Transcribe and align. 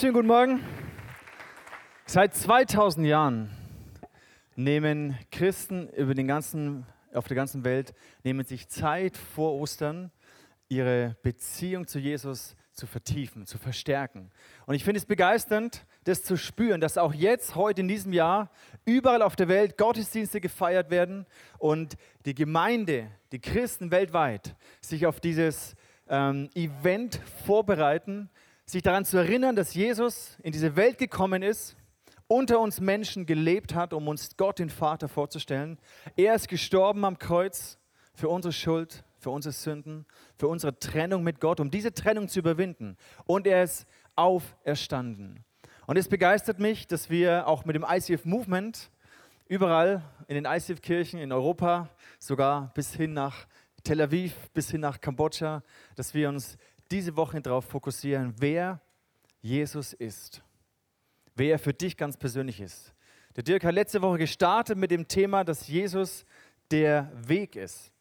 Wunderschönen 0.00 0.14
guten 0.14 0.28
Morgen. 0.28 0.64
Seit 2.06 2.34
2000 2.34 3.06
Jahren 3.06 3.50
nehmen 4.56 5.18
Christen 5.30 5.90
über 5.90 6.14
den 6.14 6.26
ganzen, 6.26 6.86
auf 7.12 7.28
der 7.28 7.34
ganzen 7.34 7.64
Welt 7.64 7.92
nehmen 8.24 8.46
sich 8.46 8.70
Zeit 8.70 9.18
vor 9.18 9.52
Ostern, 9.52 10.10
ihre 10.70 11.18
Beziehung 11.22 11.86
zu 11.86 11.98
Jesus 11.98 12.56
zu 12.72 12.86
vertiefen, 12.86 13.44
zu 13.44 13.58
verstärken. 13.58 14.30
Und 14.64 14.74
ich 14.74 14.84
finde 14.84 15.00
es 15.00 15.04
begeisternd, 15.04 15.84
das 16.04 16.22
zu 16.22 16.38
spüren, 16.38 16.80
dass 16.80 16.96
auch 16.96 17.12
jetzt, 17.12 17.54
heute 17.54 17.82
in 17.82 17.88
diesem 17.88 18.14
Jahr, 18.14 18.50
überall 18.86 19.20
auf 19.20 19.36
der 19.36 19.48
Welt 19.48 19.76
Gottesdienste 19.76 20.40
gefeiert 20.40 20.88
werden 20.88 21.26
und 21.58 21.98
die 22.24 22.34
Gemeinde, 22.34 23.10
die 23.32 23.40
Christen 23.40 23.90
weltweit 23.90 24.56
sich 24.80 25.04
auf 25.04 25.20
dieses 25.20 25.76
ähm, 26.08 26.48
Event 26.54 27.20
vorbereiten, 27.44 28.30
sich 28.70 28.82
daran 28.82 29.04
zu 29.04 29.16
erinnern, 29.16 29.56
dass 29.56 29.74
Jesus 29.74 30.36
in 30.42 30.52
diese 30.52 30.76
Welt 30.76 30.98
gekommen 30.98 31.42
ist, 31.42 31.76
unter 32.28 32.60
uns 32.60 32.80
Menschen 32.80 33.26
gelebt 33.26 33.74
hat, 33.74 33.92
um 33.92 34.06
uns 34.06 34.36
Gott, 34.36 34.60
den 34.60 34.70
Vater, 34.70 35.08
vorzustellen. 35.08 35.78
Er 36.16 36.34
ist 36.34 36.48
gestorben 36.48 37.04
am 37.04 37.18
Kreuz 37.18 37.78
für 38.14 38.28
unsere 38.28 38.52
Schuld, 38.52 39.02
für 39.18 39.30
unsere 39.30 39.52
Sünden, 39.52 40.06
für 40.38 40.46
unsere 40.46 40.78
Trennung 40.78 41.24
mit 41.24 41.40
Gott, 41.40 41.58
um 41.58 41.70
diese 41.70 41.92
Trennung 41.92 42.28
zu 42.28 42.38
überwinden. 42.38 42.96
Und 43.24 43.46
er 43.46 43.64
ist 43.64 43.86
auferstanden. 44.14 45.44
Und 45.86 45.96
es 45.96 46.08
begeistert 46.08 46.60
mich, 46.60 46.86
dass 46.86 47.10
wir 47.10 47.48
auch 47.48 47.64
mit 47.64 47.74
dem 47.74 47.84
ICF 47.88 48.24
Movement 48.24 48.90
überall 49.48 50.04
in 50.28 50.36
den 50.36 50.44
ICF-Kirchen 50.44 51.18
in 51.18 51.32
Europa, 51.32 51.88
sogar 52.20 52.72
bis 52.74 52.94
hin 52.94 53.12
nach 53.14 53.48
Tel 53.82 54.00
Aviv, 54.00 54.34
bis 54.52 54.70
hin 54.70 54.82
nach 54.82 55.00
Kambodscha, 55.00 55.62
dass 55.96 56.14
wir 56.14 56.28
uns 56.28 56.58
diese 56.90 57.16
Woche 57.16 57.40
darauf 57.40 57.64
fokussieren, 57.64 58.34
wer 58.38 58.80
Jesus 59.40 59.92
ist. 59.92 60.42
Wer 61.34 61.52
er 61.52 61.58
für 61.58 61.72
dich 61.72 61.96
ganz 61.96 62.16
persönlich 62.16 62.60
ist. 62.60 62.92
Der 63.36 63.44
Dirk 63.44 63.64
hat 63.64 63.74
letzte 63.74 64.02
Woche 64.02 64.18
gestartet 64.18 64.76
mit 64.76 64.90
dem 64.90 65.06
Thema, 65.06 65.44
dass 65.44 65.68
Jesus 65.68 66.24
der 66.70 67.10
Weg 67.14 67.56
ist. 67.56 67.92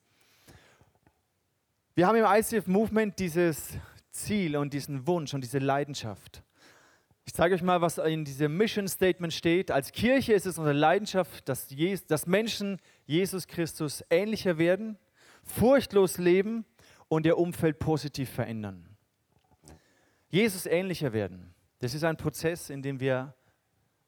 Wir 1.95 2.07
haben 2.07 2.17
im 2.17 2.25
ICF 2.25 2.67
Movement 2.67 3.19
dieses 3.19 3.77
Ziel 4.11 4.57
und 4.57 4.73
diesen 4.73 5.05
Wunsch 5.05 5.33
und 5.33 5.41
diese 5.41 5.59
Leidenschaft. 5.59 6.43
Ich 7.25 7.33
zeige 7.33 7.53
euch 7.53 7.61
mal, 7.61 7.81
was 7.81 7.99
in 7.99 8.25
diesem 8.25 8.57
Mission 8.57 8.87
Statement 8.87 9.33
steht. 9.33 9.69
Als 9.69 9.91
Kirche 9.91 10.33
ist 10.33 10.47
es 10.47 10.57
unsere 10.57 10.75
Leidenschaft, 10.75 11.47
dass, 11.47 11.69
Jesus, 11.69 12.07
dass 12.07 12.25
Menschen 12.25 12.79
Jesus 13.05 13.47
Christus 13.47 14.03
ähnlicher 14.09 14.57
werden, 14.57 14.97
furchtlos 15.43 16.17
leben 16.17 16.65
und 17.09 17.25
ihr 17.25 17.37
Umfeld 17.37 17.79
positiv 17.79 18.29
verändern. 18.29 18.85
Jesus 20.29 20.65
ähnlicher 20.65 21.11
werden, 21.11 21.53
das 21.79 21.93
ist 21.93 22.03
ein 22.03 22.17
Prozess, 22.17 22.69
in 22.69 22.81
dem 22.81 22.99
wir 22.99 23.33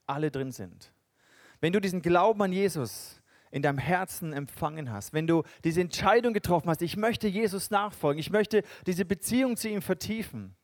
alle 0.05 0.31
drin 0.31 0.51
sind. 0.51 0.93
Wenn 1.59 1.73
du 1.73 1.81
diesen 1.81 2.01
Glauben 2.01 2.41
an 2.41 2.53
Jesus 2.53 3.21
in 3.49 3.61
deinem 3.61 3.77
Herzen 3.77 4.33
empfangen 4.33 4.91
hast, 4.91 5.13
wenn 5.13 5.27
du 5.27 5.43
diese 5.63 5.81
Entscheidung 5.81 6.33
getroffen 6.33 6.69
hast, 6.69 6.81
ich 6.81 6.95
möchte 6.95 7.27
Jesus 7.27 7.69
nachfolgen, 7.69 8.19
ich 8.19 8.29
möchte 8.29 8.63
diese 8.87 9.03
Beziehung 9.03 9.57
zu 9.57 9.67
ihm 9.67 9.81
vertiefen, 9.81 10.55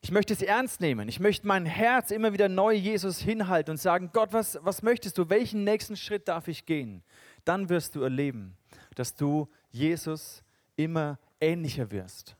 ich 0.00 0.12
möchte 0.12 0.32
es 0.32 0.42
ernst 0.42 0.80
nehmen, 0.80 1.08
ich 1.08 1.20
möchte 1.20 1.46
mein 1.46 1.66
Herz 1.66 2.10
immer 2.10 2.32
wieder 2.32 2.48
neu 2.48 2.72
Jesus 2.72 3.18
hinhalten 3.18 3.72
und 3.72 3.78
sagen, 3.78 4.10
Gott, 4.12 4.32
was, 4.32 4.58
was 4.62 4.82
möchtest 4.82 5.18
du, 5.18 5.28
welchen 5.28 5.64
nächsten 5.64 5.96
Schritt 5.96 6.28
darf 6.28 6.48
ich 6.48 6.66
gehen? 6.66 7.02
Dann 7.44 7.68
wirst 7.68 7.96
du 7.96 8.02
erleben, 8.02 8.56
dass 8.94 9.14
du 9.14 9.48
Jesus 9.70 10.42
immer 10.78 11.18
ähnlicher 11.40 11.90
wirst. 11.90 12.36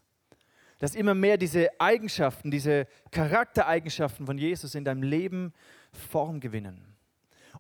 Dass 0.79 0.95
immer 0.95 1.15
mehr 1.15 1.37
diese 1.37 1.69
Eigenschaften, 1.81 2.51
diese 2.51 2.87
Charaktereigenschaften 3.11 4.27
von 4.27 4.39
Jesus 4.39 4.75
in 4.75 4.85
deinem 4.85 5.03
Leben 5.03 5.53
Form 5.93 6.41
gewinnen. 6.41 6.95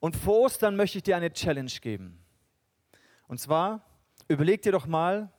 Und 0.00 0.16
vor 0.16 0.38
Ostern 0.40 0.76
möchte 0.76 0.98
ich 0.98 1.04
dir 1.04 1.16
eine 1.16 1.32
Challenge 1.32 1.72
geben. 1.80 2.18
Und 3.26 3.40
zwar, 3.40 3.84
überleg 4.28 4.62
dir 4.62 4.72
doch 4.72 4.86
mal, 4.86 5.32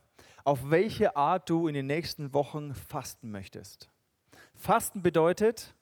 auf 0.44 0.70
welche 0.70 1.16
Art 1.16 1.50
du 1.50 1.68
in 1.68 1.74
den 1.74 1.88
nächsten 1.88 2.34
Wochen 2.34 2.74
fasten 2.74 3.32
möchtest. 3.32 3.90
Fasten 4.56 5.02
bedeutet, 5.02 5.74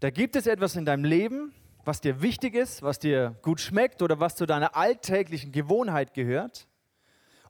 da 0.00 0.10
gibt 0.10 0.36
es 0.36 0.46
etwas 0.46 0.76
in 0.76 0.84
deinem 0.84 1.04
Leben, 1.04 1.52
was 1.84 2.00
dir 2.00 2.22
wichtig 2.22 2.54
ist, 2.54 2.82
was 2.82 2.98
dir 2.98 3.36
gut 3.42 3.60
schmeckt 3.60 4.02
oder 4.02 4.20
was 4.20 4.36
zu 4.36 4.46
deiner 4.46 4.76
alltäglichen 4.76 5.50
Gewohnheit 5.50 6.14
gehört. 6.14 6.68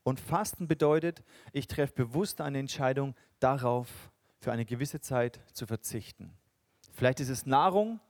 Und 0.05 0.21
Fasten 0.21 0.67
bedeutet, 0.67 1.23
ich 1.53 1.69
treffe 1.69 1.95
bewusst 1.95 2.41
eine 2.41 2.59
Entscheidung 2.59 3.15
darauf, 3.41 3.89
für 4.39 4.51
eine 4.51 4.65
gewisse 4.65 5.01
Zeit 5.01 5.41
zu 5.53 5.67
verzichten. 5.67 6.35
Vielleicht 6.93 7.21
ist 7.21 7.29
es 7.29 7.47
Nahrung, 7.47 8.01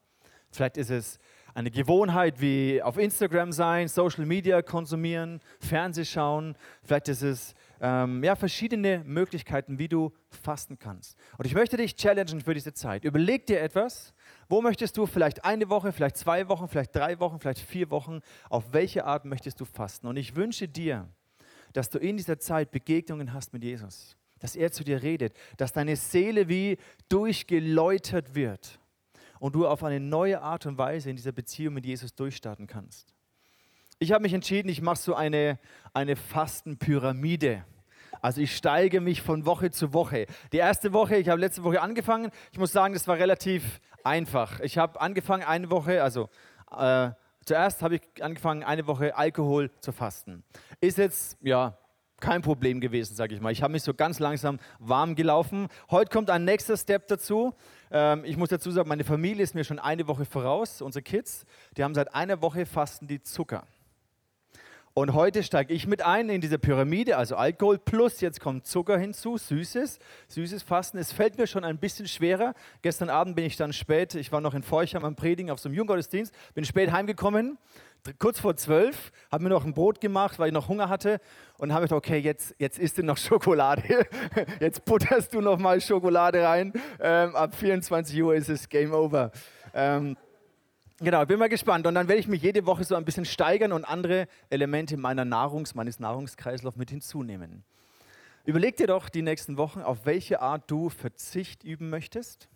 vielleicht 0.51 0.79
ist 0.79 0.91
es 0.91 1.19
eine 1.55 1.71
Gewohnheit 1.71 2.41
wie 2.41 2.81
auf 2.83 2.97
Instagram 2.97 3.53
sein, 3.53 3.89
Social 3.89 4.25
Media 4.25 4.63
konsumieren, 4.63 5.41
Fernseh 5.61 6.07
schauen, 6.07 6.57
vielleicht 6.83 7.09
ist 7.09 7.23
es 7.23 7.55
ähm, 7.81 8.25
ja, 8.25 8.35
verschiedene 8.35 9.03
Möglichkeiten, 9.05 9.79
wie 9.79 9.89
du 9.89 10.13
fasten 10.31 10.79
kannst. 10.79 11.19
Und 11.37 11.47
ich 11.47 11.55
möchte 11.55 11.77
dich 11.77 11.97
challengen 11.97 12.41
für 12.41 12.55
diese 12.55 12.73
Zeit. 12.73 13.05
Überleg 13.05 13.47
dir 13.47 13.61
etwas, 13.61 14.15
wo 14.49 14.63
möchtest 14.63 14.97
du 14.97 15.05
vielleicht 15.05 15.45
eine 15.45 15.69
Woche, 15.69 15.93
vielleicht 15.93 16.17
zwei 16.17 16.49
Wochen, 16.49 16.69
vielleicht 16.69 16.97
drei 16.97 17.21
Wochen, 17.21 17.39
vielleicht 17.39 17.61
vier 17.61 17.91
Wochen, 17.91 18.21
auf 18.49 18.73
welche 18.73 19.05
Art 19.05 19.27
möchtest 19.27 19.61
du 19.61 19.67
fasten? 19.67 20.07
Und 20.07 20.17
ich 20.17 20.35
wünsche 20.35 20.69
dir, 20.69 21.09
dass 21.73 21.91
du 21.91 21.99
in 21.99 22.17
dieser 22.17 22.39
Zeit 22.39 22.71
Begegnungen 22.71 23.33
hast 23.33 23.53
mit 23.53 23.65
Jesus, 23.65 24.17
dass 24.39 24.57
er 24.57 24.73
zu 24.73 24.85
dir 24.85 25.03
redet, 25.03 25.35
dass 25.57 25.73
deine 25.73 25.97
Seele 25.97 26.49
wie 26.49 26.79
durchgeläutert 27.09 28.35
wird 28.35 28.79
und 29.39 29.55
du 29.55 29.67
auf 29.67 29.83
eine 29.83 30.01
neue 30.01 30.41
Art 30.41 30.67
und 30.67 30.79
Weise 30.79 31.11
in 31.11 31.17
dieser 31.17 31.33
Beziehung 31.33 31.75
mit 31.75 31.87
Jesus 31.87 32.15
durchstarten 32.15 32.67
kannst. 32.67 33.13
Ich 33.99 34.13
habe 34.13 34.23
mich 34.23 34.33
entschieden, 34.33 34.69
ich 34.69 34.83
mache 34.83 34.97
so 34.97 35.15
eine, 35.15 35.59
eine 35.95 36.17
Fastenpyramide. 36.17 37.65
Also 38.21 38.41
ich 38.41 38.57
steige 38.57 39.01
mich 39.01 39.23
von 39.23 39.47
Woche 39.47 39.71
zu 39.71 39.93
Woche. 39.93 40.27
Die 40.53 40.59
erste 40.59 40.93
Woche, 40.93 41.17
ich 41.17 41.29
habe 41.29 41.41
letzte 41.41 41.65
Woche 41.65 41.81
angefangen. 41.81 42.31
Ich 42.53 42.59
muss 42.59 42.73
sagen, 42.73 42.95
das 42.95 43.09
war 43.09 43.17
relativ 43.17 43.81
einfach. 44.05 44.61
Ich 44.61 44.79
habe 44.79 45.01
angefangen 45.01 45.43
eine 45.43 45.71
Woche, 45.71 46.03
also 46.03 46.29
äh, 46.77 47.11
Zuerst 47.45 47.83
habe 47.83 47.97
ich 47.97 48.03
angefangen, 48.23 48.63
eine 48.63 48.87
Woche 48.87 49.17
Alkohol 49.17 49.71
zu 49.81 49.93
fasten. 49.93 50.45
Ist 50.81 50.99
jetzt, 50.99 51.37
ja, 51.43 51.77
kein 52.21 52.41
Problem 52.41 52.81
gewesen, 52.81 53.17
sage 53.17 53.35
ich 53.35 53.41
mal. 53.41 53.51
Ich 53.51 53.63
habe 53.63 53.73
mich 53.73 53.83
so 53.83 53.93
ganz 53.93 54.21
langsam 54.21 54.61
warm 54.79 55.17
gelaufen. 55.17 55.67
Heute 55.91 56.11
kommt 56.11 56.31
ein 56.31 56.45
nächster 56.45 56.77
Step 56.77 57.09
dazu. 57.09 57.53
Ähm, 57.91 58.25
ich 58.25 58.37
muss 58.37 58.49
dazu 58.49 58.71
sagen, 58.71 58.89
meine 58.89 59.03
Familie 59.05 59.43
ist 59.43 59.57
mir 59.57 59.65
schon 59.65 59.81
eine 59.81 60.07
Woche 60.07 60.25
voraus, 60.25 60.81
unsere 60.81 61.03
Kids. 61.03 61.45
Die 61.77 61.83
haben 61.83 61.95
seit 61.95 62.15
einer 62.15 62.41
Woche 62.41 62.65
fasten 62.65 63.09
die 63.09 63.21
Zucker. 63.23 63.67
Und 64.95 65.15
heute 65.15 65.43
steige 65.43 65.73
ich 65.73 65.87
mit 65.87 66.03
ein 66.03 66.29
in 66.29 66.43
diese 66.43 66.59
Pyramide, 66.59 67.17
also 67.17 67.35
Alkohol 67.35 67.79
plus 67.79 68.21
jetzt 68.21 68.41
kommt 68.41 68.67
Zucker 68.67 68.99
hinzu, 68.99 69.39
Süßes, 69.39 69.99
süßes 70.29 70.63
Fasten. 70.63 70.99
Es 70.99 71.13
fällt 71.13 71.39
mir 71.39 71.47
schon 71.47 71.65
ein 71.65 71.79
bisschen 71.79 72.07
schwerer. 72.07 72.53
Gestern 72.83 73.09
Abend 73.09 73.35
bin 73.35 73.47
ich 73.47 73.57
dann 73.57 73.73
spät, 73.73 74.15
ich 74.15 74.33
war 74.33 74.43
noch 74.43 74.53
in 74.53 74.63
Forchheim 74.63 75.03
am 75.07 75.17
Predigen 75.17 75.51
auf 75.51 75.61
so 75.61 75.71
einem 75.71 75.77
Junggottesdienst, 75.77 76.35
bin 76.53 76.67
spät 76.67 76.93
heimgekommen, 76.93 77.57
kurz 78.19 78.39
vor 78.39 78.55
zwölf, 78.55 79.13
habe 79.31 79.45
mir 79.45 79.49
noch 79.49 79.65
ein 79.65 79.73
Brot 79.73 79.99
gemacht, 79.99 80.39
weil 80.39 80.49
ich 80.49 80.53
noch 80.53 80.69
Hunger 80.69 80.91
hatte 80.91 81.23
und 81.57 81.73
habe 81.73 81.87
gedacht, 81.87 81.97
okay, 81.97 82.19
jetzt, 82.19 82.55
jetzt 82.59 82.79
isst 82.79 82.99
du 82.99 83.03
noch 83.03 83.17
Schokolade, 83.17 84.07
jetzt 84.61 84.85
butterst 84.85 85.33
du 85.33 85.41
noch 85.41 85.59
mal 85.59 85.81
Schokolade 85.81 86.43
rein. 86.43 86.71
Ähm, 87.01 87.35
ab 87.35 87.55
24 87.55 88.23
Uhr 88.23 88.35
ist 88.35 88.51
es 88.51 88.69
Game 88.69 88.93
Over. 88.93 89.31
Ähm, 89.73 90.19
Genau, 91.05 91.27
bin 91.27 91.41
mal 91.41 91.49
gespannt. 91.49 91.85
Und 91.89 91.97
dann 91.97 92.07
werde 92.07 92.21
ich 92.21 92.29
mich 92.29 92.43
jede 92.43 92.65
Woche 92.65 92.85
so 92.85 92.95
ein 92.95 93.05
bisschen 93.05 93.25
steigern 93.25 93.73
und 93.73 93.85
andere 93.85 94.29
Elemente 94.51 94.97
meiner 94.97 95.25
Nahrungs-, 95.25 95.75
meines 95.75 95.99
Nahrungskreislaufs 95.99 96.77
mit 96.77 96.91
hinzunehmen. 96.91 97.65
Überleg 98.45 98.77
dir 98.77 98.87
doch 98.87 99.09
die 99.09 99.23
nächsten 99.23 99.57
Wochen, 99.57 99.81
auf 99.81 100.07
welche 100.07 100.41
Art 100.41 100.71
du 100.71 100.91
Verzicht 100.91 101.65
üben 101.65 101.91
möchtest, 101.91 102.49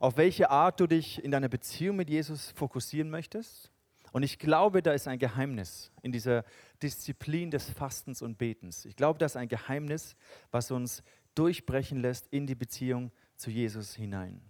auf 0.00 0.16
welche 0.16 0.50
Art 0.50 0.80
du 0.80 0.88
dich 0.88 1.22
in 1.22 1.30
deiner 1.30 1.48
Beziehung 1.48 1.94
mit 1.94 2.10
Jesus 2.10 2.50
fokussieren 2.50 3.10
möchtest. 3.10 3.70
Und 4.10 4.24
ich 4.24 4.40
glaube, 4.40 4.82
da 4.82 4.90
ist 4.90 5.06
ein 5.06 5.20
Geheimnis 5.20 5.92
in 6.02 6.10
dieser 6.10 6.44
Disziplin 6.82 7.52
des 7.52 7.70
Fastens 7.70 8.22
und 8.22 8.38
Betens. 8.38 8.86
Ich 8.86 8.96
glaube, 8.96 9.20
da 9.20 9.26
ist 9.26 9.36
ein 9.36 9.48
Geheimnis, 9.48 10.16
was 10.50 10.72
uns 10.72 11.04
durchbrechen 11.36 12.00
lässt 12.00 12.26
in 12.32 12.48
die 12.48 12.56
Beziehung 12.56 13.12
zu 13.36 13.52
Jesus 13.52 13.94
hinein. 13.94 14.40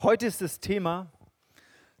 Heute 0.00 0.26
ist 0.26 0.40
das 0.40 0.60
Thema 0.60 1.10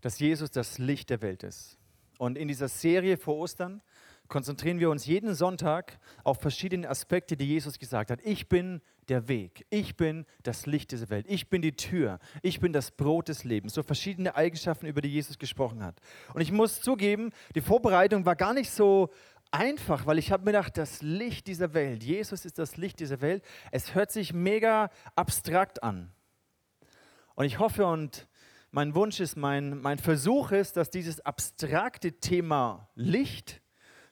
dass 0.02 0.18
Jesus 0.18 0.50
das 0.50 0.78
Licht 0.78 1.08
der 1.08 1.22
Welt 1.22 1.42
ist. 1.42 1.78
Und 2.18 2.36
in 2.36 2.48
dieser 2.48 2.68
Serie 2.68 3.16
vor 3.16 3.36
Ostern 3.36 3.80
konzentrieren 4.28 4.78
wir 4.78 4.90
uns 4.90 5.06
jeden 5.06 5.34
Sonntag 5.34 5.98
auf 6.24 6.40
verschiedene 6.40 6.88
Aspekte, 6.88 7.36
die 7.36 7.46
Jesus 7.46 7.78
gesagt 7.78 8.10
hat. 8.10 8.20
Ich 8.24 8.48
bin 8.48 8.80
der 9.08 9.28
Weg, 9.28 9.66
ich 9.68 9.96
bin 9.96 10.24
das 10.42 10.66
Licht 10.66 10.92
dieser 10.92 11.10
Welt, 11.10 11.26
ich 11.28 11.50
bin 11.50 11.60
die 11.60 11.72
Tür, 11.72 12.18
ich 12.40 12.60
bin 12.60 12.72
das 12.72 12.92
Brot 12.92 13.28
des 13.28 13.44
Lebens. 13.44 13.74
So 13.74 13.82
verschiedene 13.82 14.34
Eigenschaften, 14.36 14.86
über 14.86 15.00
die 15.00 15.10
Jesus 15.10 15.38
gesprochen 15.38 15.82
hat. 15.82 16.00
Und 16.34 16.40
ich 16.40 16.52
muss 16.52 16.80
zugeben, 16.80 17.32
die 17.54 17.60
Vorbereitung 17.60 18.24
war 18.24 18.36
gar 18.36 18.54
nicht 18.54 18.70
so 18.70 19.10
einfach, 19.50 20.06
weil 20.06 20.18
ich 20.18 20.32
habe 20.32 20.44
mir 20.44 20.52
gedacht, 20.52 20.78
das 20.78 21.02
Licht 21.02 21.46
dieser 21.46 21.74
Welt, 21.74 22.02
Jesus 22.02 22.44
ist 22.44 22.58
das 22.58 22.76
Licht 22.76 23.00
dieser 23.00 23.20
Welt, 23.20 23.44
es 23.70 23.94
hört 23.94 24.10
sich 24.10 24.32
mega 24.32 24.90
abstrakt 25.14 25.82
an. 25.82 26.10
Und 27.34 27.44
ich 27.44 27.58
hoffe 27.58 27.86
und 27.86 28.26
mein 28.72 28.94
Wunsch 28.94 29.20
ist, 29.20 29.36
mein, 29.36 29.80
mein 29.80 29.98
Versuch 29.98 30.50
ist, 30.50 30.76
dass 30.78 30.90
dieses 30.90 31.20
abstrakte 31.20 32.12
Thema 32.12 32.88
Licht 32.94 33.60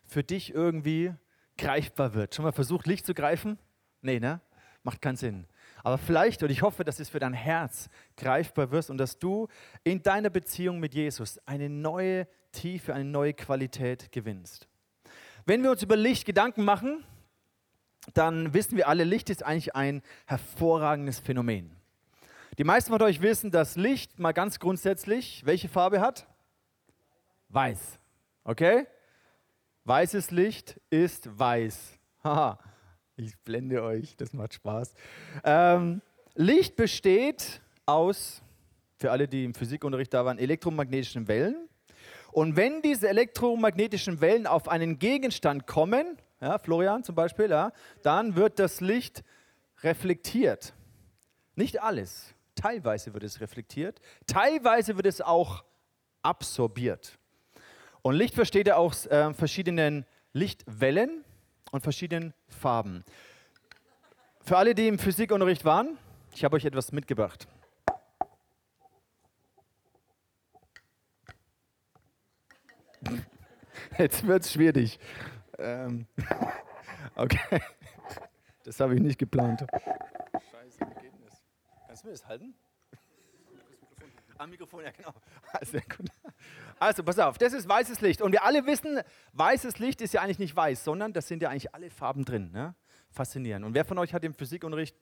für 0.04 0.22
dich 0.22 0.54
irgendwie 0.54 1.14
greifbar 1.56 2.14
wird. 2.14 2.34
Schon 2.34 2.44
mal 2.44 2.52
versucht, 2.52 2.86
Licht 2.86 3.06
zu 3.06 3.14
greifen? 3.14 3.58
Nee, 4.02 4.20
ne? 4.20 4.40
Macht 4.82 5.00
keinen 5.00 5.16
Sinn. 5.16 5.46
Aber 5.82 5.96
vielleicht, 5.96 6.42
und 6.42 6.50
ich 6.50 6.60
hoffe, 6.60 6.84
dass 6.84 7.00
es 7.00 7.08
für 7.08 7.18
dein 7.18 7.32
Herz 7.32 7.88
greifbar 8.18 8.70
wird 8.70 8.90
und 8.90 8.98
dass 8.98 9.18
du 9.18 9.48
in 9.82 10.02
deiner 10.02 10.28
Beziehung 10.28 10.78
mit 10.78 10.94
Jesus 10.94 11.38
eine 11.46 11.70
neue 11.70 12.28
Tiefe, 12.52 12.92
eine 12.92 13.04
neue 13.04 13.32
Qualität 13.32 14.12
gewinnst. 14.12 14.68
Wenn 15.46 15.62
wir 15.62 15.70
uns 15.70 15.82
über 15.82 15.96
Licht 15.96 16.26
Gedanken 16.26 16.64
machen, 16.64 17.02
dann 18.12 18.52
wissen 18.52 18.76
wir 18.76 18.88
alle, 18.88 19.04
Licht 19.04 19.30
ist 19.30 19.42
eigentlich 19.42 19.74
ein 19.74 20.02
hervorragendes 20.26 21.18
Phänomen. 21.18 21.79
Die 22.60 22.64
meisten 22.64 22.92
von 22.92 23.00
euch 23.00 23.22
wissen, 23.22 23.50
dass 23.50 23.76
Licht 23.76 24.18
mal 24.18 24.32
ganz 24.32 24.58
grundsätzlich 24.58 25.46
welche 25.46 25.66
Farbe 25.66 26.02
hat? 26.02 26.26
Weiß. 27.48 27.98
Okay? 28.44 28.86
Weißes 29.84 30.30
Licht 30.30 30.78
ist 30.90 31.38
weiß. 31.38 31.98
Haha, 32.22 32.58
ich 33.16 33.38
blende 33.38 33.82
euch, 33.82 34.14
das 34.14 34.34
macht 34.34 34.52
Spaß. 34.52 34.92
Ähm, 35.42 36.02
Licht 36.34 36.76
besteht 36.76 37.62
aus, 37.86 38.42
für 38.98 39.10
alle, 39.10 39.26
die 39.26 39.46
im 39.46 39.54
Physikunterricht 39.54 40.12
da 40.12 40.26
waren, 40.26 40.38
elektromagnetischen 40.38 41.28
Wellen. 41.28 41.66
Und 42.30 42.56
wenn 42.56 42.82
diese 42.82 43.08
elektromagnetischen 43.08 44.20
Wellen 44.20 44.46
auf 44.46 44.68
einen 44.68 44.98
Gegenstand 44.98 45.66
kommen, 45.66 46.18
ja, 46.42 46.58
Florian 46.58 47.04
zum 47.04 47.14
Beispiel, 47.14 47.48
ja, 47.48 47.72
dann 48.02 48.36
wird 48.36 48.58
das 48.58 48.82
Licht 48.82 49.24
reflektiert. 49.82 50.74
Nicht 51.54 51.80
alles. 51.80 52.34
Teilweise 52.60 53.14
wird 53.14 53.24
es 53.24 53.40
reflektiert, 53.40 54.02
teilweise 54.26 54.94
wird 54.96 55.06
es 55.06 55.22
auch 55.22 55.64
absorbiert. 56.20 57.18
Und 58.02 58.16
Licht 58.16 58.36
besteht 58.36 58.66
ja 58.66 58.76
aus 58.76 59.06
äh, 59.06 59.32
verschiedenen 59.32 60.04
Lichtwellen 60.34 61.24
und 61.70 61.80
verschiedenen 61.80 62.34
Farben. 62.48 63.02
Für 64.42 64.58
alle, 64.58 64.74
die 64.74 64.88
im 64.88 64.98
Physikunterricht 64.98 65.64
waren, 65.64 65.96
ich 66.34 66.44
habe 66.44 66.54
euch 66.54 66.66
etwas 66.66 66.92
mitgebracht. 66.92 67.48
Jetzt 73.98 74.26
wird 74.26 74.44
es 74.44 74.52
schwierig. 74.52 74.98
Ähm, 75.58 76.06
okay, 77.14 77.62
das 78.64 78.78
habe 78.80 78.96
ich 78.96 79.00
nicht 79.00 79.18
geplant. 79.18 79.64
Kannst 82.00 82.04
du 82.04 82.08
mir 82.08 82.12
das 82.14 82.26
halten? 82.28 82.54
Am 84.38 84.48
Mikrofon, 84.48 84.82
ja 84.82 84.90
genau. 84.90 85.12
Sehr 85.62 85.82
gut. 85.82 86.06
Also, 86.78 87.02
pass 87.02 87.18
auf, 87.18 87.36
das 87.36 87.52
ist 87.52 87.68
weißes 87.68 88.00
Licht. 88.00 88.22
Und 88.22 88.32
wir 88.32 88.42
alle 88.42 88.64
wissen, 88.64 89.02
weißes 89.34 89.78
Licht 89.80 90.00
ist 90.00 90.14
ja 90.14 90.22
eigentlich 90.22 90.38
nicht 90.38 90.56
weiß, 90.56 90.82
sondern 90.82 91.12
das 91.12 91.28
sind 91.28 91.42
ja 91.42 91.50
eigentlich 91.50 91.74
alle 91.74 91.90
Farben 91.90 92.24
drin. 92.24 92.52
Ne? 92.52 92.74
Faszinierend. 93.10 93.66
Und 93.66 93.74
wer 93.74 93.84
von 93.84 93.98
euch 93.98 94.14
hat 94.14 94.24
im 94.24 94.32
Physikunterricht, 94.32 94.96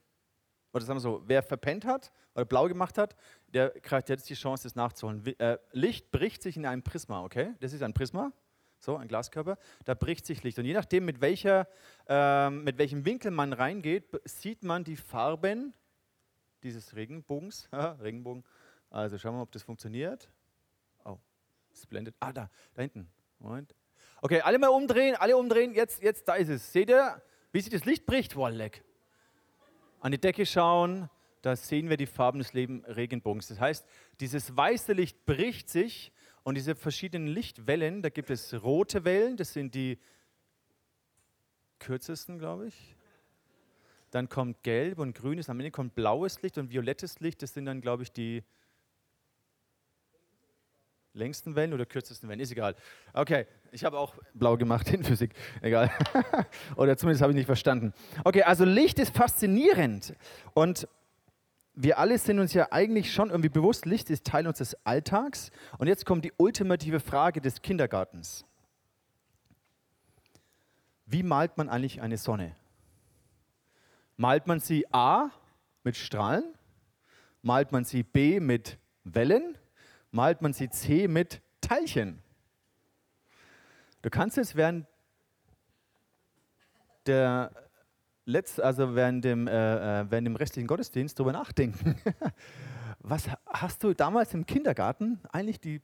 oder 0.72 0.84
sagen 0.84 0.96
wir 0.96 1.00
so, 1.00 1.22
wer 1.24 1.44
verpennt 1.44 1.84
hat 1.84 2.10
oder 2.34 2.44
blau 2.44 2.66
gemacht 2.66 2.98
hat, 2.98 3.14
der 3.46 3.70
kriegt 3.78 4.08
jetzt 4.08 4.28
die 4.28 4.34
Chance, 4.34 4.64
das 4.64 4.74
nachzuholen. 4.74 5.24
Äh, 5.38 5.58
Licht 5.70 6.10
bricht 6.10 6.42
sich 6.42 6.56
in 6.56 6.66
einem 6.66 6.82
Prisma, 6.82 7.22
okay? 7.22 7.54
Das 7.60 7.72
ist 7.72 7.84
ein 7.84 7.94
Prisma, 7.94 8.32
so 8.80 8.96
ein 8.96 9.06
Glaskörper, 9.06 9.56
da 9.84 9.94
bricht 9.94 10.26
sich 10.26 10.42
Licht. 10.42 10.58
Und 10.58 10.64
je 10.64 10.74
nachdem, 10.74 11.04
mit, 11.04 11.20
welcher, 11.20 11.68
äh, 12.08 12.50
mit 12.50 12.76
welchem 12.76 13.04
Winkel 13.04 13.30
man 13.30 13.52
reingeht, 13.52 14.20
sieht 14.24 14.64
man 14.64 14.82
die 14.82 14.96
Farben 14.96 15.74
dieses 16.62 16.94
Regenbogens. 16.94 17.68
Regenbogen. 17.72 18.44
Also 18.90 19.18
schauen 19.18 19.32
wir 19.32 19.36
mal, 19.38 19.42
ob 19.42 19.52
das 19.52 19.62
funktioniert. 19.62 20.30
Oh, 21.04 21.18
es 21.72 21.86
blendet. 21.86 22.14
Ah, 22.20 22.32
da, 22.32 22.50
da 22.74 22.82
hinten. 22.82 23.08
Moment. 23.38 23.74
Okay, 24.20 24.40
alle 24.40 24.58
mal 24.58 24.68
umdrehen, 24.68 25.14
alle 25.16 25.36
umdrehen. 25.36 25.74
Jetzt, 25.74 26.02
jetzt, 26.02 26.26
da 26.26 26.34
ist 26.34 26.48
es. 26.48 26.72
Seht 26.72 26.90
ihr, 26.90 27.22
wie 27.52 27.60
sich 27.60 27.70
das 27.70 27.84
Licht 27.84 28.06
bricht? 28.06 28.34
Wow, 28.36 28.50
leck. 28.50 28.82
An 30.00 30.12
die 30.12 30.20
Decke 30.20 30.46
schauen, 30.46 31.08
da 31.42 31.54
sehen 31.56 31.88
wir 31.88 31.96
die 31.96 32.06
Farben 32.06 32.38
des 32.38 32.52
Leben 32.52 32.84
Regenbogens. 32.84 33.48
Das 33.48 33.60
heißt, 33.60 33.86
dieses 34.20 34.56
weiße 34.56 34.92
Licht 34.92 35.24
bricht 35.24 35.68
sich 35.68 36.12
und 36.42 36.56
diese 36.56 36.74
verschiedenen 36.74 37.28
Lichtwellen, 37.28 38.02
da 38.02 38.08
gibt 38.08 38.30
es 38.30 38.62
rote 38.62 39.04
Wellen, 39.04 39.36
das 39.36 39.52
sind 39.52 39.74
die 39.74 39.98
kürzesten, 41.78 42.38
glaube 42.38 42.68
ich. 42.68 42.96
Dann 44.10 44.28
kommt 44.28 44.62
gelb 44.62 44.98
und 44.98 45.14
grünes, 45.14 45.50
am 45.50 45.60
Ende 45.60 45.70
kommt 45.70 45.94
blaues 45.94 46.40
Licht 46.42 46.58
und 46.58 46.70
violettes 46.70 47.20
Licht. 47.20 47.42
Das 47.42 47.54
sind 47.54 47.66
dann, 47.66 47.80
glaube 47.80 48.02
ich, 48.02 48.12
die 48.12 48.42
längsten 51.12 51.54
Wellen 51.56 51.74
oder 51.74 51.84
kürzesten 51.84 52.28
Wellen. 52.28 52.40
Ist 52.40 52.52
egal. 52.52 52.74
Okay, 53.12 53.46
ich 53.72 53.84
habe 53.84 53.98
auch 53.98 54.14
blau 54.34 54.56
gemacht 54.56 54.90
in 54.92 55.04
Physik. 55.04 55.34
Egal. 55.60 55.90
oder 56.76 56.96
zumindest 56.96 57.22
habe 57.22 57.32
ich 57.32 57.36
nicht 57.36 57.46
verstanden. 57.46 57.92
Okay, 58.24 58.42
also 58.42 58.64
Licht 58.64 58.98
ist 58.98 59.14
faszinierend. 59.14 60.14
Und 60.54 60.88
wir 61.74 61.98
alle 61.98 62.18
sind 62.18 62.38
uns 62.38 62.54
ja 62.54 62.68
eigentlich 62.72 63.12
schon 63.12 63.30
irgendwie 63.30 63.50
bewusst, 63.50 63.86
Licht 63.86 64.10
ist 64.10 64.24
Teil 64.24 64.46
unseres 64.46 64.74
Alltags. 64.86 65.50
Und 65.78 65.86
jetzt 65.86 66.06
kommt 66.06 66.24
die 66.24 66.32
ultimative 66.36 67.00
Frage 67.00 67.40
des 67.40 67.62
Kindergartens. 67.62 68.44
Wie 71.06 71.22
malt 71.22 71.56
man 71.56 71.68
eigentlich 71.68 72.00
eine 72.00 72.18
Sonne? 72.18 72.54
Malt 74.20 74.48
man 74.48 74.58
sie 74.58 74.84
A 74.92 75.30
mit 75.84 75.96
Strahlen? 75.96 76.42
Malt 77.40 77.70
man 77.70 77.84
sie 77.84 78.02
B 78.02 78.40
mit 78.40 78.76
Wellen? 79.04 79.56
Malt 80.10 80.42
man 80.42 80.52
sie 80.52 80.68
C 80.68 81.06
mit 81.06 81.40
Teilchen? 81.60 82.20
Du 84.02 84.10
kannst 84.10 84.36
jetzt 84.36 84.56
während 84.56 84.88
der 87.06 87.52
Letz-, 88.26 88.58
also 88.60 88.96
während 88.96 89.24
dem, 89.24 89.46
äh, 89.46 89.52
äh 90.00 90.10
während 90.10 90.26
dem 90.26 90.34
restlichen 90.34 90.66
Gottesdienst 90.66 91.16
darüber 91.16 91.32
nachdenken. 91.32 91.96
Was 92.98 93.28
hast 93.46 93.84
du 93.84 93.94
damals 93.94 94.34
im 94.34 94.46
Kindergarten 94.46 95.20
eigentlich 95.30 95.60
die 95.60 95.80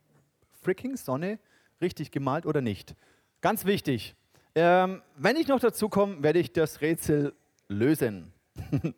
freaking 0.61 0.97
Sonne 0.97 1.39
richtig 1.79 2.11
gemalt 2.11 2.45
oder 2.45 2.59
nicht? 2.59 2.95
Ganz 3.39 3.63
wichtig. 3.63 4.13
Ähm, 4.55 5.01
wenn 5.15 5.37
ich 5.37 5.47
noch 5.47 5.61
dazu 5.61 5.87
komme, 5.87 6.21
werde 6.21 6.39
ich 6.39 6.51
das 6.51 6.81
Rätsel 6.81 7.33
lösen. 7.67 8.33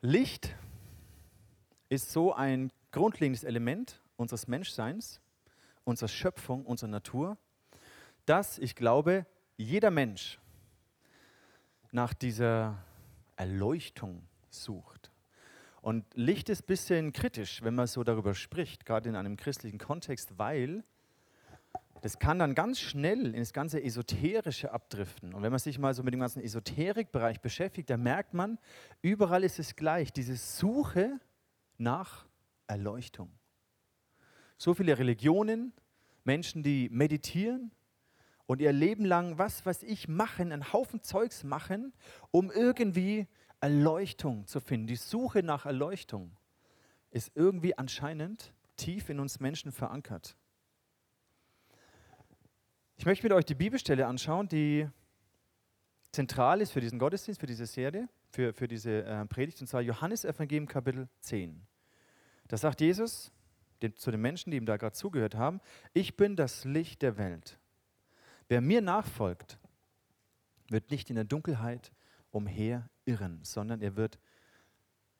Licht 0.00 0.54
ist 1.88 2.10
so 2.10 2.32
ein 2.32 2.72
grundlegendes 2.92 3.44
Element 3.44 4.00
unseres 4.16 4.48
Menschseins, 4.48 5.20
unserer 5.84 6.08
Schöpfung, 6.08 6.64
unserer 6.64 6.90
Natur, 6.90 7.36
dass 8.26 8.58
ich 8.58 8.74
glaube, 8.74 9.26
jeder 9.56 9.90
Mensch 9.90 10.38
nach 11.92 12.14
dieser 12.14 12.82
Erleuchtung 13.36 14.22
sucht. 14.50 15.10
Und 15.82 16.04
Licht 16.14 16.48
ist 16.48 16.62
ein 16.62 16.66
bisschen 16.66 17.12
kritisch, 17.12 17.62
wenn 17.62 17.74
man 17.74 17.86
so 17.86 18.04
darüber 18.04 18.34
spricht, 18.34 18.84
gerade 18.84 19.08
in 19.08 19.16
einem 19.16 19.36
christlichen 19.36 19.78
Kontext, 19.78 20.38
weil 20.38 20.84
das 22.02 22.18
kann 22.18 22.38
dann 22.38 22.54
ganz 22.54 22.80
schnell 22.80 23.26
in 23.26 23.40
das 23.40 23.52
ganze 23.52 23.82
Esoterische 23.82 24.72
abdriften. 24.72 25.34
Und 25.34 25.42
wenn 25.42 25.50
man 25.50 25.58
sich 25.58 25.78
mal 25.78 25.92
so 25.92 26.02
mit 26.02 26.14
dem 26.14 26.20
ganzen 26.20 26.42
Esoterikbereich 26.42 27.40
beschäftigt, 27.40 27.90
dann 27.90 28.02
merkt 28.02 28.32
man, 28.32 28.58
überall 29.02 29.44
ist 29.44 29.58
es 29.58 29.76
gleich, 29.76 30.12
diese 30.12 30.36
Suche 30.36 31.20
nach 31.76 32.26
Erleuchtung. 32.66 33.30
So 34.56 34.74
viele 34.74 34.98
Religionen, 34.98 35.72
Menschen, 36.24 36.62
die 36.62 36.88
meditieren 36.90 37.70
und 38.46 38.60
ihr 38.60 38.72
Leben 38.72 39.04
lang 39.04 39.38
was, 39.38 39.66
was 39.66 39.82
ich 39.82 40.08
machen, 40.08 40.52
einen 40.52 40.72
Haufen 40.72 41.02
Zeugs 41.02 41.44
machen, 41.44 41.92
um 42.30 42.50
irgendwie 42.50 43.26
Erleuchtung 43.60 44.46
zu 44.46 44.60
finden. 44.60 44.86
Die 44.86 44.96
Suche 44.96 45.42
nach 45.42 45.66
Erleuchtung 45.66 46.36
ist 47.10 47.32
irgendwie 47.34 47.76
anscheinend 47.76 48.54
tief 48.76 49.10
in 49.10 49.20
uns 49.20 49.40
Menschen 49.40 49.72
verankert. 49.72 50.36
Ich 53.00 53.06
möchte 53.06 53.24
mit 53.24 53.32
euch 53.32 53.46
die 53.46 53.54
Bibelstelle 53.54 54.06
anschauen, 54.06 54.46
die 54.46 54.86
zentral 56.12 56.60
ist 56.60 56.72
für 56.72 56.82
diesen 56.82 56.98
Gottesdienst, 56.98 57.40
für 57.40 57.46
diese 57.46 57.64
Serie, 57.64 58.10
für, 58.28 58.52
für 58.52 58.68
diese 58.68 59.04
äh, 59.06 59.24
Predigt, 59.24 59.58
und 59.62 59.68
zwar 59.68 59.80
Johannes 59.80 60.26
Evangelium 60.26 60.66
Kapitel 60.66 61.08
10. 61.20 61.62
Da 62.48 62.58
sagt 62.58 62.82
Jesus 62.82 63.32
den, 63.80 63.96
zu 63.96 64.10
den 64.10 64.20
Menschen, 64.20 64.50
die 64.50 64.58
ihm 64.58 64.66
da 64.66 64.76
gerade 64.76 64.92
zugehört 64.92 65.34
haben, 65.34 65.62
ich 65.94 66.18
bin 66.18 66.36
das 66.36 66.66
Licht 66.66 67.00
der 67.00 67.16
Welt. 67.16 67.58
Wer 68.48 68.60
mir 68.60 68.82
nachfolgt, 68.82 69.58
wird 70.68 70.90
nicht 70.90 71.08
in 71.08 71.16
der 71.16 71.24
Dunkelheit 71.24 71.92
umherirren, 72.30 73.40
sondern 73.44 73.80
er, 73.80 73.96
wird, 73.96 74.18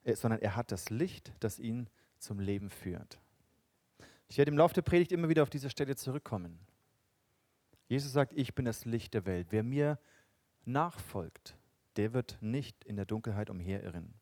äh, 0.05 0.15
sondern 0.17 0.43
er 0.43 0.55
hat 0.55 0.71
das 0.71 0.91
Licht, 0.91 1.33
das 1.41 1.59
ihn 1.59 1.89
zum 2.19 2.41
Leben 2.41 2.69
führt. 2.69 3.19
Ich 4.29 4.37
werde 4.37 4.51
im 4.51 4.59
Laufe 4.59 4.75
der 4.75 4.83
Predigt 4.83 5.13
immer 5.13 5.31
wieder 5.31 5.43
auf 5.43 5.51
diese 5.51 5.71
Stelle 5.71 5.97
zurückkommen. 5.97 6.59
Jesus 7.90 8.12
sagt, 8.12 8.32
ich 8.35 8.54
bin 8.54 8.64
das 8.64 8.87
Licht 8.87 9.12
der 9.12 9.26
Welt. 9.26 9.49
Wer 9.50 9.62
mir 9.62 9.99
nachfolgt, 10.64 11.56
der 11.97 12.14
wird 12.14 12.38
nicht 12.40 12.85
in 12.85 12.97
der 12.97 13.04
Dunkelheit 13.04 13.50
umherirren. 13.50 14.14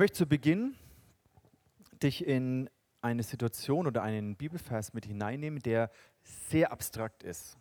möchte 0.00 0.16
zu 0.16 0.26
Beginn 0.26 0.74
dich 2.02 2.26
in 2.26 2.70
eine 3.02 3.22
Situation 3.22 3.86
oder 3.86 4.02
einen 4.02 4.34
Bibelvers 4.34 4.94
mit 4.94 5.04
hineinnehmen, 5.04 5.58
der 5.58 5.90
sehr 6.22 6.72
abstrakt 6.72 7.22
ist. 7.22 7.58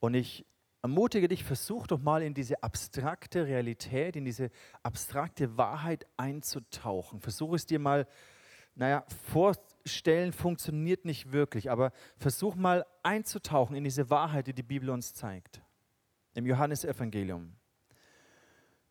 Und 0.00 0.12
ich 0.12 0.44
ermutige 0.82 1.26
dich, 1.28 1.42
versuch 1.42 1.86
doch 1.86 1.98
mal 1.98 2.22
in 2.22 2.34
diese 2.34 2.62
abstrakte 2.62 3.46
Realität, 3.46 4.16
in 4.16 4.26
diese 4.26 4.50
abstrakte 4.82 5.56
Wahrheit 5.56 6.06
einzutauchen. 6.18 7.20
Versuch 7.20 7.54
es 7.54 7.64
dir 7.64 7.78
mal, 7.78 8.06
naja, 8.74 9.04
vorstellen 9.30 10.32
funktioniert 10.32 11.04
nicht 11.04 11.32
wirklich, 11.32 11.70
aber 11.70 11.92
versuch 12.16 12.56
mal 12.56 12.84
einzutauchen 13.02 13.76
in 13.76 13.84
diese 13.84 14.10
Wahrheit, 14.10 14.46
die 14.46 14.54
die 14.54 14.62
Bibel 14.62 14.90
uns 14.90 15.14
zeigt. 15.14 15.62
Im 16.34 16.46
Johannesevangelium. 16.46 17.54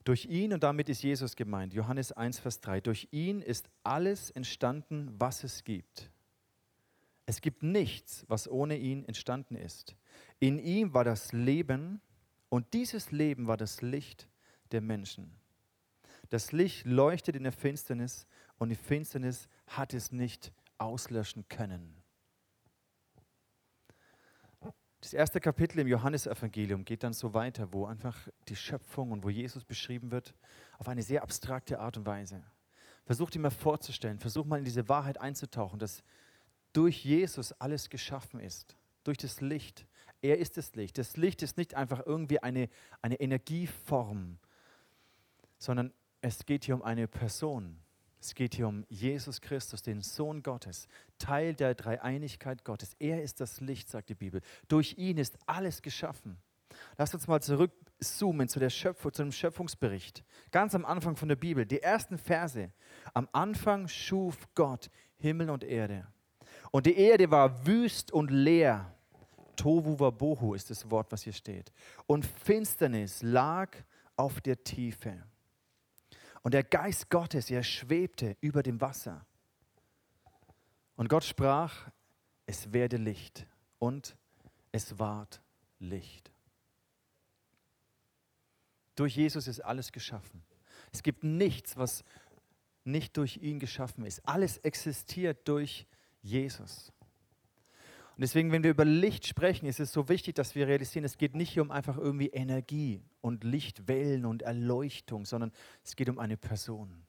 Durch 0.04 0.26
ihn, 0.26 0.54
und 0.54 0.64
damit 0.64 0.90
ist 0.90 1.02
Jesus 1.02 1.36
gemeint, 1.36 1.74
Johannes 1.74 2.12
1, 2.12 2.40
Vers 2.40 2.60
3, 2.62 2.82
durch 2.82 3.08
ihn 3.12 3.42
ist 3.42 3.70
alles 3.84 4.32
entstanden, 4.32 5.14
was 5.18 5.44
es 5.44 5.64
gibt. 5.64 6.12
Es 7.26 7.40
gibt 7.40 7.64
nichts, 7.64 8.26
was 8.28 8.50
ohne 8.50 8.78
ihn 8.78 9.06
entstanden 9.06 9.56
ist. 9.56 9.96
In 10.40 10.60
ihm 10.60 10.94
war 10.94 11.06
das 11.06 11.32
Leben 11.32 12.02
und 12.50 12.74
dieses 12.74 13.12
Leben 13.12 13.48
war 13.48 13.56
das 13.56 13.82
Licht 13.82 14.28
der 14.72 14.82
Menschen. 14.82 15.32
Das 16.34 16.52
Licht 16.52 16.88
leuchtet 16.88 17.36
in 17.36 17.44
der 17.44 17.52
Finsternis 17.52 18.26
und 18.58 18.70
die 18.70 18.76
Finsternis 18.76 19.48
hat 19.68 19.94
es 19.94 20.12
nicht 20.12 20.52
auslöschen 20.80 21.48
können. 21.48 22.02
Das 25.00 25.14
erste 25.14 25.40
Kapitel 25.40 25.78
im 25.78 25.88
Johannesevangelium 25.88 26.86
geht 26.86 27.04
dann 27.04 27.14
so 27.14 27.36
weiter, 27.36 27.72
wo 27.72 27.86
einfach 27.86 28.18
die 28.48 28.56
Schöpfung 28.56 29.12
und 29.12 29.24
wo 29.24 29.30
Jesus 29.30 29.64
beschrieben 29.64 30.10
wird, 30.10 30.34
auf 30.80 30.88
eine 30.88 31.04
sehr 31.04 31.22
abstrakte 31.22 31.80
Art 31.80 31.98
und 31.98 32.08
Weise. 32.08 32.44
Versuch 33.06 33.30
dir 33.30 33.38
mal 33.38 33.52
vorzustellen, 33.52 34.18
versuch 34.18 34.46
mal 34.46 34.58
in 34.58 34.66
diese 34.66 34.90
Wahrheit 34.90 35.22
einzutauchen, 35.22 35.78
dass 35.78 36.02
durch 36.72 37.06
Jesus 37.06 37.52
alles 37.62 37.92
geschaffen 37.92 38.40
ist, 38.40 38.76
durch 39.04 39.20
das 39.20 39.40
Licht. 39.40 39.86
Er 40.24 40.40
ist 40.40 40.58
das 40.58 40.74
Licht. 40.74 40.98
Das 40.98 41.16
Licht 41.16 41.44
ist 41.44 41.58
nicht 41.58 41.76
einfach 41.76 42.02
irgendwie 42.08 42.40
eine, 42.42 42.70
eine 43.04 43.20
Energieform, 43.20 44.40
sondern 45.60 45.94
es 46.24 46.46
geht 46.46 46.64
hier 46.64 46.76
um 46.76 46.82
eine 46.82 47.08
Person. 47.08 47.78
Es 48.20 48.34
geht 48.34 48.56
hier 48.56 48.70
um 48.70 48.86
Jesus 48.88 49.42
Christus, 49.42 49.82
den 49.82 50.02
Sohn 50.02 50.42
Gottes, 50.42 50.88
Teil 51.18 51.54
der 51.54 51.76
Dreieinigkeit 51.76 52.64
Gottes. 52.64 52.96
Er 52.98 53.22
ist 53.22 53.42
das 53.42 53.60
Licht, 53.60 53.90
sagt 53.90 54.08
die 54.08 54.16
Bibel. 54.16 54.42
Durch 54.70 54.98
ihn 54.98 55.18
ist 55.18 55.38
alles 55.46 55.82
geschaffen. 55.82 56.38
Lass 56.98 57.14
uns 57.14 57.28
mal 57.28 57.42
zurückzoomen 57.42 58.48
zu, 58.48 58.60
der 58.62 58.70
Schöpfung, 58.70 59.12
zu 59.12 59.22
dem 59.24 59.34
Schöpfungsbericht. 59.34 60.24
Ganz 60.52 60.74
am 60.74 60.86
Anfang 60.86 61.18
von 61.18 61.28
der 61.28 61.36
Bibel, 61.36 61.66
die 61.66 61.82
ersten 61.82 62.18
Verse. 62.18 62.72
Am 63.14 63.28
Anfang 63.34 63.90
schuf 63.90 64.48
Gott 64.56 64.90
Himmel 65.18 65.50
und 65.50 65.66
Erde. 65.66 66.08
Und 66.72 66.86
die 66.86 66.98
Erde 66.98 67.30
war 67.32 67.68
wüst 67.68 68.14
und 68.14 68.32
leer. 68.32 68.96
Tovu 69.58 70.00
Wabohu 70.00 70.54
ist 70.54 70.70
das 70.70 70.90
Wort, 70.90 71.12
was 71.12 71.24
hier 71.24 71.34
steht. 71.34 71.74
Und 72.08 72.26
Finsternis 72.26 73.22
lag 73.22 73.76
auf 74.16 74.40
der 74.40 74.64
Tiefe. 74.64 75.22
Und 76.44 76.54
der 76.54 76.64
Geist 76.64 77.10
Gottes, 77.10 77.50
er 77.50 77.64
schwebte 77.64 78.38
über 78.42 78.62
dem 78.64 78.80
Wasser. 78.82 79.26
Und 80.96 81.10
Gott 81.10 81.24
sprach, 81.24 81.90
es 82.46 82.72
werde 82.74 82.98
Licht. 82.98 83.48
Und 83.80 84.16
es 84.72 85.00
ward 85.00 85.42
Licht. 85.80 86.32
Durch 88.96 89.16
Jesus 89.16 89.48
ist 89.48 89.62
alles 89.62 89.92
geschaffen. 89.92 90.44
Es 90.92 91.02
gibt 91.02 91.24
nichts, 91.24 91.78
was 91.78 92.04
nicht 92.84 93.18
durch 93.18 93.38
ihn 93.38 93.60
geschaffen 93.60 94.06
ist. 94.06 94.28
Alles 94.28 94.58
existiert 94.58 95.48
durch 95.48 95.88
Jesus. 96.22 96.92
Und 98.16 98.22
deswegen, 98.22 98.52
wenn 98.52 98.64
wir 98.64 98.70
über 98.70 98.86
Licht 98.86 99.26
sprechen, 99.26 99.66
ist 99.66 99.80
es 99.80 99.92
so 99.92 100.08
wichtig, 100.08 100.36
dass 100.36 100.54
wir 100.54 100.68
realisieren, 100.68 101.04
es 101.04 101.18
geht 101.18 101.36
nicht 101.36 101.50
hier 101.50 101.64
um 101.64 101.72
einfach 101.72 101.98
irgendwie 101.98 102.28
Energie 102.28 103.02
und 103.22 103.44
Lichtwellen 103.44 104.26
und 104.26 104.44
Erleuchtung, 104.44 105.26
sondern 105.26 105.52
es 105.84 105.96
geht 105.96 106.10
um 106.10 106.20
eine 106.20 106.38
Person. 106.38 107.04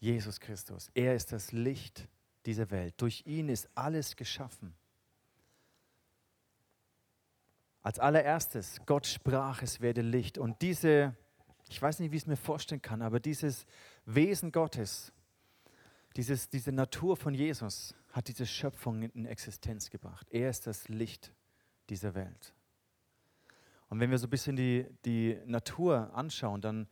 Jesus 0.00 0.40
Christus. 0.40 0.90
Er 0.94 1.14
ist 1.14 1.32
das 1.32 1.52
Licht 1.52 2.08
dieser 2.46 2.70
Welt. 2.70 2.94
Durch 2.98 3.24
ihn 3.26 3.50
ist 3.50 3.68
alles 3.74 4.16
geschaffen. 4.16 4.74
Als 7.82 7.98
allererstes, 7.98 8.80
Gott 8.86 9.06
sprach, 9.06 9.60
es 9.60 9.82
werde 9.82 10.00
Licht. 10.00 10.38
Und 10.38 10.62
diese, 10.62 11.14
ich 11.68 11.80
weiß 11.80 12.00
nicht, 12.00 12.10
wie 12.10 12.16
ich 12.16 12.22
es 12.22 12.26
mir 12.26 12.36
vorstellen 12.36 12.80
kann, 12.80 13.02
aber 13.02 13.20
dieses 13.20 13.66
Wesen 14.06 14.50
Gottes, 14.50 15.12
dieses, 16.16 16.48
diese 16.48 16.72
Natur 16.72 17.18
von 17.18 17.34
Jesus 17.34 17.94
hat 18.14 18.28
diese 18.28 18.46
Schöpfung 18.46 19.02
in 19.02 19.26
Existenz 19.26 19.90
gebracht. 19.90 20.28
Er 20.30 20.48
ist 20.48 20.68
das 20.68 20.88
Licht 20.88 21.32
dieser 21.90 22.14
Welt. 22.14 22.54
Und 23.88 23.98
wenn 23.98 24.12
wir 24.12 24.18
so 24.18 24.28
ein 24.28 24.30
bisschen 24.30 24.54
die, 24.54 24.86
die 25.04 25.36
Natur 25.46 26.14
anschauen, 26.14 26.60
dann, 26.60 26.86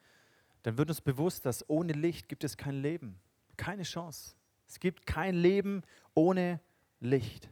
dann 0.65 0.77
wird 0.77 0.89
uns 0.89 1.01
bewusst, 1.01 1.47
dass 1.47 1.69
ohne 1.71 1.93
Licht 1.93 2.29
gibt 2.29 2.43
es 2.43 2.57
kein 2.57 2.83
Leben. 2.83 3.21
Keine 3.57 3.85
Chance. 3.85 4.35
Es 4.67 4.81
gibt 4.81 5.07
kein 5.07 5.37
Leben 5.37 5.83
ohne 6.15 6.61
Licht. 6.99 7.49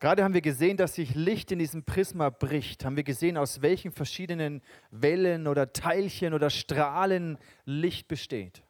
Gerade 0.00 0.24
haben 0.24 0.32
wir 0.32 0.40
gesehen, 0.40 0.78
dass 0.78 0.94
sich 0.94 1.14
Licht 1.14 1.52
in 1.52 1.58
diesem 1.58 1.84
Prisma 1.84 2.30
bricht. 2.30 2.86
Haben 2.86 2.96
wir 2.96 3.04
gesehen, 3.04 3.36
aus 3.36 3.60
welchen 3.60 3.92
verschiedenen 3.92 4.62
Wellen 4.90 5.46
oder 5.46 5.74
Teilchen 5.74 6.32
oder 6.32 6.48
Strahlen 6.48 7.36
Licht 7.66 8.08
besteht. 8.08 8.62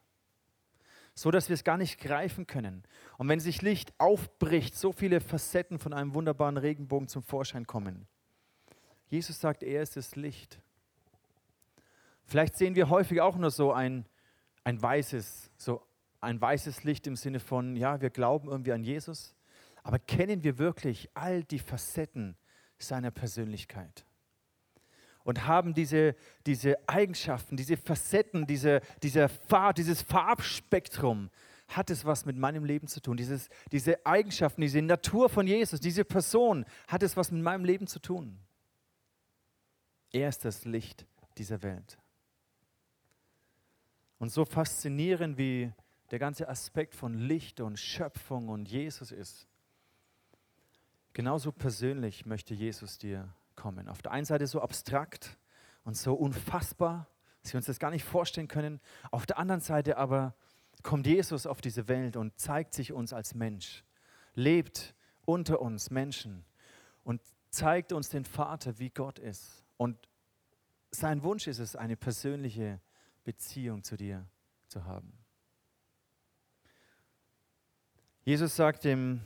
So 1.13 1.31
dass 1.31 1.49
wir 1.49 1.53
es 1.55 1.63
gar 1.63 1.77
nicht 1.77 1.99
greifen 1.99 2.47
können. 2.47 2.83
Und 3.17 3.27
wenn 3.27 3.39
sich 3.39 3.61
Licht 3.61 3.93
aufbricht, 3.97 4.75
so 4.75 4.91
viele 4.91 5.19
Facetten 5.19 5.77
von 5.77 5.93
einem 5.93 6.13
wunderbaren 6.13 6.57
Regenbogen 6.57 7.07
zum 7.07 7.21
Vorschein 7.21 7.67
kommen. 7.67 8.07
Jesus 9.09 9.39
sagt, 9.39 9.61
er 9.61 9.81
ist 9.81 9.97
das 9.97 10.15
Licht. 10.15 10.61
Vielleicht 12.25 12.55
sehen 12.55 12.75
wir 12.75 12.89
häufig 12.89 13.19
auch 13.19 13.35
nur 13.35 13.51
so 13.51 13.73
ein, 13.73 14.05
ein 14.63 14.81
weißes, 14.81 15.51
so 15.57 15.85
ein 16.21 16.39
weißes 16.39 16.85
Licht 16.85 17.07
im 17.07 17.17
Sinne 17.17 17.41
von, 17.41 17.75
ja, 17.75 17.99
wir 17.99 18.09
glauben 18.09 18.47
irgendwie 18.47 18.71
an 18.71 18.83
Jesus. 18.83 19.35
Aber 19.83 19.99
kennen 19.99 20.43
wir 20.43 20.57
wirklich 20.57 21.09
all 21.13 21.43
die 21.43 21.59
Facetten 21.59 22.37
seiner 22.77 23.11
Persönlichkeit? 23.11 24.05
Und 25.23 25.45
haben 25.45 25.73
diese, 25.73 26.15
diese 26.45 26.77
Eigenschaften, 26.87 27.55
diese 27.55 27.77
Facetten, 27.77 28.47
diese, 28.47 28.81
diese 29.03 29.29
Farb, 29.29 29.75
dieses 29.75 30.01
Farbspektrum, 30.01 31.29
hat 31.67 31.89
es 31.89 32.03
was 32.03 32.25
mit 32.25 32.37
meinem 32.37 32.65
Leben 32.65 32.87
zu 32.87 32.99
tun? 33.01 33.17
Dieses, 33.17 33.49
diese 33.71 34.05
Eigenschaften, 34.05 34.61
diese 34.61 34.81
Natur 34.81 35.29
von 35.29 35.47
Jesus, 35.47 35.79
diese 35.79 36.03
Person, 36.03 36.65
hat 36.87 37.03
es 37.03 37.15
was 37.15 37.31
mit 37.31 37.41
meinem 37.41 37.63
Leben 37.63 37.87
zu 37.87 37.99
tun? 37.99 38.39
Er 40.11 40.27
ist 40.27 40.43
das 40.43 40.65
Licht 40.65 41.05
dieser 41.37 41.61
Welt. 41.63 41.97
Und 44.19 44.29
so 44.29 44.43
faszinierend 44.43 45.37
wie 45.37 45.71
der 46.11 46.19
ganze 46.19 46.49
Aspekt 46.49 46.93
von 46.93 47.13
Licht 47.13 47.61
und 47.61 47.79
Schöpfung 47.79 48.49
und 48.49 48.69
Jesus 48.69 49.11
ist, 49.11 49.47
Genauso 51.13 51.51
persönlich 51.51 52.25
möchte 52.25 52.53
Jesus 52.53 52.97
dir 52.97 53.33
kommen. 53.61 53.87
Auf 53.87 54.01
der 54.01 54.11
einen 54.11 54.25
Seite 54.25 54.47
so 54.47 54.59
abstrakt 54.59 55.37
und 55.83 55.95
so 55.95 56.15
unfassbar, 56.15 57.07
dass 57.43 57.53
wir 57.53 57.59
uns 57.59 57.67
das 57.67 57.77
gar 57.77 57.91
nicht 57.91 58.03
vorstellen 58.03 58.47
können. 58.47 58.81
Auf 59.11 59.27
der 59.27 59.37
anderen 59.37 59.61
Seite 59.61 59.97
aber 59.97 60.33
kommt 60.81 61.05
Jesus 61.05 61.45
auf 61.45 61.61
diese 61.61 61.87
Welt 61.87 62.15
und 62.15 62.39
zeigt 62.39 62.73
sich 62.73 62.91
uns 62.91 63.13
als 63.13 63.35
Mensch, 63.35 63.83
lebt 64.33 64.95
unter 65.25 65.61
uns 65.61 65.91
Menschen 65.91 66.43
und 67.03 67.21
zeigt 67.51 67.93
uns 67.93 68.09
den 68.09 68.25
Vater, 68.25 68.79
wie 68.79 68.89
Gott 68.89 69.19
ist. 69.19 69.63
Und 69.77 70.09
sein 70.89 71.21
Wunsch 71.21 71.45
ist 71.45 71.59
es, 71.59 71.75
eine 71.75 71.95
persönliche 71.95 72.81
Beziehung 73.23 73.83
zu 73.83 73.95
dir 73.95 74.25
zu 74.67 74.85
haben. 74.85 75.13
Jesus 78.23 78.55
sagt 78.55 78.85
dem 78.85 79.21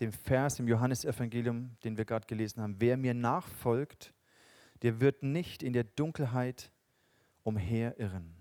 dem 0.00 0.12
Vers 0.12 0.58
im 0.58 0.68
Johannesevangelium, 0.68 1.76
den 1.84 1.96
wir 1.96 2.04
gerade 2.04 2.26
gelesen 2.26 2.62
haben. 2.62 2.76
Wer 2.78 2.96
mir 2.96 3.14
nachfolgt, 3.14 4.12
der 4.82 5.00
wird 5.00 5.22
nicht 5.22 5.62
in 5.62 5.72
der 5.72 5.84
Dunkelheit 5.84 6.70
umherirren. 7.42 8.34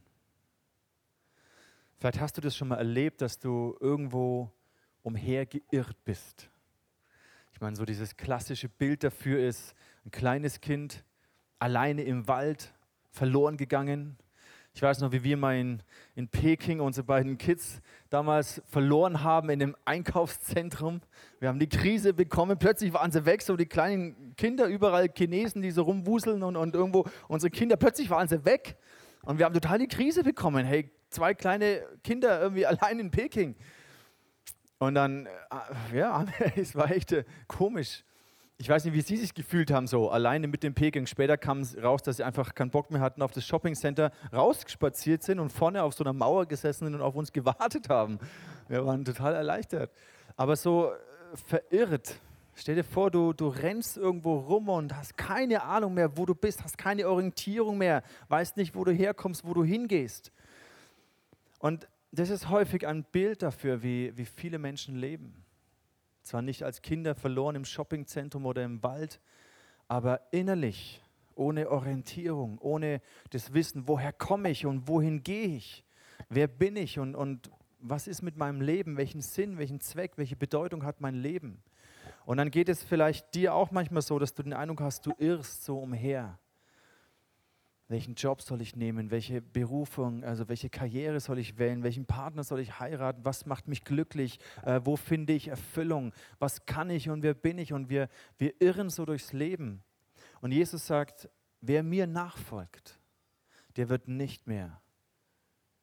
Vielleicht 1.98 2.19
hast 2.19 2.38
du 2.38 2.41
das 2.41 2.57
schon 2.57 2.67
mal 2.67 2.77
erlebt, 2.77 3.22
dass 3.22 3.39
du 3.39 3.77
irgendwo 3.79 4.51
umhergeirrt 5.03 6.03
bist. 6.03 6.50
Ich 7.53 7.62
meine, 7.62 7.75
so 7.75 7.86
dieses 7.86 8.17
klassische 8.17 8.67
Bild 8.67 9.03
dafür 9.03 9.39
ist 9.48 9.75
ein 10.05 10.12
kleines 10.12 10.60
Kind 10.60 11.05
alleine 11.60 12.03
im 12.03 12.27
Wald 12.27 12.74
verloren 13.12 13.57
gegangen, 13.57 14.17
Ich 14.75 14.81
weiß 14.81 15.01
noch, 15.01 15.11
wie 15.11 15.23
wir 15.23 15.37
mal 15.37 15.55
in, 15.55 15.83
in 16.15 16.27
Peking 16.27 16.79
unsere 16.79 17.05
beiden 17.05 17.37
Kids 17.37 17.79
damals 18.09 18.59
verloren 18.65 19.23
haben 19.23 19.51
in 19.51 19.59
dem 19.59 19.75
Einkaufszentrum. 19.85 21.01
Wir 21.39 21.49
haben 21.49 21.59
die 21.59 21.69
Krise 21.69 22.11
bekommen, 22.13 22.57
plötzlich 22.57 22.91
waren 22.91 23.11
sie 23.11 23.23
weg, 23.25 23.43
so 23.43 23.55
die 23.55 23.67
kleinen 23.67 24.35
Kinder, 24.35 24.65
überall 24.65 25.09
Chinesen, 25.15 25.61
die 25.61 25.69
so 25.69 25.83
rumwuseln 25.83 26.41
und, 26.41 26.55
und 26.55 26.73
irgendwo 26.73 27.05
unsere 27.27 27.51
Kinder, 27.51 27.77
plötzlich 27.77 28.09
waren 28.09 28.27
sie 28.27 28.45
weg. 28.45 28.75
Und 29.21 29.37
wir 29.37 29.45
haben 29.45 29.53
total 29.53 29.77
die 29.77 29.87
Krise 29.87 30.23
bekommen. 30.23 30.65
Hey, 30.65 30.89
zwei 31.11 31.35
kleine 31.35 31.83
Kinder 32.03 32.41
irgendwie 32.41 32.65
allein 32.65 32.99
in 32.99 33.11
Peking. 33.11 33.55
Und 34.79 34.95
dann, 34.95 35.27
äh, 35.27 35.97
ja, 35.99 36.25
es 36.55 36.75
war 36.75 36.89
echt 36.89 37.11
äh, 37.11 37.25
komisch 37.47 38.03
ich 38.57 38.69
weiß 38.69 38.86
nicht, 38.86 38.93
wie 38.93 39.01
Sie 39.01 39.17
sich 39.17 39.33
gefühlt 39.33 39.72
haben, 39.72 39.88
so 39.88 40.10
alleine 40.10 40.48
mit 40.48 40.63
dem 40.63 40.74
Peking. 40.74 41.07
Später 41.07 41.38
kam 41.38 41.60
es 41.60 41.75
raus, 41.81 42.03
dass 42.03 42.17
sie 42.17 42.24
einfach 42.24 42.53
keinen 42.53 42.69
Bock 42.69 42.91
mehr 42.91 43.01
hatten, 43.01 43.22
auf 43.22 43.31
das 43.31 43.45
Shoppingcenter 43.45 44.12
rausgespaziert 44.31 45.24
sind 45.24 45.39
und 45.39 45.51
vorne 45.51 45.83
auf 45.83 45.93
so 45.93 46.03
einer 46.03 46.13
Mauer 46.13 46.45
gesessen 46.45 46.86
sind 46.86 46.95
und 46.95 47.01
auf 47.01 47.15
uns 47.15 47.31
gewartet 47.31 47.89
haben. 47.89 48.19
Wir 48.67 48.86
waren 48.86 49.03
total 49.03 49.33
erleichtert. 49.33 49.91
Aber 50.36 50.55
so 50.55 50.91
äh, 50.91 51.38
verirrt. 51.48 52.19
Stell 52.55 52.75
dir 52.75 52.83
vor, 52.83 53.10
du, 53.10 53.33
du 53.33 53.48
rennst 53.48 53.98
irgendwo 53.98 54.38
rum 54.38 54.69
und 54.69 54.95
hast 54.95 55.17
keine 55.17 55.63
Ahnung 55.63 55.95
mehr, 55.95 56.15
wo 56.17 56.25
du 56.25 56.36
bist, 56.36 56.63
hast 56.63 56.77
keine 56.77 57.10
Orientierung 57.10 57.79
mehr, 57.79 58.03
weißt 58.29 58.57
nicht, 58.57 58.75
wo 58.75 58.83
du 58.83 58.91
herkommst, 58.91 59.43
wo 59.43 59.55
du 59.55 59.63
hingehst. 59.63 60.31
Und 61.57 61.88
das 62.12 62.29
ist 62.29 62.50
häufig 62.50 62.86
ein 62.86 63.03
Bild 63.05 63.41
dafür, 63.41 63.81
wie, 63.81 64.15
wie 64.15 64.25
viele 64.25 64.60
Menschen 64.60 64.95
leben. 64.95 65.42
Zwar 66.23 66.41
nicht 66.41 66.63
als 66.63 66.81
Kinder 66.81 67.15
verloren 67.15 67.55
im 67.55 67.65
Shoppingzentrum 67.65 68.45
oder 68.45 68.63
im 68.63 68.81
Wald, 68.81 69.19
aber 69.87 70.21
innerlich, 70.31 71.01
ohne 71.35 71.69
Orientierung, 71.69 72.57
ohne 72.59 73.01
das 73.31 73.53
Wissen, 73.53 73.87
woher 73.87 74.13
komme 74.13 74.49
ich 74.49 74.65
und 74.65 74.87
wohin 74.87 75.23
gehe 75.23 75.47
ich, 75.47 75.83
wer 76.29 76.47
bin 76.47 76.75
ich 76.75 76.99
und, 76.99 77.15
und 77.15 77.51
was 77.79 78.07
ist 78.07 78.21
mit 78.21 78.37
meinem 78.37 78.61
Leben, 78.61 78.97
welchen 78.97 79.21
Sinn, 79.21 79.57
welchen 79.57 79.81
Zweck, 79.81 80.13
welche 80.15 80.35
Bedeutung 80.37 80.85
hat 80.85 81.01
mein 81.01 81.15
Leben. 81.15 81.61
Und 82.25 82.37
dann 82.37 82.51
geht 82.51 82.69
es 82.69 82.83
vielleicht 82.83 83.35
dir 83.35 83.53
auch 83.53 83.71
manchmal 83.71 84.01
so, 84.01 84.17
dass 84.17 84.33
du 84.33 84.43
den 84.43 84.53
Eindruck 84.53 84.79
hast, 84.79 85.05
du 85.05 85.13
irrst 85.17 85.65
so 85.65 85.79
umher 85.79 86.39
welchen 87.93 88.15
Job 88.15 88.41
soll 88.41 88.59
ich 88.62 88.75
nehmen, 88.75 89.12
welche 89.12 89.39
Berufung, 89.39 90.23
also 90.23 90.50
welche 90.50 90.67
Karriere 90.67 91.19
soll 91.19 91.38
ich 91.38 91.59
wählen, 91.59 91.83
welchen 91.83 92.05
Partner 92.05 92.43
soll 92.43 92.59
ich 92.59 92.79
heiraten, 92.79 93.23
was 93.23 93.45
macht 93.45 93.67
mich 93.67 93.83
glücklich, 93.83 94.39
äh, 94.63 94.81
wo 94.83 94.95
finde 94.95 95.33
ich 95.33 95.47
Erfüllung, 95.47 96.12
was 96.39 96.65
kann 96.65 96.89
ich 96.89 97.12
und 97.12 97.21
wer 97.21 97.35
bin 97.35 97.59
ich 97.59 97.71
und 97.71 97.89
wir, 97.89 98.09
wir 98.39 98.59
irren 98.59 98.89
so 98.89 99.05
durchs 99.05 99.31
Leben. 99.31 99.83
Und 100.41 100.51
Jesus 100.51 100.88
sagt, 100.88 101.29
wer 101.62 101.83
mir 101.83 102.07
nachfolgt, 102.07 103.00
der 103.75 103.89
wird 103.89 104.07
nicht 104.07 104.47
mehr 104.47 104.81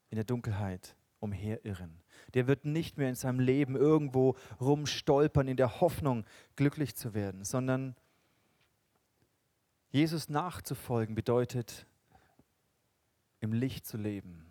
in 0.08 0.16
der 0.16 0.24
Dunkelheit 0.24 0.96
umherirren. 1.20 2.02
Der 2.34 2.48
wird 2.48 2.64
nicht 2.64 2.98
mehr 2.98 3.08
in 3.08 3.14
seinem 3.14 3.38
Leben 3.38 3.76
irgendwo 3.76 4.34
rumstolpern 4.60 5.46
in 5.46 5.56
der 5.56 5.80
Hoffnung, 5.80 6.24
glücklich 6.56 6.96
zu 6.96 7.14
werden, 7.14 7.44
sondern 7.44 7.94
Jesus 9.92 10.28
nachzufolgen 10.28 11.14
bedeutet, 11.14 11.86
im 13.40 13.52
Licht 13.52 13.86
zu 13.86 13.96
leben. 13.96 14.46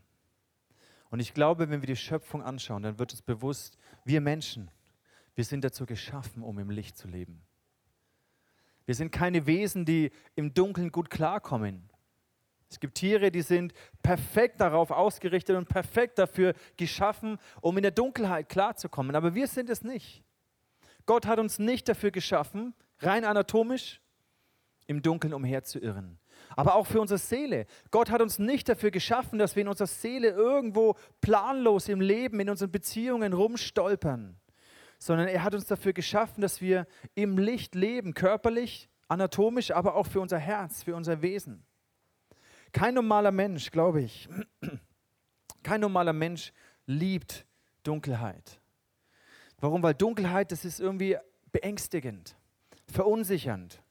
Und 1.09 1.19
ich 1.19 1.33
glaube, 1.33 1.69
wenn 1.69 1.81
wir 1.81 1.87
die 1.87 1.95
Schöpfung 1.95 2.43
anschauen, 2.43 2.83
dann 2.83 2.99
wird 2.99 3.11
uns 3.11 3.21
bewusst, 3.21 3.77
wir 4.05 4.21
Menschen, 4.21 4.69
wir 5.35 5.43
sind 5.43 5.63
dazu 5.63 5.85
geschaffen, 5.85 6.43
um 6.43 6.59
im 6.59 6.69
Licht 6.69 6.97
zu 6.97 7.07
leben. 7.07 7.41
Wir 8.85 8.95
sind 8.95 9.11
keine 9.11 9.45
Wesen, 9.45 9.85
die 9.85 10.11
im 10.35 10.53
Dunkeln 10.53 10.91
gut 10.91 11.09
klarkommen. 11.09 11.89
Es 12.69 12.79
gibt 12.79 12.95
Tiere, 12.95 13.31
die 13.31 13.41
sind 13.41 13.73
perfekt 14.03 14.61
darauf 14.61 14.91
ausgerichtet 14.91 15.55
und 15.55 15.67
perfekt 15.67 16.19
dafür 16.19 16.53
geschaffen, 16.77 17.39
um 17.61 17.77
in 17.77 17.83
der 17.83 17.91
Dunkelheit 17.91 18.49
klarzukommen. 18.49 19.15
Aber 19.15 19.33
wir 19.33 19.47
sind 19.47 19.69
es 19.69 19.83
nicht. 19.83 20.23
Gott 21.07 21.25
hat 21.25 21.39
uns 21.39 21.57
nicht 21.57 21.89
dafür 21.89 22.11
geschaffen, 22.11 22.75
rein 22.99 23.25
anatomisch, 23.25 24.01
im 24.85 25.01
Dunkeln 25.01 25.33
umherzuirren 25.33 26.18
aber 26.59 26.75
auch 26.75 26.87
für 26.87 26.99
unsere 26.99 27.17
Seele. 27.17 27.65
Gott 27.89 28.11
hat 28.11 28.21
uns 28.21 28.37
nicht 28.37 28.67
dafür 28.67 28.91
geschaffen, 28.91 29.39
dass 29.39 29.55
wir 29.55 29.61
in 29.61 29.69
unserer 29.69 29.87
Seele 29.87 30.31
irgendwo 30.31 30.97
planlos 31.21 31.87
im 31.87 32.01
Leben, 32.01 32.37
in 32.41 32.49
unseren 32.49 32.69
Beziehungen 32.69 33.31
rumstolpern, 33.31 34.35
sondern 34.97 35.29
er 35.29 35.43
hat 35.43 35.55
uns 35.55 35.67
dafür 35.67 35.93
geschaffen, 35.93 36.41
dass 36.41 36.59
wir 36.59 36.85
im 37.15 37.37
Licht 37.37 37.75
leben, 37.75 38.13
körperlich, 38.13 38.89
anatomisch, 39.07 39.71
aber 39.71 39.95
auch 39.95 40.05
für 40.05 40.19
unser 40.19 40.37
Herz, 40.37 40.83
für 40.83 40.97
unser 40.97 41.21
Wesen. 41.21 41.63
Kein 42.73 42.93
normaler 42.93 43.31
Mensch, 43.31 43.71
glaube 43.71 44.01
ich, 44.01 44.27
kein 45.63 45.79
normaler 45.79 46.11
Mensch 46.11 46.51
liebt 46.85 47.45
Dunkelheit. 47.83 48.59
Warum? 49.61 49.81
Weil 49.81 49.93
Dunkelheit, 49.93 50.51
das 50.51 50.65
ist 50.65 50.81
irgendwie 50.81 51.15
beängstigend, 51.53 52.35
verunsichernd. 52.91 53.81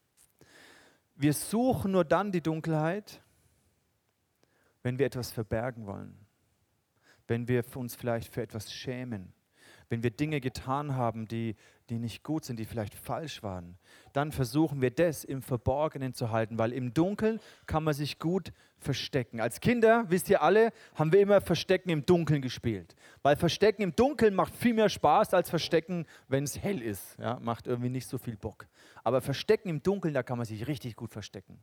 Wir 1.20 1.32
suchen 1.32 1.90
nur 1.90 2.04
dann 2.04 2.30
die 2.30 2.40
Dunkelheit, 2.40 3.20
wenn 4.84 5.00
wir 5.00 5.06
etwas 5.06 5.32
verbergen 5.32 5.84
wollen, 5.84 6.16
wenn 7.26 7.48
wir 7.48 7.64
uns 7.74 7.96
vielleicht 7.96 8.32
für 8.32 8.40
etwas 8.40 8.72
schämen, 8.72 9.32
wenn 9.88 10.04
wir 10.04 10.12
Dinge 10.12 10.40
getan 10.40 10.94
haben, 10.94 11.26
die, 11.26 11.56
die 11.88 11.98
nicht 11.98 12.22
gut 12.22 12.44
sind, 12.44 12.58
die 12.58 12.64
vielleicht 12.64 12.94
falsch 12.94 13.42
waren, 13.42 13.78
dann 14.12 14.32
versuchen 14.32 14.80
wir 14.80 14.90
das 14.90 15.24
im 15.24 15.42
Verborgenen 15.42 16.14
zu 16.14 16.30
halten, 16.30 16.58
weil 16.58 16.72
im 16.72 16.92
Dunkeln 16.94 17.40
kann 17.66 17.84
man 17.84 17.94
sich 17.94 18.18
gut 18.18 18.52
verstecken. 18.78 19.40
Als 19.40 19.60
Kinder, 19.60 20.04
wisst 20.08 20.28
ihr 20.28 20.42
alle, 20.42 20.72
haben 20.94 21.12
wir 21.12 21.20
immer 21.20 21.40
Verstecken 21.40 21.90
im 21.90 22.04
Dunkeln 22.04 22.42
gespielt, 22.42 22.94
weil 23.22 23.36
Verstecken 23.36 23.82
im 23.82 23.94
Dunkeln 23.96 24.34
macht 24.34 24.54
viel 24.54 24.74
mehr 24.74 24.88
Spaß 24.88 25.34
als 25.34 25.50
Verstecken, 25.50 26.06
wenn 26.28 26.44
es 26.44 26.58
hell 26.58 26.82
ist. 26.82 27.16
Ja, 27.18 27.38
macht 27.40 27.66
irgendwie 27.66 27.90
nicht 27.90 28.06
so 28.06 28.18
viel 28.18 28.36
Bock. 28.36 28.66
Aber 29.02 29.20
Verstecken 29.20 29.68
im 29.68 29.82
Dunkeln, 29.82 30.14
da 30.14 30.22
kann 30.22 30.38
man 30.38 30.46
sich 30.46 30.66
richtig 30.66 30.96
gut 30.96 31.12
verstecken. 31.12 31.62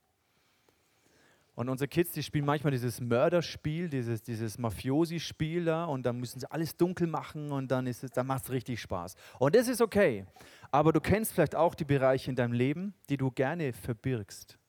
Und 1.55 1.69
unsere 1.69 1.87
Kids, 1.87 2.11
die 2.11 2.21
spielen 2.21 2.45
manchmal 2.45 2.71
dieses 2.71 2.99
Mörderspiel, 2.99 3.87
dieses, 3.87 4.21
dieses 4.21 4.57
Mafiosi-Spiel 4.57 5.63
da 5.63 5.85
und 5.85 6.05
dann 6.05 6.17
müssen 6.17 6.41
sie 6.41 6.51
alles 6.51 6.75
dunkel 6.75 7.07
machen 7.07 7.51
und 7.53 7.71
dann, 7.71 7.89
dann 8.13 8.27
macht 8.27 8.43
es 8.43 8.51
richtig 8.51 8.81
Spaß. 8.81 9.15
Und 9.39 9.55
das 9.55 9.69
ist 9.69 9.81
okay. 9.81 10.25
Aber 10.71 10.91
du 10.91 10.99
kennst 10.99 11.31
vielleicht 11.31 11.55
auch 11.55 11.73
die 11.73 11.85
Bereiche 11.85 12.29
in 12.29 12.35
deinem 12.35 12.51
Leben, 12.51 12.93
die 13.09 13.15
du 13.15 13.31
gerne 13.31 13.71
verbirgst, 13.71 14.59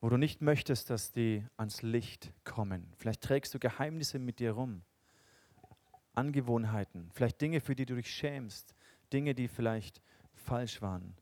wo 0.00 0.08
du 0.08 0.16
nicht 0.16 0.40
möchtest, 0.40 0.88
dass 0.88 1.12
die 1.12 1.44
ans 1.58 1.82
Licht 1.82 2.32
kommen. 2.44 2.90
Vielleicht 2.96 3.20
trägst 3.20 3.52
du 3.52 3.58
Geheimnisse 3.58 4.18
mit 4.18 4.38
dir 4.38 4.52
rum, 4.52 4.80
Angewohnheiten, 6.14 7.10
vielleicht 7.12 7.42
Dinge, 7.42 7.60
für 7.60 7.74
die 7.74 7.84
du 7.84 7.94
dich 7.94 8.10
schämst, 8.10 8.74
Dinge, 9.12 9.34
die 9.34 9.48
vielleicht 9.48 10.00
falsch 10.34 10.80
waren. 10.80 11.14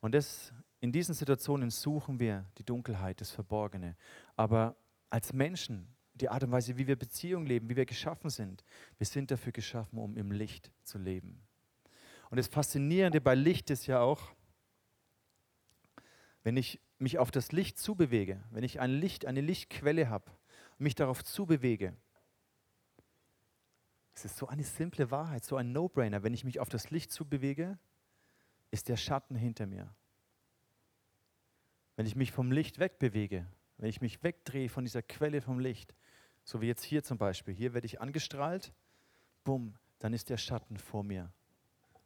Und 0.00 0.14
das 0.14 0.52
in 0.80 0.92
diesen 0.92 1.14
Situationen 1.14 1.70
suchen 1.70 2.20
wir 2.20 2.46
die 2.58 2.64
Dunkelheit, 2.64 3.20
das 3.20 3.30
Verborgene. 3.30 3.96
Aber 4.36 4.76
als 5.10 5.32
Menschen, 5.32 5.88
die 6.14 6.28
Art 6.28 6.44
und 6.44 6.52
Weise, 6.52 6.76
wie 6.78 6.86
wir 6.86 6.96
Beziehungen 6.96 7.46
leben, 7.46 7.68
wie 7.68 7.76
wir 7.76 7.86
geschaffen 7.86 8.30
sind, 8.30 8.64
wir 8.96 9.06
sind 9.06 9.30
dafür 9.30 9.52
geschaffen, 9.52 9.98
um 9.98 10.16
im 10.16 10.30
Licht 10.30 10.70
zu 10.84 10.98
leben. 10.98 11.40
Und 12.30 12.36
das 12.36 12.48
Faszinierende 12.48 13.20
bei 13.20 13.34
Licht 13.34 13.70
ist 13.70 13.86
ja 13.86 14.00
auch, 14.00 14.34
wenn 16.42 16.56
ich 16.56 16.80
mich 16.98 17.18
auf 17.18 17.30
das 17.30 17.52
Licht 17.52 17.78
zubewege, 17.78 18.42
wenn 18.50 18.64
ich 18.64 18.80
ein 18.80 18.90
Licht, 18.90 19.26
eine 19.26 19.40
Lichtquelle 19.40 20.08
habe 20.08 20.30
mich 20.78 20.94
darauf 20.94 21.24
zubewege, 21.24 21.96
es 24.14 24.24
ist 24.24 24.36
so 24.36 24.48
eine 24.48 24.64
simple 24.64 25.10
Wahrheit, 25.10 25.44
so 25.44 25.56
ein 25.56 25.72
No-Brainer. 25.72 26.24
Wenn 26.24 26.34
ich 26.34 26.42
mich 26.44 26.58
auf 26.58 26.68
das 26.68 26.90
Licht 26.90 27.12
zubewege, 27.12 27.78
ist 28.72 28.88
der 28.88 28.96
Schatten 28.96 29.36
hinter 29.36 29.66
mir. 29.66 29.94
Wenn 31.98 32.06
ich 32.06 32.14
mich 32.14 32.30
vom 32.30 32.52
Licht 32.52 32.78
wegbewege, 32.78 33.44
wenn 33.76 33.88
ich 33.88 34.00
mich 34.00 34.22
wegdrehe 34.22 34.68
von 34.68 34.84
dieser 34.84 35.02
Quelle 35.02 35.40
vom 35.40 35.58
Licht, 35.58 35.96
so 36.44 36.60
wie 36.60 36.68
jetzt 36.68 36.84
hier 36.84 37.02
zum 37.02 37.18
Beispiel, 37.18 37.52
hier 37.52 37.74
werde 37.74 37.86
ich 37.86 38.00
angestrahlt, 38.00 38.72
bumm, 39.42 39.74
dann 39.98 40.12
ist 40.12 40.30
der 40.30 40.36
Schatten 40.36 40.76
vor 40.76 41.02
mir. 41.02 41.32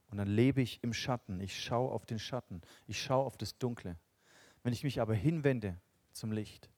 Und 0.09 0.17
dann 0.17 0.29
lebe 0.29 0.63
ich 0.63 0.83
im 0.83 0.95
Schatten, 0.95 1.43
ich 1.43 1.63
schaue 1.63 1.93
auf 1.93 2.07
den 2.07 2.19
Schatten, 2.19 2.63
ich 2.87 3.03
schaue 3.03 3.27
auf 3.27 3.37
das 3.37 3.59
Dunkle. 3.59 3.99
Wenn 4.63 4.73
ich 4.73 4.83
mich 4.83 4.99
aber 4.99 5.13
hinwende 5.13 5.79
zum 6.13 6.33
Licht, 6.33 6.71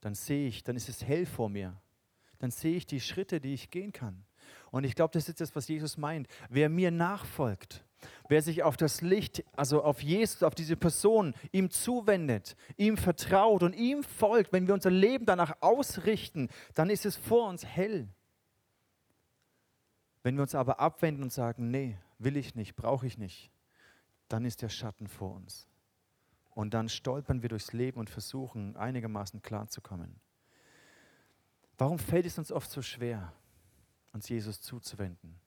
dann 0.00 0.14
sehe 0.14 0.46
ich, 0.46 0.62
dann 0.62 0.76
ist 0.76 0.88
es 0.88 1.04
hell 1.04 1.26
vor 1.26 1.48
mir. 1.48 1.82
Dann 2.38 2.52
sehe 2.52 2.76
ich 2.76 2.86
die 2.86 3.00
Schritte, 3.00 3.40
die 3.40 3.54
ich 3.54 3.72
gehen 3.72 3.90
kann. 3.90 4.24
Und 4.70 4.84
ich 4.84 4.94
glaube, 4.94 5.14
das 5.14 5.28
ist 5.28 5.40
das, 5.40 5.56
was 5.56 5.66
Jesus 5.66 5.96
meint. 5.96 6.28
Wer 6.48 6.68
mir 6.68 6.92
nachfolgt, 6.92 7.84
Wer 8.28 8.42
sich 8.42 8.62
auf 8.62 8.76
das 8.76 9.00
Licht, 9.00 9.44
also 9.56 9.82
auf 9.82 10.02
Jesus, 10.02 10.42
auf 10.42 10.54
diese 10.54 10.76
Person, 10.76 11.34
ihm 11.50 11.70
zuwendet, 11.70 12.56
ihm 12.76 12.96
vertraut 12.96 13.62
und 13.62 13.74
ihm 13.74 14.02
folgt, 14.02 14.52
wenn 14.52 14.66
wir 14.66 14.74
unser 14.74 14.90
Leben 14.90 15.26
danach 15.26 15.56
ausrichten, 15.60 16.48
dann 16.74 16.90
ist 16.90 17.06
es 17.06 17.16
vor 17.16 17.48
uns 17.48 17.64
hell. 17.64 18.08
Wenn 20.22 20.36
wir 20.36 20.42
uns 20.42 20.54
aber 20.54 20.80
abwenden 20.80 21.22
und 21.22 21.32
sagen, 21.32 21.70
nee, 21.70 21.98
will 22.18 22.36
ich 22.36 22.54
nicht, 22.54 22.76
brauche 22.76 23.06
ich 23.06 23.18
nicht, 23.18 23.50
dann 24.28 24.44
ist 24.44 24.62
der 24.62 24.68
Schatten 24.68 25.08
vor 25.08 25.34
uns. 25.34 25.68
Und 26.50 26.74
dann 26.74 26.88
stolpern 26.88 27.42
wir 27.42 27.48
durchs 27.48 27.72
Leben 27.72 27.98
und 27.98 28.10
versuchen 28.10 28.76
einigermaßen 28.76 29.42
klarzukommen. 29.42 30.20
Warum 31.78 31.98
fällt 31.98 32.26
es 32.26 32.38
uns 32.38 32.52
oft 32.52 32.70
so 32.70 32.82
schwer, 32.82 33.32
uns 34.12 34.28
Jesus 34.28 34.60
zuzuwenden? 34.60 35.40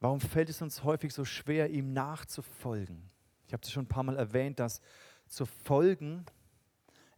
Warum 0.00 0.20
fällt 0.20 0.48
es 0.48 0.62
uns 0.62 0.82
häufig 0.82 1.12
so 1.12 1.24
schwer, 1.24 1.70
ihm 1.70 1.92
nachzufolgen? 1.92 3.10
Ich 3.46 3.52
habe 3.52 3.62
es 3.62 3.70
schon 3.70 3.84
ein 3.84 3.88
paar 3.88 4.02
Mal 4.02 4.16
erwähnt, 4.16 4.58
dass 4.58 4.80
zu 5.28 5.44
folgen 5.44 6.24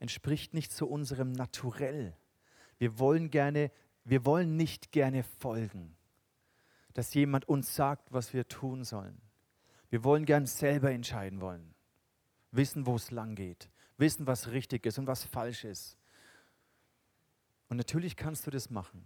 entspricht 0.00 0.52
nicht 0.52 0.72
zu 0.72 0.88
unserem 0.88 1.30
Naturell. 1.30 2.16
Wir 2.78 2.98
wollen 2.98 3.30
gerne, 3.30 3.70
wir 4.04 4.26
wollen 4.26 4.56
nicht 4.56 4.90
gerne 4.90 5.22
folgen, 5.22 5.96
dass 6.92 7.14
jemand 7.14 7.48
uns 7.48 7.76
sagt, 7.76 8.12
was 8.12 8.34
wir 8.34 8.48
tun 8.48 8.82
sollen. 8.82 9.20
Wir 9.90 10.02
wollen 10.02 10.24
gern 10.24 10.46
selber 10.46 10.90
entscheiden 10.90 11.40
wollen, 11.40 11.74
wissen, 12.50 12.86
wo 12.86 12.96
es 12.96 13.12
lang 13.12 13.36
geht, 13.36 13.70
wissen, 13.96 14.26
was 14.26 14.48
richtig 14.50 14.86
ist 14.86 14.98
und 14.98 15.06
was 15.06 15.22
falsch 15.22 15.64
ist. 15.64 15.96
Und 17.68 17.76
natürlich 17.76 18.16
kannst 18.16 18.46
du 18.46 18.50
das 18.50 18.70
machen. 18.70 19.04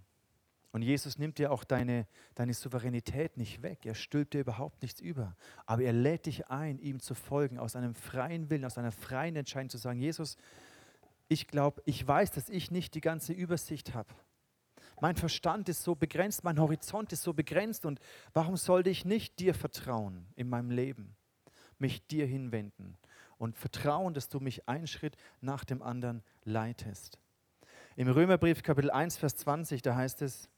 Und 0.76 0.82
Jesus 0.82 1.16
nimmt 1.16 1.38
dir 1.38 1.52
auch 1.52 1.64
deine, 1.64 2.06
deine 2.34 2.52
Souveränität 2.52 3.38
nicht 3.38 3.62
weg. 3.62 3.86
Er 3.86 3.94
stülpt 3.94 4.34
dir 4.34 4.40
überhaupt 4.40 4.82
nichts 4.82 5.00
über. 5.00 5.34
Aber 5.64 5.80
er 5.80 5.94
lädt 5.94 6.26
dich 6.26 6.48
ein, 6.48 6.78
ihm 6.78 7.00
zu 7.00 7.14
folgen, 7.14 7.58
aus 7.58 7.76
einem 7.76 7.94
freien 7.94 8.50
Willen, 8.50 8.66
aus 8.66 8.76
einer 8.76 8.92
freien 8.92 9.36
Entscheidung 9.36 9.70
zu 9.70 9.78
sagen, 9.78 9.98
Jesus, 9.98 10.36
ich 11.28 11.46
glaube, 11.46 11.80
ich 11.86 12.06
weiß, 12.06 12.30
dass 12.32 12.50
ich 12.50 12.70
nicht 12.70 12.92
die 12.94 13.00
ganze 13.00 13.32
Übersicht 13.32 13.94
habe. 13.94 14.10
Mein 15.00 15.16
Verstand 15.16 15.70
ist 15.70 15.82
so 15.82 15.94
begrenzt, 15.94 16.44
mein 16.44 16.60
Horizont 16.60 17.10
ist 17.10 17.22
so 17.22 17.32
begrenzt 17.32 17.86
und 17.86 17.98
warum 18.34 18.58
sollte 18.58 18.90
ich 18.90 19.06
nicht 19.06 19.38
dir 19.38 19.54
vertrauen 19.54 20.26
in 20.34 20.46
meinem 20.46 20.70
Leben, 20.70 21.16
mich 21.78 22.06
dir 22.06 22.26
hinwenden 22.26 22.98
und 23.38 23.56
vertrauen, 23.56 24.12
dass 24.12 24.28
du 24.28 24.40
mich 24.40 24.68
einen 24.68 24.88
Schritt 24.88 25.16
nach 25.40 25.64
dem 25.64 25.80
anderen 25.80 26.22
leitest. 26.44 27.18
Im 27.96 28.10
Römerbrief 28.10 28.62
Kapitel 28.62 28.90
1, 28.90 29.16
Vers 29.16 29.36
20, 29.36 29.80
da 29.80 29.96
heißt 29.96 30.20
es, 30.20 30.50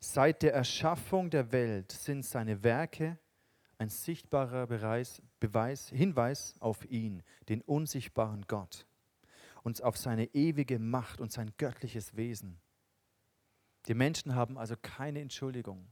Seit 0.00 0.42
der 0.42 0.54
Erschaffung 0.54 1.28
der 1.28 1.50
Welt 1.50 1.90
sind 1.90 2.24
seine 2.24 2.62
Werke 2.62 3.18
ein 3.78 3.88
sichtbarer 3.88 4.66
Beweis, 4.66 5.22
Beweis, 5.40 5.88
Hinweis 5.88 6.54
auf 6.60 6.84
ihn, 6.90 7.22
den 7.48 7.62
unsichtbaren 7.62 8.44
Gott, 8.46 8.86
und 9.62 9.82
auf 9.82 9.96
seine 9.96 10.26
ewige 10.34 10.78
Macht 10.78 11.20
und 11.20 11.32
sein 11.32 11.52
göttliches 11.58 12.16
Wesen. 12.16 12.60
Die 13.86 13.94
Menschen 13.94 14.34
haben 14.34 14.58
also 14.58 14.74
keine 14.80 15.20
Entschuldigung. 15.20 15.88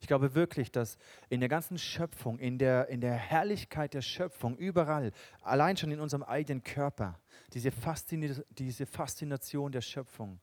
Ich 0.00 0.06
glaube 0.06 0.34
wirklich, 0.34 0.70
dass 0.70 0.96
in 1.28 1.40
der 1.40 1.48
ganzen 1.48 1.78
Schöpfung, 1.78 2.38
in 2.38 2.58
der, 2.58 2.88
in 2.88 3.00
der 3.00 3.14
Herrlichkeit 3.14 3.94
der 3.94 4.02
Schöpfung, 4.02 4.56
überall, 4.56 5.10
allein 5.42 5.76
schon 5.76 5.90
in 5.90 6.00
unserem 6.00 6.22
eigenen 6.22 6.62
Körper, 6.62 7.18
diese, 7.52 7.72
Faszin 7.72 8.44
diese 8.50 8.86
Faszination 8.86 9.72
der 9.72 9.80
Schöpfung, 9.80 10.38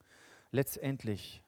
letztendlich 0.50 1.42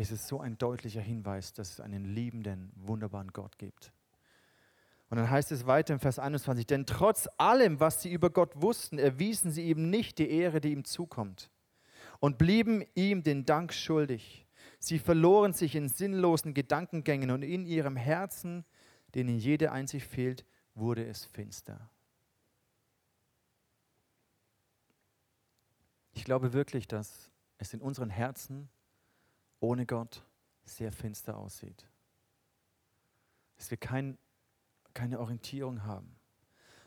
ist 0.00 0.12
es 0.12 0.26
so 0.26 0.40
ein 0.40 0.56
deutlicher 0.56 1.02
Hinweis, 1.02 1.52
dass 1.52 1.72
es 1.72 1.80
einen 1.80 2.06
liebenden, 2.06 2.72
wunderbaren 2.74 3.32
Gott 3.32 3.58
gibt. 3.58 3.92
Und 5.10 5.18
dann 5.18 5.28
heißt 5.28 5.52
es 5.52 5.66
weiter 5.66 5.92
im 5.92 6.00
Vers 6.00 6.18
21, 6.18 6.66
denn 6.66 6.86
trotz 6.86 7.28
allem, 7.36 7.80
was 7.80 8.00
sie 8.00 8.10
über 8.10 8.30
Gott 8.30 8.62
wussten, 8.62 8.98
erwiesen 8.98 9.50
sie 9.50 9.68
ihm 9.68 9.90
nicht 9.90 10.18
die 10.18 10.30
Ehre, 10.30 10.60
die 10.60 10.72
ihm 10.72 10.84
zukommt 10.84 11.50
und 12.18 12.38
blieben 12.38 12.82
ihm 12.94 13.22
den 13.22 13.44
Dank 13.44 13.74
schuldig. 13.74 14.46
Sie 14.78 14.98
verloren 14.98 15.52
sich 15.52 15.76
in 15.76 15.90
sinnlosen 15.90 16.54
Gedankengängen 16.54 17.30
und 17.30 17.42
in 17.42 17.66
ihrem 17.66 17.96
Herzen, 17.96 18.64
denen 19.14 19.36
jede 19.36 19.70
einzig 19.70 20.04
fehlt, 20.04 20.46
wurde 20.74 21.04
es 21.04 21.26
finster. 21.26 21.90
Ich 26.12 26.24
glaube 26.24 26.54
wirklich, 26.54 26.88
dass 26.88 27.30
es 27.58 27.74
in 27.74 27.82
unseren 27.82 28.08
Herzen 28.08 28.70
ohne 29.60 29.86
Gott 29.86 30.24
sehr 30.64 30.92
finster 30.92 31.36
aussieht. 31.36 31.86
Dass 33.56 33.70
wir 33.70 33.78
kein, 33.78 34.18
keine 34.94 35.20
Orientierung 35.20 35.84
haben. 35.84 36.16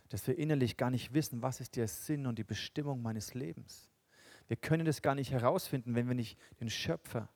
Dass 0.09 0.27
wir 0.27 0.37
innerlich 0.37 0.77
gar 0.77 0.89
nicht 0.89 1.13
wissen, 1.13 1.41
was 1.41 1.59
ist 1.59 1.75
der 1.75 1.87
Sinn 1.87 2.27
und 2.27 2.37
die 2.37 2.43
Bestimmung 2.43 3.01
meines 3.01 3.33
Lebens. 3.33 3.89
Wir 4.47 4.57
können 4.57 4.85
das 4.85 5.01
gar 5.01 5.15
nicht 5.15 5.31
herausfinden, 5.31 5.95
wenn 5.95 6.07
wir 6.07 6.15
nicht 6.15 6.37
den 6.59 6.69
Schöpfer, 6.69 7.29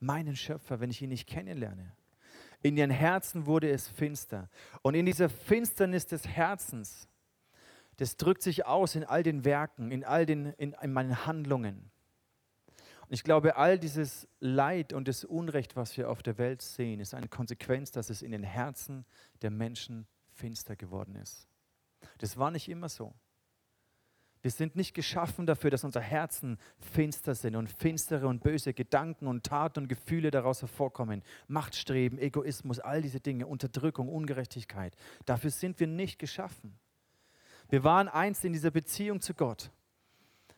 meinen 0.00 0.36
Schöpfer, 0.36 0.80
wenn 0.80 0.90
ich 0.90 1.02
ihn 1.02 1.10
nicht 1.10 1.28
kennenlerne. 1.28 1.94
In 2.62 2.76
ihren 2.76 2.90
Herzen 2.90 3.46
wurde 3.46 3.70
es 3.70 3.88
finster. 3.88 4.48
Und 4.82 4.94
in 4.94 5.06
dieser 5.06 5.28
Finsternis 5.28 6.06
des 6.06 6.26
Herzens, 6.26 7.08
das 7.98 8.16
drückt 8.16 8.42
sich 8.42 8.66
aus 8.66 8.94
in 8.94 9.04
all 9.04 9.22
den 9.22 9.44
Werken, 9.44 9.90
in 9.90 10.04
all 10.04 10.26
den, 10.26 10.46
in, 10.54 10.74
in 10.80 10.92
meinen 10.92 11.26
Handlungen. 11.26 11.90
Und 13.08 13.14
ich 13.14 13.22
glaube, 13.22 13.56
all 13.56 13.78
dieses 13.78 14.28
Leid 14.40 14.92
und 14.92 15.06
das 15.06 15.24
Unrecht, 15.24 15.76
was 15.76 15.96
wir 15.96 16.10
auf 16.10 16.22
der 16.22 16.38
Welt 16.38 16.60
sehen, 16.60 16.98
ist 16.98 17.14
eine 17.14 17.28
Konsequenz, 17.28 17.92
dass 17.92 18.10
es 18.10 18.22
in 18.22 18.32
den 18.32 18.42
Herzen 18.42 19.04
der 19.42 19.50
Menschen 19.50 20.06
finster 20.32 20.74
geworden 20.74 21.14
ist. 21.14 21.46
Das 22.18 22.36
war 22.36 22.50
nicht 22.50 22.68
immer 22.68 22.88
so. 22.88 23.14
Wir 24.42 24.50
sind 24.50 24.76
nicht 24.76 24.94
geschaffen 24.94 25.46
dafür, 25.46 25.70
dass 25.70 25.82
unsere 25.82 26.04
Herzen 26.04 26.58
finster 26.78 27.34
sind 27.34 27.56
und 27.56 27.68
finstere 27.68 28.28
und 28.28 28.42
böse 28.42 28.74
Gedanken 28.74 29.26
und 29.26 29.44
Taten 29.44 29.80
und 29.80 29.88
Gefühle 29.88 30.30
daraus 30.30 30.62
hervorkommen. 30.62 31.22
Machtstreben, 31.48 32.18
Egoismus, 32.18 32.78
all 32.78 33.02
diese 33.02 33.18
Dinge, 33.20 33.46
Unterdrückung, 33.46 34.08
Ungerechtigkeit. 34.08 34.94
Dafür 35.24 35.50
sind 35.50 35.80
wir 35.80 35.86
nicht 35.86 36.18
geschaffen. 36.18 36.78
Wir 37.68 37.82
waren 37.82 38.08
einst 38.08 38.44
in 38.44 38.52
dieser 38.52 38.70
Beziehung 38.70 39.20
zu 39.20 39.34
Gott. 39.34 39.70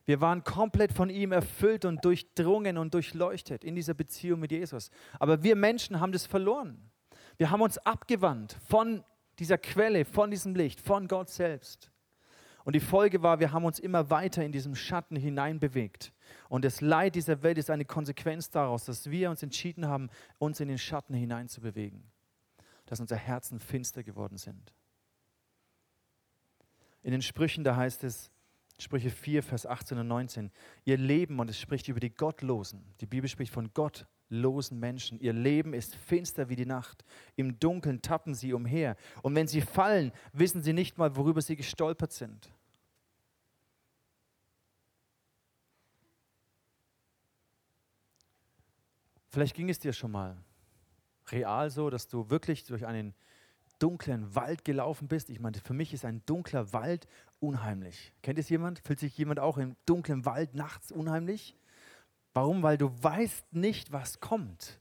Wir 0.08 0.22
waren 0.22 0.42
komplett 0.42 0.94
von 0.94 1.10
ihm 1.10 1.32
erfüllt 1.32 1.84
und 1.84 2.02
durchdrungen 2.02 2.78
und 2.78 2.94
durchleuchtet 2.94 3.62
in 3.62 3.74
dieser 3.74 3.92
Beziehung 3.92 4.40
mit 4.40 4.50
Jesus. 4.50 4.90
Aber 5.20 5.42
wir 5.42 5.54
Menschen 5.54 6.00
haben 6.00 6.12
das 6.12 6.24
verloren. 6.24 6.80
Wir 7.36 7.50
haben 7.50 7.60
uns 7.60 7.76
abgewandt 7.76 8.56
von 8.66 9.04
dieser 9.38 9.58
Quelle, 9.58 10.06
von 10.06 10.30
diesem 10.30 10.54
Licht, 10.54 10.80
von 10.80 11.08
Gott 11.08 11.28
selbst. 11.28 11.90
Und 12.64 12.72
die 12.74 12.80
Folge 12.80 13.22
war, 13.22 13.38
wir 13.38 13.52
haben 13.52 13.66
uns 13.66 13.78
immer 13.78 14.08
weiter 14.08 14.42
in 14.42 14.50
diesem 14.50 14.74
Schatten 14.74 15.14
hineinbewegt. 15.14 16.14
Und 16.48 16.64
das 16.64 16.80
Leid 16.80 17.14
dieser 17.14 17.42
Welt 17.42 17.58
ist 17.58 17.68
eine 17.68 17.84
Konsequenz 17.84 18.48
daraus, 18.48 18.86
dass 18.86 19.10
wir 19.10 19.28
uns 19.28 19.42
entschieden 19.42 19.88
haben, 19.88 20.08
uns 20.38 20.58
in 20.60 20.68
den 20.68 20.78
Schatten 20.78 21.12
hineinzubewegen. 21.12 22.02
Dass 22.86 22.98
unsere 22.98 23.20
Herzen 23.20 23.60
finster 23.60 24.02
geworden 24.02 24.38
sind. 24.38 24.72
In 27.02 27.10
den 27.10 27.20
Sprüchen, 27.20 27.62
da 27.62 27.76
heißt 27.76 28.04
es, 28.04 28.30
Sprüche 28.80 29.10
4, 29.10 29.42
Vers 29.42 29.66
18 29.66 29.98
und 29.98 30.08
19. 30.08 30.50
Ihr 30.84 30.96
Leben, 30.96 31.40
und 31.40 31.50
es 31.50 31.58
spricht 31.58 31.88
über 31.88 31.98
die 31.98 32.14
Gottlosen, 32.14 32.84
die 33.00 33.06
Bibel 33.06 33.28
spricht 33.28 33.52
von 33.52 33.72
gottlosen 33.74 34.78
Menschen. 34.78 35.18
Ihr 35.18 35.32
Leben 35.32 35.74
ist 35.74 35.96
finster 35.96 36.48
wie 36.48 36.54
die 36.54 36.66
Nacht. 36.66 37.04
Im 37.34 37.58
Dunkeln 37.58 38.02
tappen 38.02 38.34
sie 38.34 38.52
umher. 38.52 38.96
Und 39.22 39.34
wenn 39.34 39.48
sie 39.48 39.62
fallen, 39.62 40.12
wissen 40.32 40.62
sie 40.62 40.72
nicht 40.72 40.96
mal, 40.96 41.16
worüber 41.16 41.42
sie 41.42 41.56
gestolpert 41.56 42.12
sind. 42.12 42.52
Vielleicht 49.30 49.56
ging 49.56 49.68
es 49.68 49.78
dir 49.78 49.92
schon 49.92 50.12
mal 50.12 50.36
real 51.32 51.68
so, 51.70 51.90
dass 51.90 52.08
du 52.08 52.30
wirklich 52.30 52.64
durch 52.64 52.86
einen 52.86 53.14
dunklen 53.78 54.34
Wald 54.34 54.64
gelaufen 54.64 55.08
bist. 55.08 55.30
Ich 55.30 55.40
meine, 55.40 55.58
für 55.58 55.74
mich 55.74 55.94
ist 55.94 56.04
ein 56.04 56.22
dunkler 56.26 56.72
Wald 56.72 57.06
unheimlich. 57.40 58.12
Kennt 58.22 58.38
es 58.38 58.48
jemand? 58.48 58.80
Fühlt 58.80 59.00
sich 59.00 59.16
jemand 59.16 59.40
auch 59.40 59.58
im 59.58 59.76
dunklen 59.86 60.24
Wald 60.24 60.54
nachts 60.54 60.92
unheimlich? 60.92 61.56
Warum? 62.34 62.62
Weil 62.62 62.78
du 62.78 62.90
weißt 63.02 63.54
nicht, 63.54 63.92
was 63.92 64.20
kommt. 64.20 64.80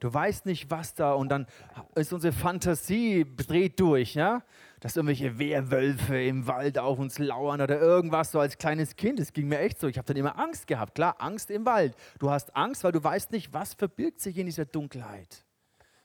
Du 0.00 0.12
weißt 0.12 0.44
nicht, 0.44 0.70
was 0.70 0.94
da 0.94 1.14
und 1.14 1.30
dann 1.30 1.46
ist 1.94 2.12
unsere 2.12 2.32
Fantasie 2.32 3.24
dreht 3.36 3.80
durch, 3.80 4.14
ja? 4.14 4.42
Dass 4.80 4.96
irgendwelche 4.96 5.38
Wehrwölfe 5.38 6.20
im 6.20 6.46
Wald 6.46 6.78
auf 6.78 6.98
uns 6.98 7.18
lauern 7.18 7.60
oder 7.60 7.80
irgendwas 7.80 8.32
so 8.32 8.40
als 8.40 8.58
kleines 8.58 8.96
Kind. 8.96 9.18
Das 9.18 9.32
ging 9.32 9.48
mir 9.48 9.60
echt 9.60 9.80
so. 9.80 9.86
Ich 9.88 9.96
habe 9.96 10.06
dann 10.06 10.16
immer 10.16 10.38
Angst 10.38 10.66
gehabt. 10.66 10.96
Klar, 10.96 11.16
Angst 11.20 11.50
im 11.50 11.64
Wald. 11.64 11.96
Du 12.18 12.28
hast 12.28 12.54
Angst, 12.54 12.84
weil 12.84 12.92
du 12.92 13.02
weißt 13.02 13.30
nicht, 13.30 13.52
was 13.54 13.72
verbirgt 13.74 14.20
sich 14.20 14.36
in 14.36 14.46
dieser 14.46 14.66
Dunkelheit. 14.66 15.46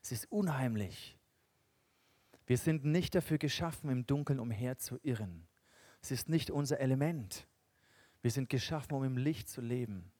Es 0.02 0.14
ist 0.14 0.32
unheimlich. 0.32 1.19
Wir 2.50 2.58
sind 2.58 2.84
nicht 2.84 3.14
dafür 3.14 3.38
geschaffen, 3.38 3.92
im 3.92 4.08
Dunkeln 4.08 4.40
umherzuirren. 4.40 5.48
Es 6.02 6.10
ist 6.10 6.30
nicht 6.30 6.50
unser 6.50 6.80
Element. 6.80 7.46
Wir 8.24 8.32
sind 8.32 8.50
geschaffen, 8.50 8.96
um 8.96 9.04
im 9.04 9.18
Licht 9.18 9.50
zu 9.50 9.62
leben. 9.62 10.12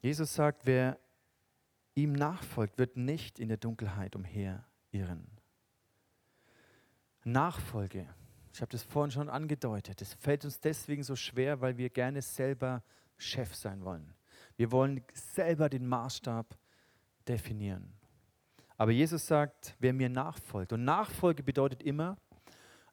Jesus 0.00 0.32
sagt, 0.32 0.66
wer 0.66 1.00
ihm 1.96 2.12
nachfolgt, 2.12 2.78
wird 2.78 2.96
nicht 2.96 3.40
in 3.40 3.48
der 3.48 3.56
Dunkelheit 3.56 4.14
umherirren. 4.14 5.26
Nachfolge, 7.24 8.08
ich 8.52 8.60
habe 8.60 8.70
das 8.70 8.84
vorhin 8.84 9.10
schon 9.10 9.28
angedeutet, 9.28 10.00
es 10.00 10.14
fällt 10.14 10.44
uns 10.44 10.60
deswegen 10.60 11.02
so 11.02 11.16
schwer, 11.16 11.60
weil 11.60 11.76
wir 11.76 11.90
gerne 11.90 12.22
selber 12.22 12.84
Chef 13.16 13.52
sein 13.52 13.84
wollen. 13.84 14.14
Wir 14.56 14.70
wollen 14.70 15.02
selber 15.12 15.68
den 15.68 15.88
Maßstab 15.88 16.56
definieren. 17.26 17.99
Aber 18.80 18.92
Jesus 18.92 19.26
sagt, 19.26 19.76
wer 19.78 19.92
mir 19.92 20.08
nachfolgt, 20.08 20.72
und 20.72 20.86
Nachfolge 20.86 21.42
bedeutet 21.42 21.82
immer, 21.82 22.16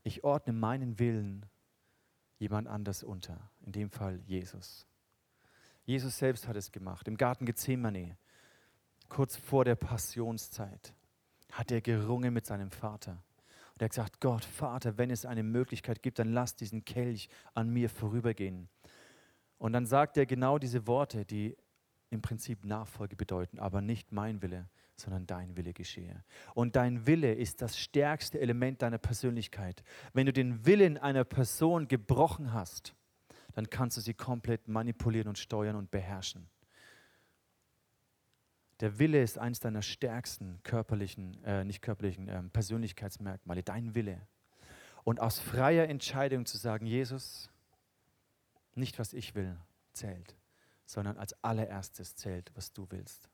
ich 0.04 0.26
ordne 0.26 0.52
meinen 0.52 1.00
Willen 1.00 1.46
jemand 2.40 2.68
anders 2.68 3.04
unter, 3.04 3.50
in 3.62 3.72
dem 3.72 3.90
Fall 3.90 4.20
Jesus. 4.26 4.86
Jesus 5.86 6.18
selbst 6.18 6.46
hat 6.46 6.58
es 6.58 6.74
gemacht, 6.74 7.08
im 7.08 7.16
Garten 7.16 7.46
Gethsemane, 7.46 8.18
kurz 9.08 9.38
vor 9.38 9.64
der 9.64 9.76
Passionszeit, 9.76 10.94
hat 11.54 11.72
er 11.72 11.80
gerungen 11.80 12.34
mit 12.34 12.46
seinem 12.46 12.70
Vater. 12.70 13.24
Und 13.72 13.82
er 13.82 13.86
hat 13.86 13.92
gesagt, 13.92 14.20
Gott, 14.20 14.44
Vater, 14.44 14.98
wenn 14.98 15.10
es 15.10 15.26
eine 15.26 15.44
Möglichkeit 15.44 16.04
gibt, 16.04 16.20
dann 16.20 16.34
lass 16.34 16.58
diesen 16.58 16.84
Kelch 16.84 17.30
an 17.54 17.70
mir 17.70 17.90
vorübergehen. 17.90 18.68
Und 19.58 19.72
dann 19.72 19.86
sagt 19.86 20.18
er 20.18 20.26
genau 20.26 20.58
diese 20.58 20.86
Worte, 20.86 21.24
die 21.24 21.56
im 22.10 22.22
Prinzip 22.22 22.66
Nachfolge 22.66 23.16
bedeuten, 23.16 23.58
aber 23.60 23.80
nicht 23.80 24.12
mein 24.12 24.42
Wille, 24.42 24.68
sondern 25.00 25.28
dein 25.28 25.56
Wille 25.56 25.74
geschehe. 25.74 26.24
Und 26.54 26.76
dein 26.76 27.06
Wille 27.06 27.34
ist 27.34 27.62
das 27.62 27.78
stärkste 27.80 28.40
Element 28.40 28.82
deiner 28.82 28.98
Persönlichkeit. 28.98 29.84
Wenn 30.14 30.26
du 30.26 30.34
den 30.34 30.66
Willen 30.66 30.98
einer 30.98 31.24
Person 31.24 31.88
gebrochen 31.88 32.54
hast, 32.54 32.96
dann 33.54 33.70
kannst 33.70 33.98
du 33.98 34.02
sie 34.02 34.14
komplett 34.14 34.68
manipulieren 34.68 35.28
und 35.28 35.38
steuern 35.38 35.76
und 35.76 35.92
beherrschen. 35.92 36.50
Der 38.80 39.00
Wille 39.00 39.24
ist 39.24 39.40
eines 39.40 39.60
deiner 39.60 39.82
stärksten 39.82 40.62
körperlichen, 40.64 41.44
äh, 41.44 41.64
nicht 41.64 41.82
körperlichen 41.82 42.28
äh, 42.28 42.44
Persönlichkeitsmerkmale, 42.44 43.64
dein 43.64 43.96
Wille. 43.96 44.28
Und 45.04 45.20
aus 45.20 45.40
freier 45.40 45.88
Entscheidung 45.88 46.46
zu 46.46 46.58
sagen, 46.58 46.86
Jesus, 46.86 47.50
nicht 48.76 49.00
was 49.00 49.14
ich 49.14 49.34
will, 49.34 49.58
zählt, 49.94 50.36
sondern 50.86 51.18
als 51.18 51.34
allererstes 51.44 52.16
zählt, 52.16 52.52
was 52.56 52.74
du 52.74 52.86
willst. 52.90 53.30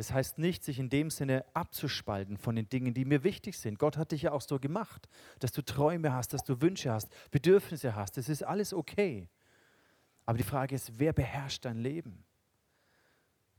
Das 0.00 0.14
heißt 0.14 0.38
nicht, 0.38 0.64
sich 0.64 0.78
in 0.78 0.88
dem 0.88 1.10
Sinne 1.10 1.44
abzuspalten 1.52 2.38
von 2.38 2.56
den 2.56 2.66
Dingen, 2.70 2.94
die 2.94 3.04
mir 3.04 3.22
wichtig 3.22 3.58
sind. 3.58 3.78
Gott 3.78 3.98
hat 3.98 4.12
dich 4.12 4.22
ja 4.22 4.32
auch 4.32 4.40
so 4.40 4.58
gemacht, 4.58 5.10
dass 5.40 5.52
du 5.52 5.60
Träume 5.60 6.14
hast, 6.14 6.32
dass 6.32 6.42
du 6.42 6.62
Wünsche 6.62 6.90
hast, 6.90 7.10
Bedürfnisse 7.30 7.94
hast. 7.94 8.16
Das 8.16 8.30
ist 8.30 8.42
alles 8.42 8.72
okay. 8.72 9.28
Aber 10.24 10.38
die 10.38 10.44
Frage 10.44 10.74
ist, 10.74 10.98
wer 10.98 11.12
beherrscht 11.12 11.66
dein 11.66 11.76
Leben? 11.76 12.24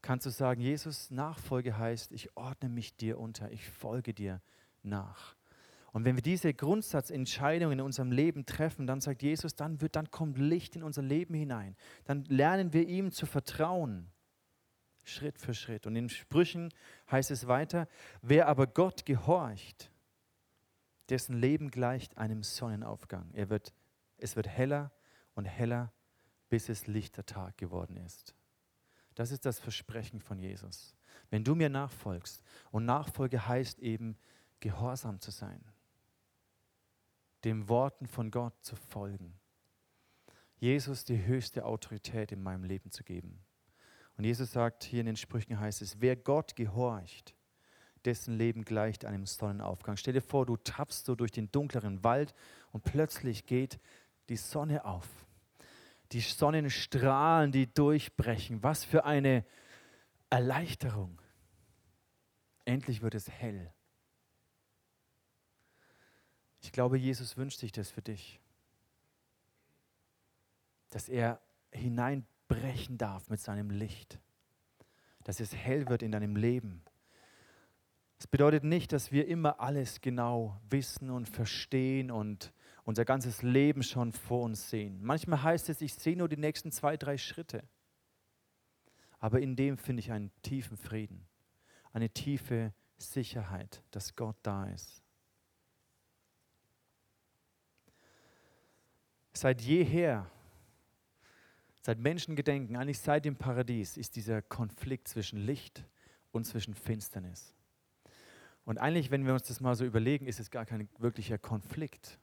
Kannst 0.02 0.26
du 0.26 0.32
sagen, 0.32 0.62
Jesus, 0.62 1.12
Nachfolge 1.12 1.78
heißt, 1.78 2.12
ich 2.12 2.36
ordne 2.36 2.70
mich 2.70 2.96
dir 2.96 3.20
unter, 3.20 3.52
ich 3.52 3.70
folge 3.70 4.12
dir 4.12 4.42
nach. 4.82 5.36
Und 5.92 6.06
wenn 6.06 6.16
wir 6.16 6.24
diese 6.24 6.56
Grundsatzentscheidungen 6.56 7.78
in 7.78 7.86
unserem 7.86 8.12
Leben 8.12 8.48
treffen, 8.48 8.88
dann 8.88 9.00
sagt 9.00 9.22
Jesus, 9.22 9.54
dann, 9.54 9.80
wird, 9.80 9.96
dann 9.96 10.10
kommt 10.10 10.40
Licht 10.40 10.76
in 10.76 10.82
unser 10.82 11.04
Leben 11.04 11.36
hinein. 11.36 11.76
Dann 12.06 12.26
lernen 12.26 12.74
wir 12.74 12.88
ihm 12.88 13.12
zu 13.12 13.28
vertrauen. 13.28 14.10
Schritt 15.04 15.38
für 15.38 15.54
Schritt. 15.54 15.88
Und 15.88 15.96
in 15.96 16.10
Sprüchen 16.10 16.74
heißt 17.10 17.32
es 17.32 17.48
weiter, 17.48 17.88
wer 18.22 18.48
aber 18.48 18.68
Gott 18.68 19.06
gehorcht, 19.06 19.92
dessen 21.10 21.36
Leben 21.36 21.72
gleicht 21.72 22.18
einem 22.18 22.44
Sonnenaufgang. 22.44 23.30
Er 23.34 23.50
wird, 23.50 23.74
es 24.18 24.36
wird 24.36 24.48
heller 24.48 24.92
und 25.36 25.46
heller, 25.46 25.92
bis 26.50 26.70
es 26.70 26.88
lichter 26.88 27.26
Tag 27.26 27.58
geworden 27.58 27.98
ist. 27.98 28.36
Das 29.16 29.32
ist 29.32 29.46
das 29.46 29.60
Versprechen 29.60 30.22
von 30.22 30.40
Jesus. 30.40 30.96
Wenn 31.30 31.44
du 31.44 31.56
mir 31.56 31.70
nachfolgst, 31.70 32.44
und 32.72 32.86
Nachfolge 32.86 33.48
heißt 33.48 33.80
eben, 33.80 34.18
gehorsam 34.60 35.20
zu 35.20 35.32
sein, 35.32 35.64
dem 37.44 37.68
Worten 37.68 38.08
von 38.08 38.32
Gott 38.32 38.54
zu 38.62 38.76
folgen, 38.76 39.34
Jesus 40.58 41.04
die 41.04 41.26
höchste 41.26 41.66
Autorität 41.66 42.32
in 42.32 42.44
meinem 42.44 42.64
Leben 42.64 42.92
zu 42.92 43.04
geben. 43.04 43.44
Und 44.22 44.26
Jesus 44.26 44.52
sagt 44.52 44.84
hier 44.84 45.00
in 45.00 45.08
den 45.08 45.16
Sprüchen 45.16 45.60
heißt 45.60 45.82
es, 45.82 46.00
wer 46.00 46.16
Gott 46.16 46.56
gehorcht, 46.56 47.34
dessen 48.06 48.38
Leben 48.38 48.64
gleicht 48.64 49.04
einem 49.04 49.26
Sonnenaufgang. 49.26 49.98
Stell 49.98 50.14
dir 50.14 50.22
vor, 50.22 50.46
du 50.46 50.58
tappst 50.58 51.06
so 51.06 51.16
durch 51.16 51.32
den 51.32 51.52
dunkleren 51.52 52.04
Wald 52.04 52.36
und 52.72 52.84
plötzlich 52.84 53.48
geht 53.48 53.80
die 54.30 54.38
Sonne 54.38 54.86
auf. 54.86 55.08
Die 56.12 56.20
Sonnenstrahlen, 56.20 57.52
die 57.52 57.74
durchbrechen. 57.74 58.62
Was 58.62 58.84
für 58.84 59.06
eine 59.06 59.44
Erleichterung. 60.30 61.20
Endlich 62.64 63.02
wird 63.02 63.16
es 63.16 63.28
hell. 63.28 63.74
Ich 66.60 66.72
glaube, 66.72 67.00
Jesus 67.00 67.38
wünscht 67.38 67.60
sich 67.60 67.72
das 67.72 67.90
für 67.90 68.04
dich. 68.04 68.40
Dass 70.92 71.10
er 71.10 71.42
hinein 71.72 72.28
brechen 72.52 72.98
darf 72.98 73.30
mit 73.30 73.40
seinem 73.40 73.70
Licht. 73.70 74.20
Dass 75.24 75.40
es 75.40 75.56
hell 75.56 75.88
wird 75.88 76.04
in 76.04 76.12
deinem 76.12 76.36
Leben. 76.36 76.84
Das 78.18 78.28
bedeutet 78.28 78.64
nicht, 78.64 78.92
dass 78.92 79.12
wir 79.12 79.28
immer 79.28 79.60
alles 79.60 80.02
genau 80.02 80.60
wissen 80.70 81.10
und 81.10 81.30
verstehen 81.30 82.12
und 82.12 82.54
unser 82.84 83.06
ganzes 83.06 83.42
Leben 83.42 83.84
schon 83.84 84.12
vor 84.12 84.44
uns 84.44 84.70
sehen. 84.70 85.00
Manchmal 85.02 85.42
heißt 85.42 85.70
es, 85.70 85.82
ich 85.82 85.94
sehe 85.94 86.18
nur 86.18 86.28
die 86.28 86.38
nächsten 86.38 86.72
zwei, 86.72 86.98
drei 86.98 87.18
Schritte. 87.18 87.64
Aber 89.20 89.40
in 89.40 89.56
dem 89.56 89.78
finde 89.78 90.02
ich 90.02 90.12
einen 90.12 90.32
tiefen 90.42 90.76
Frieden, 90.76 91.26
eine 91.94 92.10
tiefe 92.10 92.74
Sicherheit, 92.98 93.84
dass 93.92 94.16
Gott 94.16 94.36
da 94.44 94.66
ist. 94.66 95.02
Seit 99.34 99.62
jeher 99.62 100.30
Seit 101.82 102.00
Menschengedenken, 102.00 102.76
eigentlich 102.76 103.00
seit 103.00 103.26
dem 103.26 103.36
Paradies, 103.36 103.98
ist 103.98 104.15
dieser 104.15 104.41
Konflikt 104.41 105.08
zwischen 105.08 105.39
Licht 105.39 105.84
und 106.32 106.46
zwischen 106.46 106.76
Finsternis. 106.76 107.56
Und 108.65 108.78
eigentlich, 108.78 109.10
wenn 109.10 109.26
wir 109.26 109.34
uns 109.34 109.44
das 109.44 109.60
mal 109.60 109.76
so 109.76 109.84
überlegen, 109.84 110.28
ist 110.28 110.39
es 110.39 110.52
gar 110.52 110.65
kein 110.65 110.88
wirklicher 111.00 111.39
Konflikt. 111.39 112.20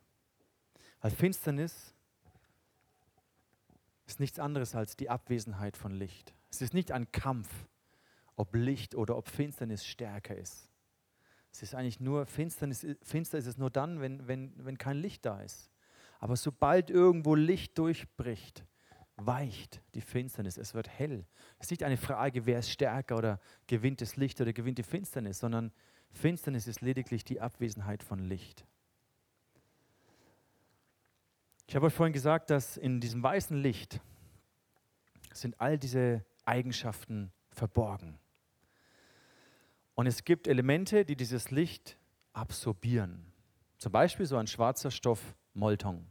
Weil 1.01 1.11
Finsternis 1.11 1.93
ist 4.07 4.21
nichts 4.21 4.39
anderes 4.39 4.77
als 4.77 4.97
die 4.97 5.11
Abwesenheit 5.11 5.77
von 5.77 5.93
Licht. 5.93 6.35
Es 6.51 6.63
ist 6.63 6.73
nicht 6.73 6.93
ein 6.93 7.11
Kampf, 7.11 7.49
ob 8.37 8.55
Licht 8.55 8.95
oder 8.95 9.17
ob 9.17 9.29
Finsternis 9.29 9.85
stärker 9.85 10.37
ist. 10.37 10.71
Es 11.51 11.63
ist 11.63 11.75
eigentlich 11.75 11.99
nur, 11.99 12.27
Finsternis, 12.27 12.87
finster 13.03 13.39
ist 13.39 13.47
es 13.47 13.59
nur 13.59 13.71
dann, 13.71 14.01
wenn, 14.01 14.29
wenn, 14.29 14.53
wenn 14.65 14.79
kein 14.79 14.99
Licht 14.99 15.27
da 15.27 15.41
ist. 15.41 15.71
Aber 16.21 16.37
sobald 16.37 16.91
irgendwo 16.91 17.35
Licht 17.35 17.77
durchbricht, 17.79 18.65
weicht 19.19 19.83
die 19.95 20.01
Finsternis, 20.01 20.57
es 20.57 20.75
wird 20.75 20.89
hell. 20.89 21.27
Es 21.59 21.67
ist 21.67 21.71
nicht 21.73 21.83
eine 21.83 21.97
Frage, 21.97 22.47
wer 22.47 22.61
ist 22.61 22.71
stärker 22.71 23.17
oder 23.17 23.41
gewinnt 23.67 24.01
das 24.01 24.17
Licht 24.17 24.41
oder 24.41 24.53
gewinnt 24.53 24.79
die 24.79 24.85
Finsternis, 24.85 25.41
sondern 25.41 25.73
Finsternis 26.11 26.67
ist 26.67 26.81
lediglich 26.81 27.25
die 27.25 27.41
Abwesenheit 27.41 28.03
von 28.03 28.21
Licht. 28.21 28.65
Ich 31.67 31.77
habe 31.77 31.87
euch 31.87 31.93
vorhin 31.93 32.15
gesagt, 32.15 32.49
dass 32.51 32.77
in 32.77 33.01
diesem 33.01 33.23
weißen 33.23 33.57
Licht 33.57 34.01
sind 35.35 35.61
all 35.61 35.79
diese 35.79 36.25
Eigenschaften 36.45 37.31
verborgen. 37.51 38.19
Und 39.95 40.07
es 40.07 40.25
gibt 40.25 40.47
Elemente, 40.47 41.05
die 41.05 41.17
dieses 41.17 41.51
Licht 41.51 41.99
absorbieren. 42.33 43.33
Zum 43.79 43.93
Beispiel 43.93 44.27
so 44.27 44.37
ein 44.37 44.47
schwarzer 44.47 44.91
Stoff 44.91 45.35
Molton. 45.55 46.07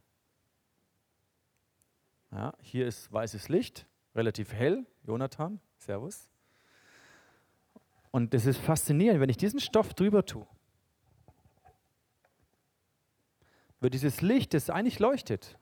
Ja, 2.31 2.53
hier 2.61 2.87
ist 2.87 3.11
weißes 3.11 3.49
Licht, 3.49 3.85
relativ 4.15 4.53
hell. 4.53 4.85
Jonathan, 5.03 5.59
Servus. 5.77 6.27
Und 8.11 8.33
das 8.33 8.45
ist 8.45 8.57
faszinierend, 8.57 9.21
wenn 9.21 9.29
ich 9.29 9.37
diesen 9.37 9.59
Stoff 9.59 9.93
drüber 9.93 10.25
tue, 10.25 10.45
wird 13.79 13.93
dieses 13.93 14.21
Licht, 14.21 14.53
das 14.53 14.69
eigentlich 14.69 14.99
leuchtet, 14.99 15.57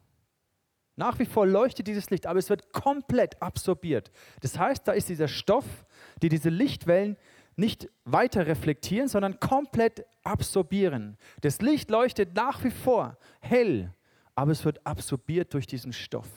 nach 0.95 1.19
wie 1.19 1.25
vor 1.25 1.45
leuchtet 1.45 1.87
dieses 1.87 2.09
Licht, 2.09 2.25
aber 2.25 2.39
es 2.39 2.49
wird 2.49 2.71
komplett 2.71 3.41
absorbiert. 3.41 4.11
Das 4.39 4.57
heißt, 4.57 4.87
da 4.87 4.93
ist 4.93 5.09
dieser 5.09 5.27
Stoff, 5.27 5.85
die 6.21 6.29
diese 6.29 6.49
Lichtwellen 6.49 7.17
nicht 7.57 7.89
weiter 8.05 8.47
reflektieren, 8.47 9.07
sondern 9.07 9.39
komplett 9.39 10.05
absorbieren. 10.23 11.17
Das 11.41 11.61
Licht 11.61 11.89
leuchtet 11.89 12.35
nach 12.35 12.63
wie 12.63 12.71
vor 12.71 13.17
hell, 13.41 13.93
aber 14.35 14.51
es 14.51 14.63
wird 14.63 14.85
absorbiert 14.85 15.53
durch 15.53 15.67
diesen 15.67 15.93
Stoff. 15.93 16.29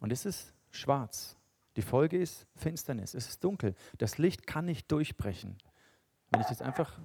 Und 0.00 0.12
es 0.12 0.26
ist 0.26 0.52
schwarz. 0.70 1.36
Die 1.76 1.82
Folge 1.82 2.18
ist 2.18 2.46
Finsternis. 2.56 3.14
Es 3.14 3.28
ist 3.28 3.44
dunkel. 3.44 3.74
Das 3.98 4.18
Licht 4.18 4.46
kann 4.46 4.64
nicht 4.64 4.90
durchbrechen. 4.90 5.56
Wenn 6.30 6.40
ich 6.40 6.48
das 6.48 6.62
einfach 6.62 6.98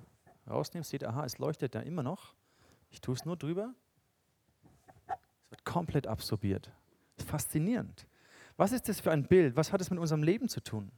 rausnehme, 0.49 0.83
seht 0.83 1.03
ihr, 1.03 1.09
aha, 1.09 1.25
es 1.25 1.37
leuchtet 1.37 1.75
da 1.75 1.81
immer 1.81 2.03
noch. 2.03 2.33
Ich 2.89 3.01
tue 3.01 3.13
es 3.13 3.25
nur 3.25 3.37
drüber. 3.37 3.73
Es 5.07 5.51
wird 5.51 5.65
komplett 5.65 6.07
absorbiert. 6.07 6.71
Faszinierend. 7.25 8.07
Was 8.57 8.71
ist 8.71 8.87
das 8.87 8.99
für 8.99 9.11
ein 9.11 9.27
Bild? 9.27 9.55
Was 9.55 9.71
hat 9.71 9.81
es 9.81 9.89
mit 9.89 9.99
unserem 9.99 10.23
Leben 10.23 10.47
zu 10.47 10.61
tun? 10.61 10.91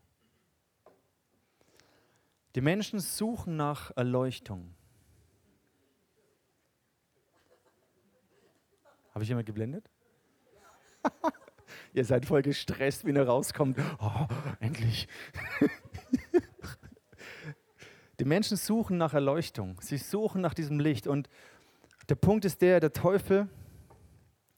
Die 2.55 2.61
Menschen 2.61 2.99
suchen 2.99 3.55
nach 3.55 3.91
Erleuchtung. 3.95 4.73
Habe 9.13 9.23
ich 9.23 9.29
jemand 9.29 9.47
geblendet? 9.47 9.89
Ihr 11.93 12.05
seid 12.05 12.25
voll 12.25 12.41
gestresst, 12.41 13.05
wenn 13.05 13.15
ihr 13.15 13.27
rauskommt. 13.27 13.77
Oh, 13.99 14.27
endlich. 14.59 15.07
Die 18.19 18.25
Menschen 18.25 18.57
suchen 18.57 18.97
nach 18.97 19.13
Erleuchtung. 19.13 19.79
Sie 19.81 19.97
suchen 19.97 20.41
nach 20.41 20.53
diesem 20.53 20.79
Licht. 20.79 21.07
Und 21.07 21.29
der 22.09 22.15
Punkt 22.15 22.45
ist 22.45 22.61
der, 22.61 22.79
der 22.79 22.93
Teufel 22.93 23.47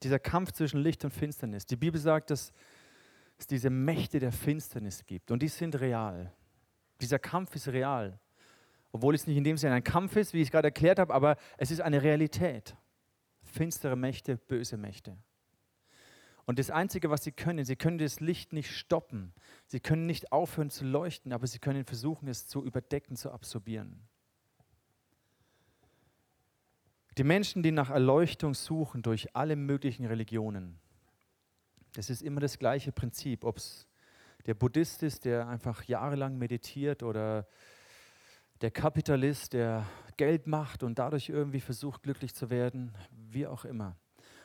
dieser 0.02 0.18
Kampf 0.18 0.52
zwischen 0.52 0.80
Licht 0.80 1.04
und 1.04 1.10
Finsternis. 1.10 1.66
Die 1.66 1.76
Bibel 1.76 2.00
sagt, 2.00 2.30
dass 2.30 2.52
es 3.38 3.46
diese 3.46 3.70
Mächte 3.70 4.18
der 4.18 4.32
Finsternis 4.32 5.04
gibt 5.04 5.30
und 5.30 5.42
die 5.42 5.48
sind 5.48 5.78
real. 5.80 6.32
Dieser 7.00 7.18
Kampf 7.18 7.54
ist 7.54 7.68
real. 7.68 8.18
Obwohl 8.92 9.14
es 9.14 9.26
nicht 9.26 9.36
in 9.36 9.44
dem 9.44 9.56
Sinne 9.56 9.74
ein 9.74 9.84
Kampf 9.84 10.16
ist, 10.16 10.34
wie 10.34 10.38
ich 10.38 10.48
es 10.48 10.50
gerade 10.50 10.68
erklärt 10.68 10.98
habe, 10.98 11.14
aber 11.14 11.36
es 11.58 11.70
ist 11.70 11.80
eine 11.80 12.02
Realität. 12.02 12.76
Finstere 13.42 13.96
Mächte, 13.96 14.36
böse 14.36 14.76
Mächte. 14.76 15.16
Und 16.46 16.58
das 16.58 16.70
Einzige, 16.70 17.10
was 17.10 17.24
sie 17.24 17.32
können, 17.32 17.64
sie 17.64 17.76
können 17.76 17.98
das 17.98 18.20
Licht 18.20 18.52
nicht 18.52 18.76
stoppen. 18.76 19.32
Sie 19.66 19.80
können 19.80 20.06
nicht 20.06 20.32
aufhören 20.32 20.70
zu 20.70 20.84
leuchten, 20.84 21.32
aber 21.32 21.46
sie 21.46 21.58
können 21.58 21.84
versuchen, 21.84 22.28
es 22.28 22.46
zu 22.46 22.64
überdecken, 22.64 23.16
zu 23.16 23.30
absorbieren. 23.30 24.00
Die 27.18 27.24
Menschen, 27.24 27.62
die 27.62 27.72
nach 27.72 27.90
Erleuchtung 27.90 28.54
suchen 28.54 29.02
durch 29.02 29.34
alle 29.36 29.56
möglichen 29.56 30.06
Religionen, 30.06 30.78
das 31.92 32.08
ist 32.08 32.22
immer 32.22 32.40
das 32.40 32.58
gleiche 32.58 32.92
Prinzip, 32.92 33.44
ob 33.44 33.56
es 33.56 33.88
der 34.46 34.54
Buddhist 34.54 35.02
ist, 35.02 35.24
der 35.24 35.48
einfach 35.48 35.84
jahrelang 35.84 36.38
meditiert 36.38 37.02
oder 37.02 37.46
der 38.60 38.70
Kapitalist, 38.70 39.52
der 39.52 39.86
Geld 40.16 40.46
macht 40.46 40.82
und 40.82 40.98
dadurch 40.98 41.28
irgendwie 41.28 41.60
versucht, 41.60 42.02
glücklich 42.02 42.34
zu 42.34 42.50
werden, 42.50 42.94
wie 43.10 43.46
auch 43.46 43.64
immer. 43.64 43.96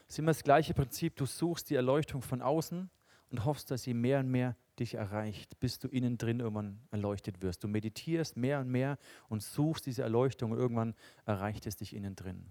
Ist 0.08 0.20
immer 0.20 0.32
das 0.32 0.44
gleiche 0.44 0.74
Prinzip, 0.74 1.16
du 1.16 1.26
suchst 1.26 1.70
die 1.70 1.76
Erleuchtung 1.76 2.22
von 2.22 2.42
außen 2.42 2.90
und 3.32 3.46
hoffst, 3.46 3.72
dass 3.72 3.84
sie 3.84 3.94
mehr 3.94 4.20
und 4.20 4.30
mehr 4.30 4.56
dich 4.80 4.96
erreicht, 4.96 5.60
bis 5.60 5.80
du 5.80 5.88
innen 5.88 6.18
drin 6.18 6.40
irgendwann 6.40 6.80
erleuchtet 6.92 7.42
wirst. 7.42 7.64
Du 7.64 7.68
meditierst 7.68 8.38
mehr 8.38 8.60
und 8.60 8.70
mehr 8.70 8.98
und 9.30 9.42
suchst 9.42 9.86
diese 9.86 10.04
Erleuchtung 10.04 10.52
und 10.52 10.58
irgendwann 10.58 10.96
erreicht 11.26 11.66
es 11.66 11.78
dich 11.78 11.96
innen 11.96 12.16
drin. 12.16 12.46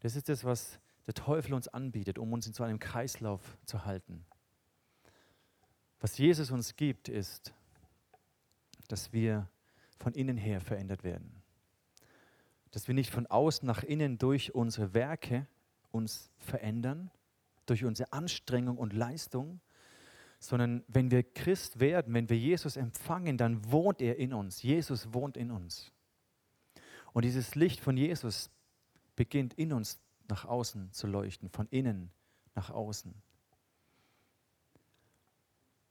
Das 0.00 0.16
ist 0.16 0.28
das, 0.28 0.44
was 0.44 0.80
der 1.06 1.14
Teufel 1.14 1.54
uns 1.54 1.68
anbietet, 1.68 2.18
um 2.18 2.32
uns 2.32 2.46
in 2.46 2.54
so 2.54 2.64
einem 2.64 2.78
Kreislauf 2.78 3.58
zu 3.66 3.84
halten. 3.84 4.24
Was 6.00 6.18
Jesus 6.18 6.50
uns 6.50 6.76
gibt, 6.76 7.08
ist, 7.08 7.54
dass 8.88 9.12
wir 9.12 9.48
von 9.96 10.12
innen 10.12 10.36
her 10.36 10.60
verändert 10.60 11.04
werden. 11.04 11.42
Dass 12.70 12.88
wir 12.88 12.94
nicht 12.94 13.10
von 13.10 13.26
außen 13.26 13.66
nach 13.66 13.82
innen 13.82 14.18
durch 14.18 14.54
unsere 14.54 14.92
Werke 14.92 15.46
uns 15.94 16.30
verändern, 16.38 17.10
durch 17.66 17.84
unsere 17.84 18.12
Anstrengung 18.12 18.76
und 18.76 18.92
Leistung, 18.92 19.60
sondern 20.38 20.84
wenn 20.88 21.10
wir 21.10 21.22
Christ 21.22 21.80
werden, 21.80 22.12
wenn 22.12 22.28
wir 22.28 22.36
Jesus 22.36 22.76
empfangen, 22.76 23.38
dann 23.38 23.70
wohnt 23.70 24.02
er 24.02 24.18
in 24.18 24.34
uns. 24.34 24.62
Jesus 24.62 25.14
wohnt 25.14 25.36
in 25.36 25.50
uns. 25.50 25.92
Und 27.12 27.24
dieses 27.24 27.54
Licht 27.54 27.80
von 27.80 27.96
Jesus 27.96 28.50
beginnt 29.16 29.54
in 29.54 29.72
uns 29.72 30.00
nach 30.28 30.44
außen 30.44 30.92
zu 30.92 31.06
leuchten, 31.06 31.48
von 31.48 31.68
innen 31.70 32.10
nach 32.54 32.70
außen. 32.70 33.14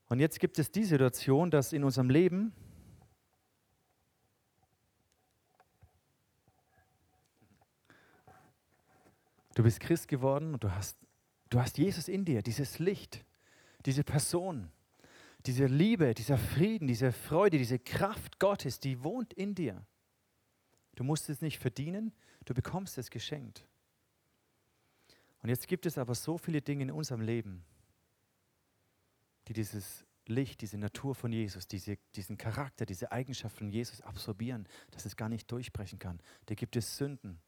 Und 0.09 0.19
jetzt 0.19 0.39
gibt 0.39 0.59
es 0.59 0.69
die 0.69 0.83
Situation, 0.83 1.49
dass 1.49 1.73
in 1.73 1.83
unserem 1.83 2.09
Leben 2.09 2.53
du 9.55 9.63
bist 9.63 9.79
Christ 9.79 10.07
geworden 10.07 10.53
und 10.53 10.63
du 10.63 10.71
hast, 10.71 10.97
du 11.49 11.59
hast 11.59 11.77
Jesus 11.77 12.07
in 12.07 12.25
dir, 12.25 12.41
dieses 12.41 12.79
Licht, 12.79 13.25
diese 13.85 14.03
Person, 14.03 14.71
diese 15.45 15.65
Liebe, 15.65 16.13
dieser 16.13 16.37
Frieden, 16.37 16.87
diese 16.87 17.11
Freude, 17.11 17.57
diese 17.57 17.79
Kraft 17.79 18.39
Gottes, 18.39 18.79
die 18.79 19.03
wohnt 19.03 19.33
in 19.33 19.55
dir. 19.55 19.85
Du 20.95 21.03
musst 21.03 21.29
es 21.29 21.41
nicht 21.41 21.59
verdienen, 21.59 22.13
du 22.45 22.53
bekommst 22.53 22.97
es 22.97 23.09
geschenkt. 23.09 23.65
Und 25.41 25.49
jetzt 25.49 25.67
gibt 25.67 25.85
es 25.85 25.97
aber 25.97 26.15
so 26.15 26.37
viele 26.37 26.61
Dinge 26.61 26.83
in 26.83 26.91
unserem 26.91 27.21
Leben, 27.21 27.65
die 29.47 29.53
dieses 29.53 30.05
Licht, 30.25 30.61
diese 30.61 30.77
Natur 30.77 31.15
von 31.15 31.33
Jesus, 31.33 31.67
diese, 31.67 31.97
diesen 32.15 32.37
Charakter, 32.37 32.85
diese 32.85 33.11
Eigenschaft 33.11 33.57
von 33.57 33.69
Jesus 33.69 33.99
absorbieren, 33.99 34.67
dass 34.91 35.05
es 35.05 35.17
gar 35.17 35.27
nicht 35.27 35.51
durchbrechen 35.51 35.99
kann. 35.99 36.21
Da 36.45 36.55
gibt 36.55 36.77
es 36.77 36.95
Sünden, 36.95 37.41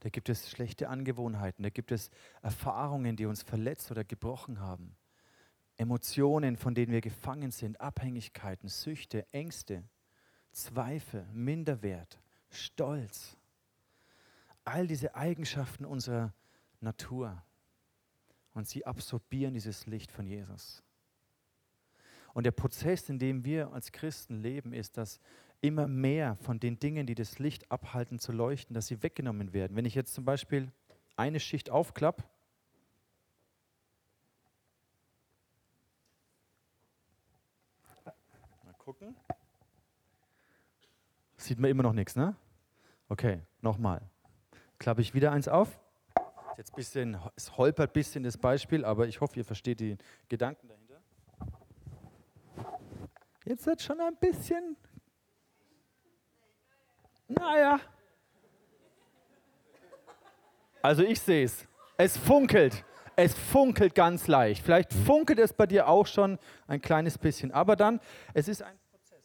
da 0.00 0.08
gibt 0.08 0.28
es 0.28 0.50
schlechte 0.50 0.88
Angewohnheiten, 0.88 1.62
da 1.62 1.70
gibt 1.70 1.92
es 1.92 2.10
Erfahrungen, 2.42 3.16
die 3.16 3.26
uns 3.26 3.42
verletzt 3.42 3.90
oder 3.90 4.04
gebrochen 4.04 4.60
haben. 4.60 4.96
Emotionen, 5.76 6.56
von 6.56 6.74
denen 6.74 6.92
wir 6.92 7.00
gefangen 7.00 7.50
sind, 7.50 7.80
Abhängigkeiten, 7.80 8.68
Süchte, 8.68 9.26
Ängste, 9.32 9.84
Zweifel, 10.50 11.26
Minderwert, 11.32 12.20
Stolz. 12.50 13.36
All 14.64 14.86
diese 14.86 15.14
Eigenschaften 15.14 15.84
unserer 15.84 16.34
Natur. 16.80 17.42
Und 18.54 18.66
sie 18.68 18.84
absorbieren 18.84 19.54
dieses 19.54 19.86
Licht 19.86 20.10
von 20.10 20.26
Jesus. 20.26 20.82
Und 22.34 22.44
der 22.44 22.52
Prozess, 22.52 23.08
in 23.08 23.18
dem 23.18 23.44
wir 23.44 23.72
als 23.72 23.92
Christen 23.92 24.34
leben, 24.34 24.72
ist, 24.72 24.96
dass 24.96 25.20
immer 25.60 25.88
mehr 25.88 26.36
von 26.36 26.60
den 26.60 26.78
Dingen, 26.78 27.06
die 27.06 27.14
das 27.14 27.38
Licht 27.38 27.70
abhalten 27.70 28.18
zu 28.18 28.32
leuchten, 28.32 28.74
dass 28.74 28.86
sie 28.86 29.02
weggenommen 29.02 29.52
werden. 29.52 29.76
Wenn 29.76 29.84
ich 29.84 29.94
jetzt 29.94 30.14
zum 30.14 30.24
Beispiel 30.24 30.70
eine 31.16 31.40
Schicht 31.40 31.70
aufklappe, 31.70 32.24
mal 38.64 38.74
gucken, 38.78 39.16
sieht 41.36 41.58
man 41.58 41.70
immer 41.70 41.82
noch 41.82 41.92
nichts, 41.92 42.14
ne? 42.14 42.36
Okay, 43.08 43.40
nochmal. 43.62 44.02
Klappe 44.78 45.00
ich 45.00 45.14
wieder 45.14 45.32
eins 45.32 45.48
auf. 45.48 45.80
Jetzt 46.56 46.74
bisschen, 46.74 47.16
es 47.36 47.56
holpert 47.56 47.90
ein 47.90 47.92
bisschen 47.92 48.24
das 48.24 48.36
Beispiel, 48.36 48.84
aber 48.84 49.06
ich 49.06 49.20
hoffe, 49.20 49.36
ihr 49.38 49.44
versteht 49.44 49.80
die 49.80 49.96
Gedanken 50.28 50.68
dahinter. 50.68 51.00
Jetzt 53.44 53.64
wird 53.66 53.80
schon 53.80 54.00
ein 54.00 54.16
bisschen, 54.16 54.76
naja. 57.28 57.80
Also 60.82 61.02
ich 61.02 61.20
sehe 61.20 61.44
es. 61.44 61.66
Es 61.96 62.16
funkelt. 62.16 62.84
Es 63.16 63.34
funkelt 63.34 63.94
ganz 63.94 64.28
leicht. 64.28 64.64
Vielleicht 64.64 64.92
funkelt 64.92 65.38
es 65.38 65.52
bei 65.52 65.66
dir 65.66 65.88
auch 65.88 66.06
schon 66.06 66.38
ein 66.66 66.80
kleines 66.80 67.18
bisschen. 67.18 67.52
Aber 67.52 67.76
dann, 67.76 68.00
es 68.32 68.48
ist 68.48 68.62
ein 68.62 68.78
Prozess. 68.90 69.24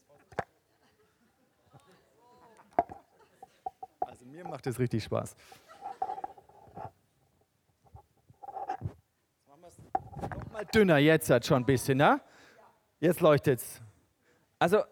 Also 4.00 4.26
mir 4.26 4.44
macht 4.46 4.66
es 4.68 4.80
richtig 4.80 5.04
Spaß. 5.04 5.36
mal 10.64 10.66
dünner, 10.66 10.98
jetzt 10.98 11.30
hat 11.30 11.46
schon 11.46 11.64
ein 11.64 11.66
bisschen, 11.66 11.98
ne? 11.98 12.22
Jetzt 13.00 13.20
leuchtet 13.22 13.60
es. 13.60 13.82
Also, 14.60 14.84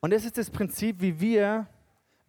und 0.00 0.12
das 0.12 0.24
ist 0.24 0.38
das 0.38 0.50
Prinzip, 0.50 1.00
wie 1.00 1.20
wir, 1.20 1.66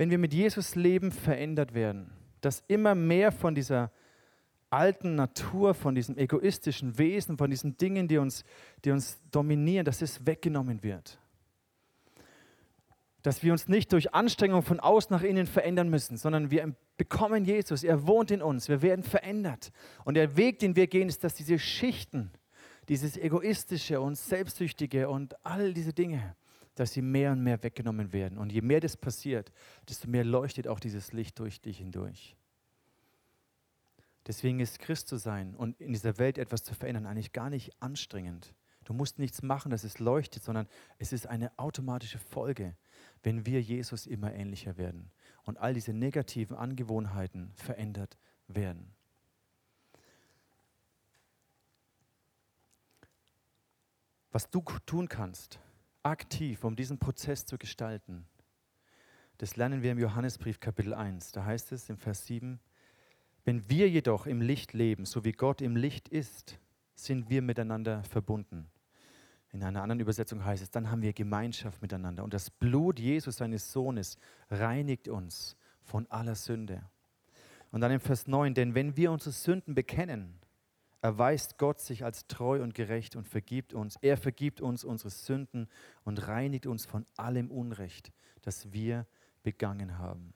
wenn 0.02 0.10
wir 0.10 0.18
mit 0.18 0.34
Jesus 0.34 0.74
leben, 0.74 1.12
verändert 1.12 1.76
werden. 1.76 2.10
Dass 2.42 2.64
immer 2.68 2.96
mehr 2.96 3.32
von 3.32 3.54
dieser 3.54 3.92
alten 4.72 5.14
Natur, 5.14 5.76
von 5.76 5.94
diesem 5.94 6.18
egoistischen 6.18 6.98
Wesen, 6.98 7.38
von 7.38 7.52
diesen 7.52 7.78
Dingen, 7.78 8.08
die 8.08 8.18
uns, 8.18 8.44
die 8.84 8.90
uns 8.90 9.20
dominieren, 9.30 9.86
dass 9.86 10.02
es 10.02 10.26
weggenommen 10.26 10.82
wird 10.82 11.20
dass 13.22 13.44
wir 13.44 13.52
uns 13.52 13.68
nicht 13.68 13.94
durch 13.94 14.16
Anstrengung 14.16 14.64
von 14.64 14.80
außen 14.80 15.16
nach 15.16 15.22
innen 15.22 15.46
verändern 15.46 15.92
müssen, 15.92 16.18
sondern 16.18 16.50
wir 16.50 16.76
bekommen 16.98 17.46
Jesus, 17.46 17.84
er 17.84 18.08
wohnt 18.08 18.32
in 18.32 18.42
uns, 18.42 18.68
wir 18.68 18.82
werden 18.82 19.04
verändert. 19.04 19.72
Und 20.06 20.16
der 20.16 20.38
Weg, 20.38 20.58
den 20.58 20.76
wir 20.76 20.88
gehen, 20.88 21.08
ist, 21.08 21.24
dass 21.24 21.36
diese 21.36 21.60
Schichten, 21.60 22.32
dieses 22.90 23.18
egoistische 23.18 24.02
und 24.02 24.18
selbstsüchtige 24.18 25.08
und 25.08 25.36
all 25.46 25.76
diese 25.76 25.94
Dinge, 25.94 26.36
dass 26.76 26.94
sie 26.94 27.02
mehr 27.02 27.32
und 27.32 27.44
mehr 27.44 27.62
weggenommen 27.64 28.14
werden. 28.14 28.38
Und 28.38 28.52
je 28.52 28.62
mehr 28.62 28.80
das 28.80 28.98
passiert, 28.98 29.52
desto 29.90 30.10
mehr 30.10 30.24
leuchtet 30.24 30.68
auch 30.68 30.80
dieses 30.80 31.14
Licht 31.14 31.40
durch 31.40 31.62
dich 31.62 31.78
hindurch. 31.78 32.36
Deswegen 34.28 34.60
ist 34.60 34.80
Christ 34.80 35.08
zu 35.08 35.18
sein 35.18 35.56
und 35.56 35.80
in 35.82 35.94
dieser 35.94 36.18
Welt 36.18 36.38
etwas 36.38 36.64
zu 36.64 36.76
verändern 36.76 37.06
eigentlich 37.06 37.34
gar 37.34 37.50
nicht 37.50 37.72
anstrengend. 37.82 38.54
Du 38.84 38.94
musst 38.94 39.20
nichts 39.20 39.42
machen, 39.42 39.72
dass 39.72 39.84
es 39.84 40.00
leuchtet, 40.00 40.44
sondern 40.44 40.68
es 40.98 41.12
ist 41.12 41.28
eine 41.28 41.58
automatische 41.58 42.20
Folge 42.20 42.76
wenn 43.24 43.46
wir 43.46 43.62
Jesus 43.62 44.08
immer 44.08 44.34
ähnlicher 44.34 44.78
werden 44.78 45.12
und 45.44 45.58
all 45.58 45.74
diese 45.74 45.94
negativen 45.94 46.56
Angewohnheiten 46.56 47.52
verändert 47.56 48.18
werden. 48.48 48.94
Was 54.32 54.50
du 54.50 54.64
tun 54.86 55.10
kannst, 55.10 55.60
aktiv, 56.04 56.64
um 56.64 56.76
diesen 56.76 57.00
Prozess 57.00 57.46
zu 57.46 57.58
gestalten, 57.58 58.26
das 59.38 59.56
lernen 59.56 59.82
wir 59.82 59.92
im 59.92 59.98
Johannesbrief 60.00 60.60
Kapitel 60.60 60.94
1. 60.94 61.32
Da 61.32 61.46
heißt 61.46 61.72
es 61.72 61.90
im 61.90 61.98
Vers 61.98 62.28
7, 62.28 62.60
wenn 63.44 63.68
wir 63.70 63.90
jedoch 63.90 64.28
im 64.28 64.40
Licht 64.40 64.74
leben, 64.74 65.06
so 65.06 65.24
wie 65.24 65.32
Gott 65.32 65.62
im 65.62 65.76
Licht 65.76 66.10
ist, 66.10 66.60
sind 66.94 67.30
wir 67.32 67.42
miteinander 67.42 68.04
verbunden. 68.04 68.70
In 69.52 69.64
einer 69.64 69.82
anderen 69.82 70.00
Übersetzung 70.00 70.46
heißt 70.46 70.62
es, 70.62 70.70
dann 70.70 70.92
haben 70.92 71.02
wir 71.02 71.12
Gemeinschaft 71.14 71.82
miteinander. 71.82 72.24
Und 72.24 72.34
das 72.34 72.52
Blut 72.52 73.00
Jesus, 73.00 73.38
seines 73.38 73.72
Sohnes, 73.72 74.18
reinigt 74.50 75.08
uns 75.08 75.58
von 75.82 76.06
aller 76.12 76.36
Sünde. 76.36 76.84
Und 77.72 77.82
dann 77.82 77.92
im 77.92 78.00
Vers 78.00 78.28
9, 78.28 78.54
denn 78.54 78.76
wenn 78.76 78.96
wir 78.96 79.12
unsere 79.12 79.32
Sünden 79.32 79.74
bekennen, 79.74 80.40
erweist 81.02 81.58
Gott 81.58 81.80
sich 81.80 82.04
als 82.04 82.28
treu 82.28 82.62
und 82.62 82.76
gerecht 82.76 83.16
und 83.16 83.28
vergibt 83.28 83.74
uns. 83.74 83.98
Er 84.02 84.18
vergibt 84.18 84.62
uns 84.62 84.84
unsere 84.84 85.10
Sünden 85.10 85.68
und 86.04 86.28
reinigt 86.28 86.68
uns 86.68 86.86
von 86.86 87.06
allem 87.18 87.50
Unrecht, 87.50 88.12
das 88.42 88.72
wir 88.72 89.08
begangen 89.44 89.98
haben. 89.98 90.34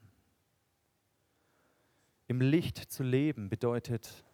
Im 2.26 2.40
Licht 2.40 2.78
zu 2.78 3.04
leben 3.04 3.48
bedeutet, 3.48 4.24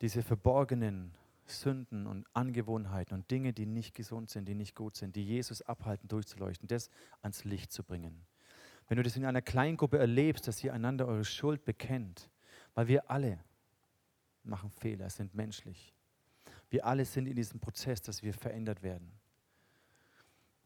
diese 0.00 0.22
verborgenen 0.22 1.14
Sünden 1.44 2.06
und 2.06 2.26
Angewohnheiten 2.32 3.14
und 3.14 3.30
Dinge, 3.30 3.52
die 3.52 3.66
nicht 3.66 3.94
gesund 3.94 4.30
sind, 4.30 4.48
die 4.48 4.54
nicht 4.54 4.74
gut 4.74 4.96
sind, 4.96 5.16
die 5.16 5.24
Jesus 5.24 5.60
abhalten, 5.62 6.08
durchzuleuchten, 6.08 6.68
das 6.68 6.88
ans 7.20 7.44
Licht 7.44 7.72
zu 7.72 7.82
bringen. 7.82 8.24
Wenn 8.88 8.96
du 8.96 9.02
das 9.02 9.16
in 9.16 9.26
einer 9.26 9.42
Kleingruppe 9.42 9.98
erlebst, 9.98 10.48
dass 10.48 10.64
ihr 10.64 10.72
einander 10.72 11.06
eure 11.06 11.24
Schuld 11.24 11.64
bekennt, 11.64 12.30
weil 12.74 12.88
wir 12.88 13.10
alle 13.10 13.38
machen 14.44 14.70
Fehler, 14.70 15.10
sind 15.10 15.34
menschlich. 15.34 15.94
Wir 16.70 16.86
alle 16.86 17.04
sind 17.04 17.26
in 17.26 17.36
diesem 17.36 17.60
Prozess, 17.60 18.00
dass 18.02 18.22
wir 18.22 18.32
verändert 18.32 18.82
werden. 18.82 19.12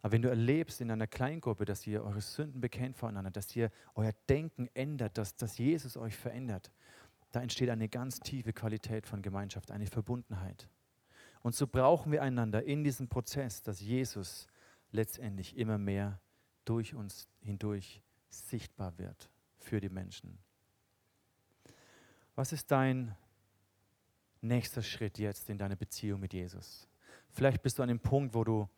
Aber 0.02 0.12
wenn 0.12 0.22
du 0.22 0.28
erlebst 0.28 0.82
in 0.82 0.90
einer 0.90 1.06
Kleingruppe, 1.06 1.64
dass 1.64 1.86
ihr 1.86 2.04
eure 2.04 2.20
Sünden 2.20 2.60
bekennt 2.60 2.96
voneinander, 2.96 3.30
dass 3.30 3.56
ihr 3.56 3.70
euer 3.94 4.12
Denken 4.28 4.68
ändert, 4.74 5.16
dass, 5.16 5.34
dass 5.34 5.56
Jesus 5.56 5.96
euch 5.96 6.14
verändert, 6.14 6.70
da 7.32 7.40
entsteht 7.40 7.70
eine 7.70 7.88
ganz 7.88 8.20
tiefe 8.20 8.52
Qualität 8.52 9.06
von 9.06 9.22
Gemeinschaft, 9.22 9.70
eine 9.70 9.86
Verbundenheit. 9.86 10.68
Und 11.40 11.54
so 11.54 11.66
brauchen 11.66 12.12
wir 12.12 12.22
einander 12.22 12.62
in 12.64 12.84
diesem 12.84 13.08
Prozess, 13.08 13.62
dass 13.62 13.80
Jesus 13.80 14.46
letztendlich 14.92 15.56
immer 15.56 15.78
mehr 15.78 16.20
durch 16.64 16.94
uns 16.94 17.28
hindurch 17.40 18.02
sichtbar 18.28 18.98
wird 18.98 19.30
für 19.56 19.80
die 19.80 19.88
Menschen. 19.88 20.38
Was 22.34 22.52
ist 22.52 22.70
dein 22.70 23.16
nächster 24.44 24.82
Schritt 24.82 25.18
jetzt 25.18 25.50
in 25.50 25.58
deiner 25.58 25.76
Beziehung 25.76 26.20
mit 26.20 26.32
Jesus? 26.32 26.88
Vielleicht 27.30 27.62
bist 27.62 27.78
du 27.78 27.82
an 27.82 27.88
dem 27.88 28.00
Punkt, 28.00 28.34
wo 28.34 28.44
du 28.44 28.68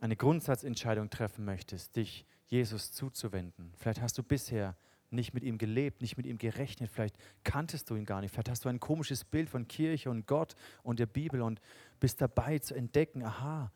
eine 0.00 0.16
Grundsatzentscheidung 0.16 1.10
treffen 1.10 1.44
möchtest, 1.44 1.96
dich 1.96 2.24
Jesus 2.46 2.92
zuzuwenden. 2.92 3.72
Vielleicht 3.76 4.00
hast 4.00 4.16
du 4.16 4.22
bisher 4.22 4.76
nicht 5.10 5.34
mit 5.34 5.42
ihm 5.42 5.58
gelebt, 5.58 6.00
nicht 6.02 6.16
mit 6.16 6.26
ihm 6.26 6.38
gerechnet, 6.38 6.90
vielleicht 6.90 7.16
kanntest 7.44 7.88
du 7.88 7.96
ihn 7.96 8.04
gar 8.04 8.20
nicht, 8.20 8.32
vielleicht 8.32 8.50
hast 8.50 8.64
du 8.64 8.68
ein 8.68 8.80
komisches 8.80 9.24
Bild 9.24 9.48
von 9.48 9.66
Kirche 9.66 10.10
und 10.10 10.26
Gott 10.26 10.54
und 10.82 10.98
der 10.98 11.06
Bibel 11.06 11.40
und 11.40 11.60
bist 11.98 12.20
dabei 12.20 12.58
zu 12.58 12.74
entdecken, 12.74 13.22
aha, 13.22 13.72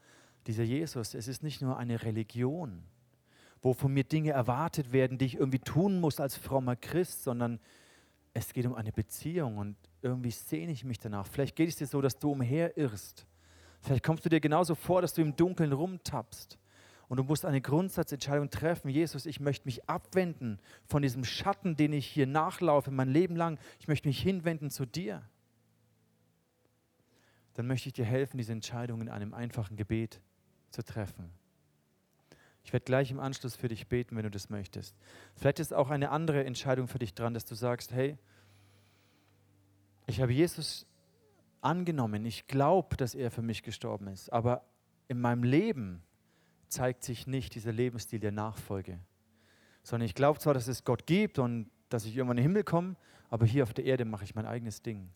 dieser 0.47 0.65
Jesus, 0.65 1.15
es 1.15 1.29
ist 1.29 1.43
nicht 1.43 1.63
nur 1.63 1.79
eine 1.79 2.03
Religion, 2.03 2.83
wo 3.63 3.73
von 3.73 3.93
mir 3.93 4.05
Dinge 4.05 4.33
erwartet 4.33 4.93
werden, 4.93 5.19
die 5.19 5.25
ich 5.25 5.37
irgendwie 5.37 5.61
tun 5.61 6.01
muss 6.01 6.21
als 6.21 6.37
frommer 6.37 6.77
Christ, 6.77 7.23
sondern 7.23 7.61
es 8.35 8.53
geht 8.53 8.67
um 8.67 8.75
eine 8.75 8.93
Beziehung 8.93 9.59
und 9.59 9.77
irgendwie 10.03 10.31
sehne 10.31 10.73
ich 10.73 10.85
mich 10.85 10.99
danach. 10.99 11.27
Vielleicht 11.27 11.57
geht 11.57 11.69
es 11.69 11.77
dir 11.77 11.87
so, 11.87 12.01
dass 12.01 12.19
du 12.19 12.33
umherirrst. 12.33 13.27
Vielleicht 13.81 14.05
kommst 14.05 14.25
du 14.25 14.29
dir 14.29 14.41
genauso 14.41 14.75
vor, 14.75 15.03
dass 15.03 15.15
du 15.15 15.23
im 15.23 15.35
Dunkeln 15.35 15.73
rumtappst. 15.73 16.59
Und 17.09 17.17
du 17.19 17.25
musst 17.25 17.45
eine 17.45 17.61
Grundsatzentscheidung 17.61 18.49
treffen. 18.49 18.89
Jesus, 18.89 19.27
ich 19.27 19.39
möchte 19.39 19.67
mich 19.67 19.89
abwenden 19.89 20.59
von 20.87 21.03
diesem 21.03 21.25
Schatten, 21.25 21.77
den 21.77 21.93
ich 21.93 22.07
hier 22.07 22.27
nachlaufe 22.27 22.91
mein 22.91 23.09
Leben 23.09 23.37
lang. 23.37 23.59
Ich 23.81 23.89
möchte 23.89 24.09
mich 24.09 24.21
hinwenden 24.23 24.71
zu 24.71 24.87
dir. 24.87 25.23
Dann 27.55 27.67
möchte 27.67 27.89
ich 27.89 27.93
dir 27.93 28.05
helfen, 28.05 28.39
diese 28.39 28.53
Entscheidung 28.53 29.03
in 29.03 29.09
einem 29.11 29.35
einfachen 29.35 29.77
Gebet 29.77 30.21
zu 30.71 30.83
treffen. 30.83 31.31
Ich 32.65 32.73
werde 32.73 32.85
gleich 32.85 33.11
im 33.11 33.21
Anschluss 33.21 33.57
für 33.57 33.69
dich 33.69 33.89
beten, 33.89 34.17
wenn 34.17 34.23
du 34.23 34.31
das 34.31 34.49
möchtest. 34.49 34.97
Vielleicht 35.35 35.59
ist 35.59 35.75
auch 35.75 35.91
eine 35.91 36.11
andere 36.11 36.45
Entscheidung 36.45 36.89
für 36.89 36.99
dich 36.99 37.15
dran, 37.15 37.35
dass 37.35 37.45
du 37.45 37.55
sagst, 37.55 37.93
hey, 37.93 38.17
ich 40.07 40.21
habe 40.21 40.33
Jesus 40.33 40.87
angenommen, 41.61 42.25
ich 42.25 42.47
glaube, 42.47 42.97
dass 42.97 43.15
er 43.15 43.31
für 43.31 43.43
mich 43.43 43.63
gestorben 43.63 44.09
ist, 44.09 44.33
aber 44.33 44.65
in 45.09 45.21
meinem 45.21 45.45
Leben 45.45 46.03
zeigt 46.69 47.05
sich 47.05 47.27
nicht 47.27 47.55
dieser 47.55 47.73
Lebensstil 47.73 48.19
der 48.19 48.33
Nachfolge, 48.33 48.99
sondern 49.83 50.07
ich 50.07 50.15
glaube 50.15 50.39
zwar, 50.39 50.55
dass 50.55 50.69
es 50.69 50.85
Gott 50.85 51.07
gibt 51.07 51.39
und 51.39 51.71
dass 51.89 52.05
ich 52.05 52.17
irgendwann 52.17 52.39
in 52.39 52.45
den 52.45 52.51
Himmel 52.51 52.65
komme, 52.65 52.97
aber 53.31 53.47
hier 53.47 53.63
auf 53.63 53.75
der 53.75 53.85
Erde 53.85 54.05
mache 54.05 54.25
ich 54.25 54.35
mein 54.35 54.47
eigenes 54.47 54.83
Ding. 54.83 55.11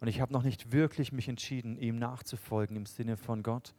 Und 0.00 0.08
ich 0.08 0.20
habe 0.20 0.32
noch 0.32 0.42
nicht 0.42 0.72
wirklich 0.72 1.12
mich 1.12 1.28
entschieden, 1.28 1.76
ihm 1.76 1.96
nachzufolgen 1.96 2.76
im 2.76 2.86
Sinne 2.86 3.18
von 3.18 3.42
Gott. 3.42 3.74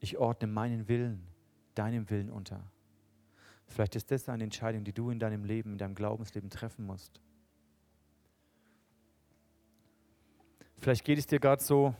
Ich 0.00 0.18
ordne 0.18 0.48
meinen 0.48 0.88
Willen 0.88 1.26
deinem 1.74 2.10
Willen 2.10 2.30
unter. 2.30 2.62
Vielleicht 3.66 3.94
ist 3.96 4.10
das 4.10 4.28
eine 4.28 4.44
Entscheidung, 4.44 4.84
die 4.84 4.92
du 4.92 5.10
in 5.10 5.18
deinem 5.18 5.44
Leben, 5.44 5.72
in 5.72 5.78
deinem 5.78 5.94
Glaubensleben 5.94 6.50
treffen 6.50 6.84
musst. 6.84 7.20
Vielleicht 10.80 11.04
geht 11.04 11.18
es 11.18 11.26
dir 11.26 11.38
gerade 11.38 11.62
so, 11.62 11.94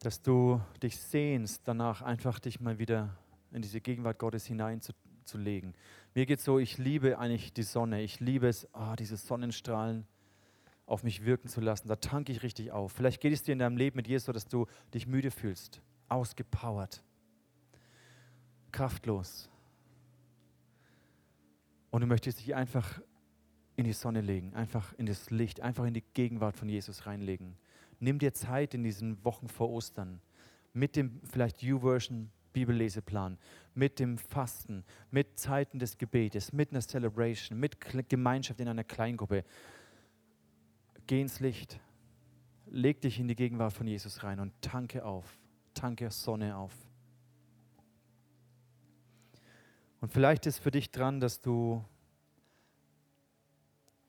dass 0.00 0.22
du 0.22 0.60
dich 0.82 0.98
sehnst, 0.98 1.66
danach 1.66 2.02
einfach 2.02 2.38
dich 2.38 2.60
mal 2.60 2.78
wieder 2.78 3.16
in 3.50 3.62
diese 3.62 3.80
Gegenwart 3.80 4.18
Gottes 4.18 4.46
hineinzulegen. 4.46 5.74
Mir 6.14 6.24
geht 6.24 6.38
es 6.38 6.44
so, 6.44 6.58
ich 6.58 6.78
liebe 6.78 7.18
eigentlich 7.18 7.52
die 7.52 7.62
Sonne. 7.62 8.02
Ich 8.02 8.20
liebe 8.20 8.48
es, 8.48 8.66
oh, 8.72 8.94
diese 8.98 9.16
Sonnenstrahlen 9.16 10.06
auf 10.86 11.02
mich 11.02 11.24
wirken 11.26 11.48
zu 11.48 11.60
lassen. 11.60 11.88
Da 11.88 11.96
tanke 11.96 12.32
ich 12.32 12.42
richtig 12.42 12.72
auf. 12.72 12.92
Vielleicht 12.92 13.20
geht 13.20 13.34
es 13.34 13.42
dir 13.42 13.52
in 13.52 13.58
deinem 13.58 13.76
Leben 13.76 13.96
mit 13.96 14.08
Jesus 14.08 14.24
so, 14.26 14.32
dass 14.32 14.46
du 14.46 14.66
dich 14.94 15.06
müde 15.06 15.30
fühlst, 15.30 15.82
ausgepowert 16.08 17.02
kraftlos. 18.72 19.50
Und 21.90 22.02
du 22.02 22.06
möchtest 22.06 22.40
dich 22.40 22.54
einfach 22.54 23.00
in 23.78 23.84
die 23.84 23.92
Sonne 23.92 24.20
legen, 24.20 24.54
einfach 24.54 24.92
in 24.94 25.06
das 25.06 25.30
Licht, 25.30 25.60
einfach 25.60 25.84
in 25.84 25.94
die 25.94 26.02
Gegenwart 26.12 26.56
von 26.56 26.68
Jesus 26.68 27.06
reinlegen. 27.06 27.56
Nimm 28.00 28.18
dir 28.18 28.34
Zeit 28.34 28.74
in 28.74 28.82
diesen 28.82 29.24
Wochen 29.24 29.48
vor 29.48 29.70
Ostern 29.70 30.20
mit 30.72 30.96
dem 30.96 31.20
vielleicht 31.24 31.62
U-Version 31.62 32.30
Bibelleseplan, 32.52 33.38
mit 33.74 34.00
dem 34.00 34.18
Fasten, 34.18 34.84
mit 35.12 35.38
Zeiten 35.38 35.78
des 35.78 35.96
Gebetes, 35.96 36.52
mit 36.52 36.72
einer 36.72 36.80
Celebration, 36.80 37.58
mit 37.58 37.78
Gemeinschaft 38.08 38.58
in 38.60 38.68
einer 38.68 38.82
Kleingruppe. 38.82 39.44
Geh 41.06 41.20
ins 41.20 41.38
Licht, 41.38 41.78
leg 42.66 43.00
dich 43.00 43.20
in 43.20 43.28
die 43.28 43.36
Gegenwart 43.36 43.72
von 43.72 43.86
Jesus 43.86 44.24
rein 44.24 44.40
und 44.40 44.52
tanke 44.60 45.04
auf, 45.04 45.38
tanke 45.72 46.10
Sonne 46.10 46.56
auf. 46.56 46.74
Und 50.00 50.12
vielleicht 50.12 50.46
ist 50.46 50.58
für 50.58 50.72
dich 50.72 50.90
dran, 50.90 51.20
dass 51.20 51.40
du 51.40 51.84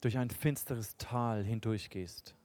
durch 0.02 0.18
ein 0.18 0.30
finsteres 0.30 0.98
Tal 0.98 1.44
hindurchgehst. 1.44 2.36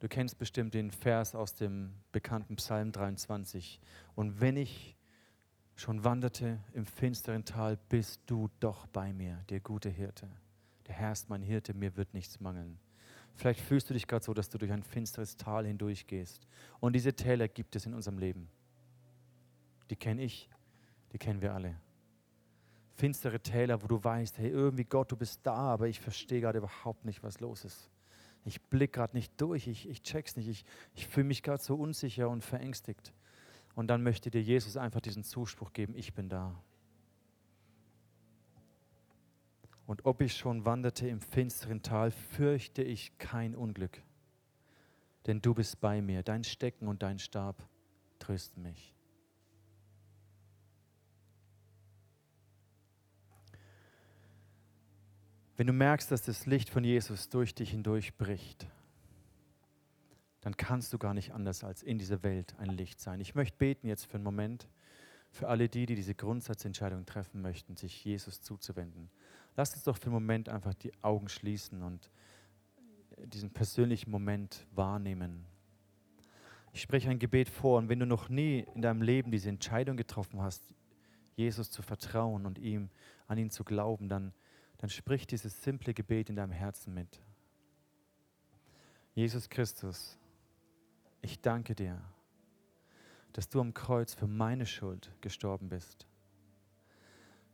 Du 0.00 0.08
kennst 0.08 0.38
bestimmt 0.38 0.74
den 0.74 0.90
Vers 0.90 1.34
aus 1.34 1.54
dem 1.54 1.94
bekannten 2.12 2.56
Psalm 2.56 2.92
23. 2.92 3.80
Und 4.14 4.40
wenn 4.40 4.56
ich 4.56 4.96
schon 5.76 6.04
wanderte 6.04 6.60
im 6.72 6.86
finsteren 6.86 7.44
Tal, 7.44 7.78
bist 7.88 8.20
du 8.26 8.50
doch 8.60 8.86
bei 8.86 9.12
mir, 9.12 9.42
der 9.48 9.60
gute 9.60 9.88
Hirte. 9.88 10.28
Der 10.86 10.94
Herr 10.94 11.12
ist 11.12 11.30
mein 11.30 11.42
Hirte, 11.42 11.74
mir 11.74 11.96
wird 11.96 12.12
nichts 12.12 12.38
mangeln. 12.38 12.78
Vielleicht 13.34 13.60
fühlst 13.60 13.90
du 13.90 13.94
dich 13.94 14.06
gerade 14.06 14.24
so, 14.24 14.34
dass 14.34 14.50
du 14.50 14.58
durch 14.58 14.70
ein 14.70 14.82
finsteres 14.82 15.36
Tal 15.36 15.66
hindurchgehst. 15.66 16.46
Und 16.80 16.94
diese 16.94 17.14
Täler 17.14 17.48
gibt 17.48 17.74
es 17.74 17.86
in 17.86 17.94
unserem 17.94 18.18
Leben. 18.18 18.48
Die 19.90 19.96
kenne 19.96 20.22
ich, 20.22 20.48
die 21.12 21.18
kennen 21.18 21.40
wir 21.40 21.54
alle 21.54 21.76
finstere 22.94 23.40
Täler, 23.40 23.82
wo 23.82 23.86
du 23.86 24.02
weißt, 24.02 24.38
hey, 24.38 24.48
irgendwie 24.48 24.84
Gott, 24.84 25.10
du 25.12 25.16
bist 25.16 25.40
da, 25.42 25.54
aber 25.54 25.88
ich 25.88 26.00
verstehe 26.00 26.40
gerade 26.40 26.58
überhaupt 26.58 27.04
nicht, 27.04 27.22
was 27.22 27.40
los 27.40 27.64
ist. 27.64 27.90
Ich 28.44 28.60
blicke 28.62 28.98
gerade 28.98 29.16
nicht 29.16 29.32
durch, 29.40 29.66
ich, 29.66 29.88
ich 29.88 30.02
check's 30.02 30.36
nicht, 30.36 30.48
ich, 30.48 30.64
ich 30.94 31.06
fühle 31.06 31.26
mich 31.26 31.42
gerade 31.42 31.62
so 31.62 31.74
unsicher 31.74 32.28
und 32.28 32.44
verängstigt. 32.44 33.12
Und 33.74 33.88
dann 33.88 34.02
möchte 34.02 34.30
dir 34.30 34.42
Jesus 34.42 34.76
einfach 34.76 35.00
diesen 35.00 35.24
Zuspruch 35.24 35.72
geben, 35.72 35.94
ich 35.96 36.14
bin 36.14 36.28
da. 36.28 36.54
Und 39.86 40.06
ob 40.06 40.20
ich 40.20 40.36
schon 40.36 40.64
wanderte 40.64 41.08
im 41.08 41.20
finsteren 41.20 41.82
Tal, 41.82 42.10
fürchte 42.10 42.82
ich 42.82 43.18
kein 43.18 43.54
Unglück. 43.54 44.02
Denn 45.26 45.40
du 45.40 45.54
bist 45.54 45.80
bei 45.80 46.00
mir, 46.00 46.22
dein 46.22 46.44
Stecken 46.44 46.88
und 46.88 47.02
dein 47.02 47.18
Stab 47.18 47.68
trösten 48.18 48.62
mich. 48.62 48.93
Wenn 55.56 55.68
du 55.68 55.72
merkst, 55.72 56.10
dass 56.10 56.22
das 56.22 56.46
Licht 56.46 56.68
von 56.68 56.82
Jesus 56.82 57.28
durch 57.28 57.54
dich 57.54 57.70
hindurch 57.70 58.16
bricht, 58.16 58.66
dann 60.40 60.56
kannst 60.56 60.92
du 60.92 60.98
gar 60.98 61.14
nicht 61.14 61.32
anders 61.32 61.62
als 61.62 61.82
in 61.82 61.98
dieser 61.98 62.22
Welt 62.22 62.54
ein 62.58 62.70
Licht 62.70 63.00
sein. 63.00 63.20
Ich 63.20 63.34
möchte 63.34 63.56
beten 63.56 63.86
jetzt 63.86 64.04
für 64.04 64.16
einen 64.16 64.24
Moment 64.24 64.68
für 65.30 65.48
alle 65.48 65.68
die, 65.68 65.86
die 65.86 65.94
diese 65.94 66.14
Grundsatzentscheidung 66.14 67.06
treffen 67.06 67.40
möchten, 67.40 67.76
sich 67.76 68.04
Jesus 68.04 68.40
zuzuwenden. 68.40 69.10
Lass 69.56 69.74
uns 69.74 69.84
doch 69.84 69.96
für 69.96 70.06
einen 70.06 70.14
Moment 70.14 70.48
einfach 70.48 70.74
die 70.74 70.92
Augen 71.02 71.28
schließen 71.28 71.82
und 71.82 72.10
diesen 73.18 73.50
persönlichen 73.50 74.10
Moment 74.10 74.66
wahrnehmen. 74.72 75.46
Ich 76.72 76.82
spreche 76.82 77.10
ein 77.10 77.20
Gebet 77.20 77.48
vor 77.48 77.78
und 77.78 77.88
wenn 77.88 78.00
du 78.00 78.06
noch 78.06 78.28
nie 78.28 78.66
in 78.74 78.82
deinem 78.82 79.02
Leben 79.02 79.30
diese 79.30 79.48
Entscheidung 79.48 79.96
getroffen 79.96 80.42
hast, 80.42 80.62
Jesus 81.36 81.70
zu 81.70 81.82
vertrauen 81.82 82.46
und 82.46 82.58
ihm 82.58 82.90
an 83.28 83.38
ihn 83.38 83.50
zu 83.50 83.64
glauben, 83.64 84.08
dann 84.08 84.32
dann 84.84 84.90
sprich 84.90 85.26
dieses 85.26 85.62
simple 85.62 85.94
Gebet 85.94 86.28
in 86.28 86.36
deinem 86.36 86.52
Herzen 86.52 86.92
mit. 86.92 87.22
Jesus 89.14 89.48
Christus, 89.48 90.18
ich 91.22 91.40
danke 91.40 91.74
dir, 91.74 92.02
dass 93.32 93.48
du 93.48 93.62
am 93.62 93.72
Kreuz 93.72 94.12
für 94.12 94.26
meine 94.26 94.66
Schuld 94.66 95.10
gestorben 95.22 95.70
bist. 95.70 96.06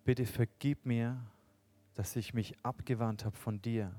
Bitte 0.05 0.27
vergib 0.27 0.85
mir, 0.85 1.25
dass 1.95 2.17
ich 2.17 2.35
mich 2.35 2.57
abgewandt 2.65 3.25
habe 3.25 3.37
von 3.37 3.63
dir, 3.63 3.95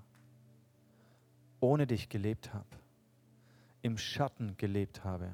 ohne 1.61 1.87
dich 1.87 2.09
gelebt 2.09 2.53
habe, 2.53 2.67
im 3.81 3.97
Schatten 3.97 4.57
gelebt 4.57 5.05
habe. 5.05 5.31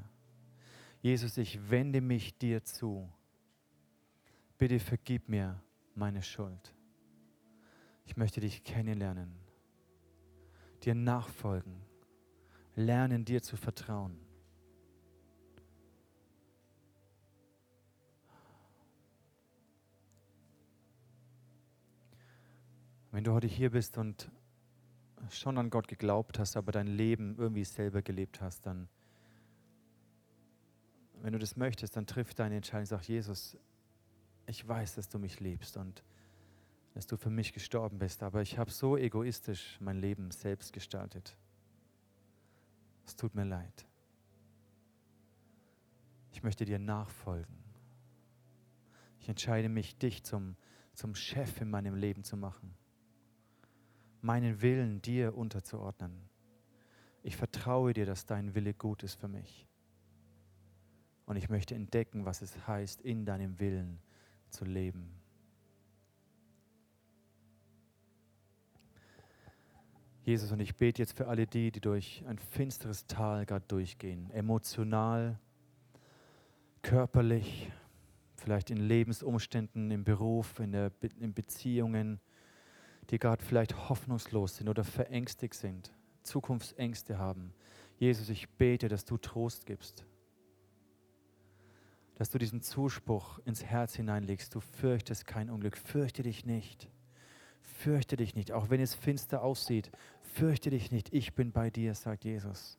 Jesus, 1.01 1.35
ich 1.39 1.71
wende 1.71 2.01
mich 2.01 2.37
dir 2.37 2.63
zu. 2.63 3.11
Bitte 4.59 4.79
vergib 4.79 5.29
mir 5.29 5.59
meine 5.95 6.21
Schuld. 6.21 6.76
Ich 8.07 8.15
möchte 8.15 8.39
dich 8.39 8.63
kennenlernen, 8.63 9.35
dir 10.83 10.95
nachfolgen, 10.95 11.75
lernen 12.75 13.25
dir 13.25 13.43
zu 13.43 13.57
vertrauen. 13.57 14.17
Wenn 23.11 23.23
du 23.23 23.33
heute 23.33 23.47
hier 23.47 23.71
bist 23.71 23.97
und 23.97 24.31
schon 25.29 25.57
an 25.57 25.69
Gott 25.69 25.87
geglaubt 25.87 26.39
hast, 26.39 26.55
aber 26.55 26.71
dein 26.71 26.87
Leben 26.87 27.35
irgendwie 27.37 27.65
selber 27.65 28.01
gelebt 28.01 28.41
hast, 28.41 28.65
dann, 28.65 28.87
wenn 31.21 31.33
du 31.33 31.39
das 31.39 31.57
möchtest, 31.57 31.97
dann 31.97 32.07
triff 32.07 32.33
deine 32.33 32.55
Entscheidung. 32.55 32.85
Sag, 32.85 33.03
Jesus, 33.03 33.57
ich 34.45 34.65
weiß, 34.65 34.95
dass 34.95 35.09
du 35.09 35.19
mich 35.19 35.39
liebst 35.41 35.75
und 35.75 36.03
dass 36.97 37.07
du 37.07 37.15
für 37.15 37.29
mich 37.29 37.53
gestorben 37.53 37.99
bist, 37.99 38.23
aber 38.23 38.41
ich 38.41 38.57
habe 38.57 38.71
so 38.71 38.97
egoistisch 38.97 39.77
mein 39.79 39.97
Leben 39.97 40.31
selbst 40.31 40.73
gestaltet. 40.73 41.37
Es 43.05 43.15
tut 43.15 43.35
mir 43.35 43.45
leid. 43.45 43.85
Ich 46.31 46.43
möchte 46.43 46.65
dir 46.65 46.79
nachfolgen. 46.79 47.55
Ich 49.19 49.29
entscheide 49.29 49.69
mich, 49.69 49.97
dich 49.97 50.23
zum, 50.23 50.55
zum 50.93 51.15
Chef 51.15 51.61
in 51.61 51.69
meinem 51.69 51.95
Leben 51.95 52.23
zu 52.23 52.35
machen 52.35 52.75
meinen 54.21 54.61
Willen 54.61 55.01
dir 55.01 55.37
unterzuordnen. 55.37 56.29
Ich 57.23 57.37
vertraue 57.37 57.93
dir, 57.93 58.05
dass 58.05 58.25
dein 58.25 58.55
Wille 58.55 58.73
gut 58.73 59.03
ist 59.03 59.15
für 59.15 59.27
mich. 59.27 59.67
Und 61.25 61.35
ich 61.35 61.49
möchte 61.49 61.75
entdecken, 61.75 62.25
was 62.25 62.41
es 62.41 62.67
heißt, 62.67 63.01
in 63.01 63.25
deinem 63.25 63.59
Willen 63.59 63.99
zu 64.49 64.65
leben. 64.65 65.21
Jesus, 70.27 70.51
und 70.51 70.59
ich 70.59 70.75
bete 70.75 71.01
jetzt 71.01 71.15
für 71.15 71.29
alle 71.29 71.47
die, 71.47 71.71
die 71.71 71.79
durch 71.79 72.21
ein 72.27 72.37
finsteres 72.37 73.07
Tal 73.07 73.45
gerade 73.45 73.63
durchgehen, 73.69 74.29
emotional, 74.31 75.39
körperlich, 76.81 77.71
vielleicht 78.35 78.69
in 78.69 78.75
Lebensumständen, 78.75 79.89
im 79.89 80.03
Beruf, 80.03 80.59
in, 80.59 80.73
der 80.73 80.89
Be 80.89 81.07
in 81.21 81.33
Beziehungen, 81.33 82.19
die 83.09 83.19
gerade 83.19 83.41
vielleicht 83.41 83.87
hoffnungslos 83.87 84.57
sind 84.57 84.67
oder 84.67 84.83
verängstigt 84.83 85.53
sind, 85.53 85.93
Zukunftsängste 86.23 87.17
haben. 87.17 87.53
Jesus, 87.97 88.27
ich 88.27 88.49
bete, 88.49 88.89
dass 88.89 89.05
du 89.05 89.15
Trost 89.15 89.65
gibst, 89.65 90.05
dass 92.15 92.29
du 92.29 92.37
diesen 92.37 92.61
Zuspruch 92.61 93.39
ins 93.45 93.63
Herz 93.63 93.95
hineinlegst. 93.95 94.53
Du 94.53 94.59
fürchtest 94.59 95.25
kein 95.25 95.49
Unglück, 95.49 95.77
fürchte 95.77 96.21
dich 96.21 96.45
nicht. 96.45 96.89
Fürchte 97.67 98.17
dich 98.17 98.35
nicht, 98.35 98.51
auch 98.51 98.69
wenn 98.69 98.81
es 98.81 98.95
finster 98.95 99.43
aussieht. 99.43 99.91
Fürchte 100.21 100.69
dich 100.69 100.91
nicht, 100.91 101.13
ich 101.13 101.33
bin 101.35 101.51
bei 101.51 101.69
dir, 101.69 101.93
sagt 101.93 102.25
Jesus. 102.25 102.77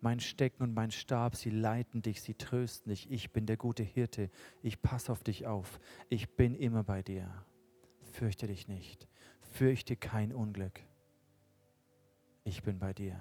Mein 0.00 0.20
Stecken 0.20 0.62
und 0.62 0.74
mein 0.74 0.90
Stab, 0.90 1.36
sie 1.36 1.50
leiten 1.50 2.02
dich, 2.02 2.20
sie 2.22 2.34
trösten 2.34 2.90
dich. 2.90 3.10
Ich 3.10 3.32
bin 3.32 3.46
der 3.46 3.56
gute 3.56 3.82
Hirte, 3.82 4.30
ich 4.62 4.82
passe 4.82 5.12
auf 5.12 5.22
dich 5.22 5.46
auf. 5.46 5.78
Ich 6.08 6.36
bin 6.36 6.54
immer 6.54 6.82
bei 6.82 7.02
dir 7.02 7.30
fürchte 8.14 8.46
dich 8.46 8.68
nicht, 8.68 9.08
fürchte 9.52 9.96
kein 9.96 10.32
Unglück. 10.32 10.80
Ich 12.44 12.62
bin 12.62 12.78
bei 12.78 12.92
dir. 12.92 13.18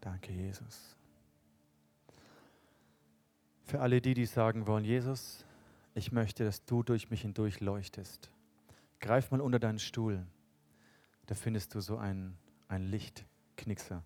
Danke, 0.00 0.32
Jesus. 0.32 0.95
Für 3.66 3.80
alle 3.80 4.00
die, 4.00 4.14
die 4.14 4.26
sagen 4.26 4.68
wollen, 4.68 4.84
Jesus, 4.84 5.44
ich 5.94 6.12
möchte, 6.12 6.44
dass 6.44 6.64
du 6.64 6.84
durch 6.84 7.10
mich 7.10 7.22
hindurch 7.22 7.58
leuchtest. 7.58 8.30
Greif 9.00 9.32
mal 9.32 9.40
unter 9.40 9.58
deinen 9.58 9.80
Stuhl. 9.80 10.24
Da 11.26 11.34
findest 11.34 11.74
du 11.74 11.80
so 11.80 11.98
einen, 11.98 12.38
einen 12.68 12.86
Lichtknickser. 12.86 14.04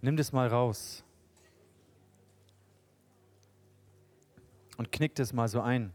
Nimm 0.00 0.16
das 0.16 0.32
mal 0.32 0.48
raus 0.48 1.04
und 4.78 4.90
knick 4.90 5.14
das 5.16 5.34
mal 5.34 5.48
so 5.48 5.60
ein. 5.60 5.92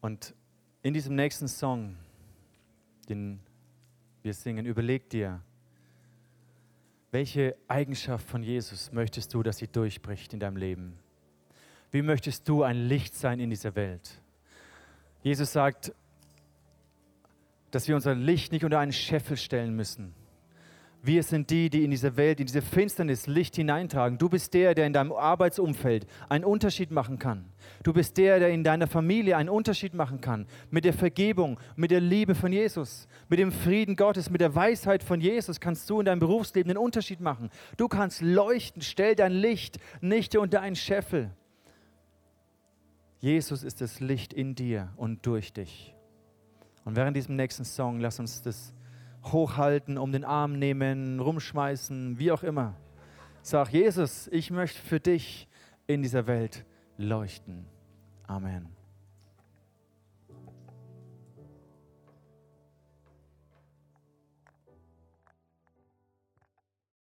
Und 0.00 0.36
in 0.82 0.94
diesem 0.94 1.16
nächsten 1.16 1.48
Song, 1.48 1.96
den 3.08 3.40
wir 4.22 4.34
singen, 4.34 4.66
überleg 4.66 5.08
dir, 5.10 5.40
welche 7.12 7.56
Eigenschaft 7.68 8.28
von 8.28 8.42
Jesus 8.42 8.92
möchtest 8.92 9.32
du, 9.32 9.42
dass 9.42 9.58
sie 9.58 9.68
durchbricht 9.68 10.34
in 10.34 10.40
deinem 10.40 10.56
Leben? 10.56 10.98
Wie 11.90 12.02
möchtest 12.02 12.48
du 12.48 12.62
ein 12.62 12.88
Licht 12.88 13.14
sein 13.14 13.40
in 13.40 13.50
dieser 13.50 13.74
Welt? 13.76 14.20
Jesus 15.22 15.52
sagt, 15.52 15.92
dass 17.70 17.88
wir 17.88 17.94
unser 17.94 18.14
Licht 18.14 18.52
nicht 18.52 18.64
unter 18.64 18.78
einen 18.78 18.92
Scheffel 18.92 19.36
stellen 19.36 19.74
müssen. 19.74 20.14
Wir 21.02 21.22
sind 21.22 21.50
die, 21.50 21.70
die 21.70 21.84
in 21.84 21.92
diese 21.92 22.16
Welt, 22.16 22.40
in 22.40 22.46
diese 22.46 22.62
Finsternis 22.62 23.28
Licht 23.28 23.54
hineintragen. 23.54 24.18
Du 24.18 24.28
bist 24.28 24.54
der, 24.54 24.74
der 24.74 24.86
in 24.86 24.92
deinem 24.92 25.12
Arbeitsumfeld 25.12 26.06
einen 26.28 26.44
Unterschied 26.44 26.90
machen 26.90 27.18
kann. 27.18 27.44
Du 27.84 27.92
bist 27.92 28.16
der, 28.16 28.40
der 28.40 28.50
in 28.50 28.64
deiner 28.64 28.88
Familie 28.88 29.36
einen 29.36 29.48
Unterschied 29.48 29.94
machen 29.94 30.20
kann. 30.20 30.46
Mit 30.70 30.84
der 30.84 30.92
Vergebung, 30.92 31.60
mit 31.76 31.92
der 31.92 32.00
Liebe 32.00 32.34
von 32.34 32.52
Jesus, 32.52 33.06
mit 33.28 33.38
dem 33.38 33.52
Frieden 33.52 33.94
Gottes, 33.94 34.30
mit 34.30 34.40
der 34.40 34.54
Weisheit 34.54 35.04
von 35.04 35.20
Jesus 35.20 35.60
kannst 35.60 35.88
du 35.88 36.00
in 36.00 36.06
deinem 36.06 36.18
Berufsleben 36.18 36.70
einen 36.70 36.78
Unterschied 36.78 37.20
machen. 37.20 37.50
Du 37.76 37.86
kannst 37.86 38.20
leuchten. 38.20 38.82
Stell 38.82 39.14
dein 39.14 39.32
Licht 39.32 39.78
nicht 40.00 40.36
unter 40.36 40.60
einen 40.60 40.76
Scheffel. 40.76 41.30
Jesus 43.18 43.62
ist 43.62 43.80
das 43.80 44.00
Licht 44.00 44.32
in 44.32 44.54
dir 44.54 44.92
und 44.96 45.24
durch 45.24 45.52
dich. 45.52 45.94
Und 46.84 46.96
während 46.96 47.16
diesem 47.16 47.36
nächsten 47.36 47.64
Song, 47.64 48.00
lass 48.00 48.20
uns 48.20 48.42
das 48.42 48.72
hochhalten, 49.32 49.98
um 49.98 50.12
den 50.12 50.24
Arm 50.24 50.58
nehmen, 50.58 51.20
rumschmeißen, 51.20 52.18
wie 52.18 52.32
auch 52.32 52.42
immer. 52.42 52.74
Sag, 53.42 53.72
Jesus, 53.72 54.28
ich 54.28 54.50
möchte 54.50 54.80
für 54.80 55.00
dich 55.00 55.48
in 55.86 56.02
dieser 56.02 56.26
Welt 56.26 56.64
leuchten. 56.98 57.66
Amen. 58.26 58.75